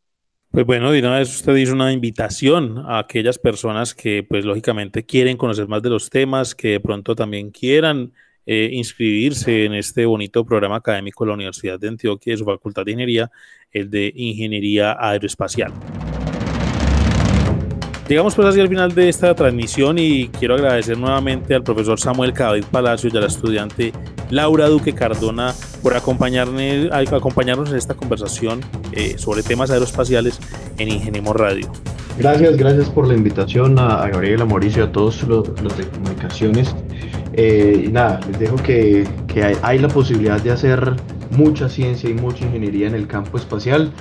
Pues 0.50 0.66
bueno, 0.66 0.90
de 0.90 0.98
una 0.98 1.18
vez 1.18 1.32
usted 1.32 1.54
hizo 1.56 1.74
una 1.74 1.92
invitación 1.92 2.78
a 2.78 2.98
aquellas 2.98 3.38
personas 3.38 3.94
que, 3.94 4.24
pues 4.28 4.44
lógicamente, 4.44 5.04
quieren 5.04 5.36
conocer 5.36 5.68
más 5.68 5.80
de 5.80 5.90
los 5.90 6.10
temas, 6.10 6.56
que 6.56 6.68
de 6.70 6.80
pronto 6.80 7.14
también 7.14 7.50
quieran 7.50 8.12
eh, 8.46 8.68
inscribirse 8.72 9.66
en 9.66 9.74
este 9.74 10.06
bonito 10.06 10.44
programa 10.44 10.76
académico 10.76 11.24
de 11.24 11.28
la 11.28 11.34
Universidad 11.34 11.78
de 11.78 11.88
Antioquia, 11.88 12.32
de 12.32 12.38
su 12.38 12.44
Facultad 12.44 12.84
de 12.84 12.90
Ingeniería, 12.90 13.30
el 13.70 13.90
de 13.90 14.12
Ingeniería 14.16 14.96
Aeroespacial. 14.98 15.72
Llegamos 18.10 18.34
pues 18.34 18.48
hacia 18.48 18.64
el 18.64 18.68
final 18.68 18.92
de 18.92 19.08
esta 19.08 19.32
transmisión 19.36 19.96
y 19.96 20.26
quiero 20.30 20.56
agradecer 20.56 20.98
nuevamente 20.98 21.54
al 21.54 21.62
profesor 21.62 22.00
Samuel 22.00 22.32
Cadavid 22.32 22.64
Palacio 22.64 23.08
y 23.08 23.16
a 23.16 23.20
la 23.20 23.28
estudiante 23.28 23.92
Laura 24.30 24.66
Duque 24.66 24.92
Cardona 24.92 25.54
por 25.80 25.94
acompañarnos, 25.96 26.90
acompañarnos 26.92 27.70
en 27.70 27.76
esta 27.76 27.94
conversación 27.94 28.62
eh, 28.90 29.14
sobre 29.16 29.44
temas 29.44 29.70
aeroespaciales 29.70 30.40
en 30.78 30.88
Ingeniemos 30.88 31.36
Radio. 31.36 31.70
Gracias, 32.18 32.56
gracias 32.56 32.90
por 32.90 33.06
la 33.06 33.14
invitación 33.14 33.78
a, 33.78 34.08
Gabriela, 34.08 34.44
Mauricio, 34.44 34.82
a 34.82 34.90
todos 34.90 35.22
los, 35.22 35.48
los 35.62 35.78
de 35.78 35.84
comunicaciones. 35.84 36.74
Eh, 37.34 37.84
y 37.86 37.92
nada, 37.92 38.18
les 38.26 38.40
dejo 38.40 38.56
que, 38.56 39.06
que 39.28 39.56
hay 39.62 39.78
la 39.78 39.86
posibilidad 39.86 40.40
de 40.40 40.50
hacer 40.50 40.96
mucha 41.30 41.68
ciencia 41.68 42.10
y 42.10 42.14
mucha 42.14 42.44
ingeniería 42.44 42.88
en 42.88 42.96
el 42.96 43.06
campo 43.06 43.38
espacial 43.38 43.92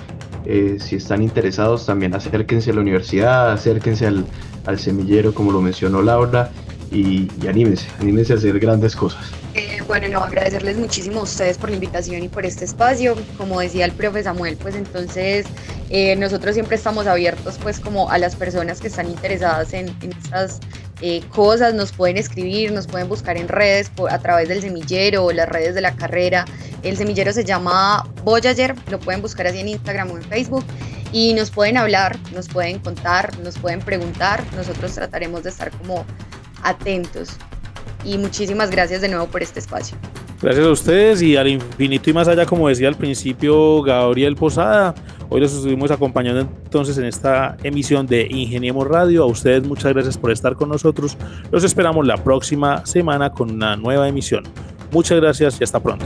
eh, 0.52 0.78
si 0.80 0.96
están 0.96 1.22
interesados, 1.22 1.86
también 1.86 2.16
acérquense 2.16 2.72
a 2.72 2.74
la 2.74 2.82
universidad, 2.82 3.52
acérquense 3.52 4.08
al, 4.08 4.26
semillero, 4.80 5.32
como 5.32 5.52
lo 5.52 5.62
mencionó 5.62 6.02
Laura, 6.02 6.50
y, 6.92 7.28
anímense, 7.48 7.86
anímense 8.00 8.34
a 8.34 8.38
hacer 8.38 8.60
grandes 8.60 8.96
cosas. 8.96 9.24
Eh, 9.54 9.80
bueno, 9.86 10.08
no, 10.08 10.24
agradecerles 10.24 10.78
muchísimo 10.78 11.20
a 11.20 11.24
ustedes 11.24 11.60
por 11.60 11.70
la 11.70 11.76
invitación 11.76 12.24
y 12.24 12.30
por 12.30 12.48
este 12.48 12.66
espacio. 12.66 13.16
Como 13.38 13.60
decía 13.60 13.86
el 13.86 13.92
profe 13.92 14.24
Samuel, 14.24 14.58
pues 14.58 14.74
entonces 14.74 15.46
eh, 15.92 16.16
nosotros 16.16 16.56
siempre 16.56 16.78
estamos 16.78 17.06
abiertos 17.06 17.60
pues 17.62 17.80
como 17.80 18.10
a 18.10 18.18
las 18.18 18.36
personas 18.36 18.82
que 18.82 18.88
están 18.88 19.08
interesadas 19.08 19.74
en 19.74 19.96
estas 20.02 20.62
eh, 21.02 21.22
cosas, 21.30 21.74
nos 21.74 21.92
pueden 21.92 22.18
escribir, 22.18 22.72
nos 22.72 22.88
pueden 22.88 23.08
buscar 23.08 23.38
en 23.38 23.48
redes 23.48 23.90
por, 23.90 24.12
a 24.12 24.20
través 24.20 24.50
del 24.50 24.62
semillero 24.62 25.26
o 25.26 25.32
las 25.32 25.48
redes 25.48 25.76
de 25.76 25.82
la 25.82 25.96
carrera. 25.96 26.46
El 26.84 26.98
semillero 26.98 27.32
se 27.34 27.46
llama 27.46 28.06
Voyager, 28.24 28.76
lo 28.90 29.00
pueden 29.00 29.22
buscar 29.22 29.48
así 29.48 29.60
en 29.60 29.70
Instagram 29.70 30.12
o 30.12 30.18
en 30.18 30.24
Facebook 30.24 30.66
y 31.12 31.34
nos 31.34 31.52
pueden 31.52 31.78
hablar, 31.78 32.18
nos 32.34 32.48
pueden 32.48 32.80
contar, 32.80 33.38
nos 33.40 33.58
pueden 33.58 33.80
preguntar. 33.80 34.44
Nosotros 34.56 34.94
trataremos 34.94 35.44
de 35.44 35.50
estar 35.50 35.72
como 35.72 36.06
atentos. 36.64 37.30
Y 38.04 38.18
muchísimas 38.18 38.70
gracias 38.70 39.02
de 39.02 39.10
nuevo 39.10 39.28
por 39.28 39.42
este 39.42 39.60
espacio. 39.60 39.98
Gracias 40.42 40.66
a 40.66 40.72
ustedes 40.72 41.22
y 41.22 41.36
al 41.36 41.48
infinito 41.48 42.10
y 42.10 42.14
más 42.14 42.28
allá, 42.28 42.46
como 42.46 42.70
decía 42.70 42.88
al 42.88 42.96
principio 42.96 43.82
Gabriel 43.82 44.36
Posada. 44.36 44.96
Hoy 45.32 45.42
los 45.42 45.54
estuvimos 45.54 45.92
acompañando 45.92 46.42
entonces 46.42 46.98
en 46.98 47.06
esta 47.06 47.56
emisión 47.64 48.08
de 48.08 48.28
Ingeniemos 48.30 48.88
Radio. 48.88 49.24
A 49.24 49.28
ustedes 49.28 49.64
muchas 49.66 49.94
gracias 49.94 50.18
por 50.18 50.32
estar 50.32 50.56
con 50.56 50.70
nosotros. 50.70 51.18
Los 51.52 51.64
esperamos 51.64 52.08
la 52.08 52.18
próxima 52.18 52.84
semana 52.86 53.32
con 53.32 53.52
una 53.52 53.76
nueva 53.76 54.08
emisión. 54.08 54.44
Muchas 54.92 55.20
gracias 55.20 55.62
y 55.62 55.64
hasta 55.64 55.80
pronto. 55.80 56.06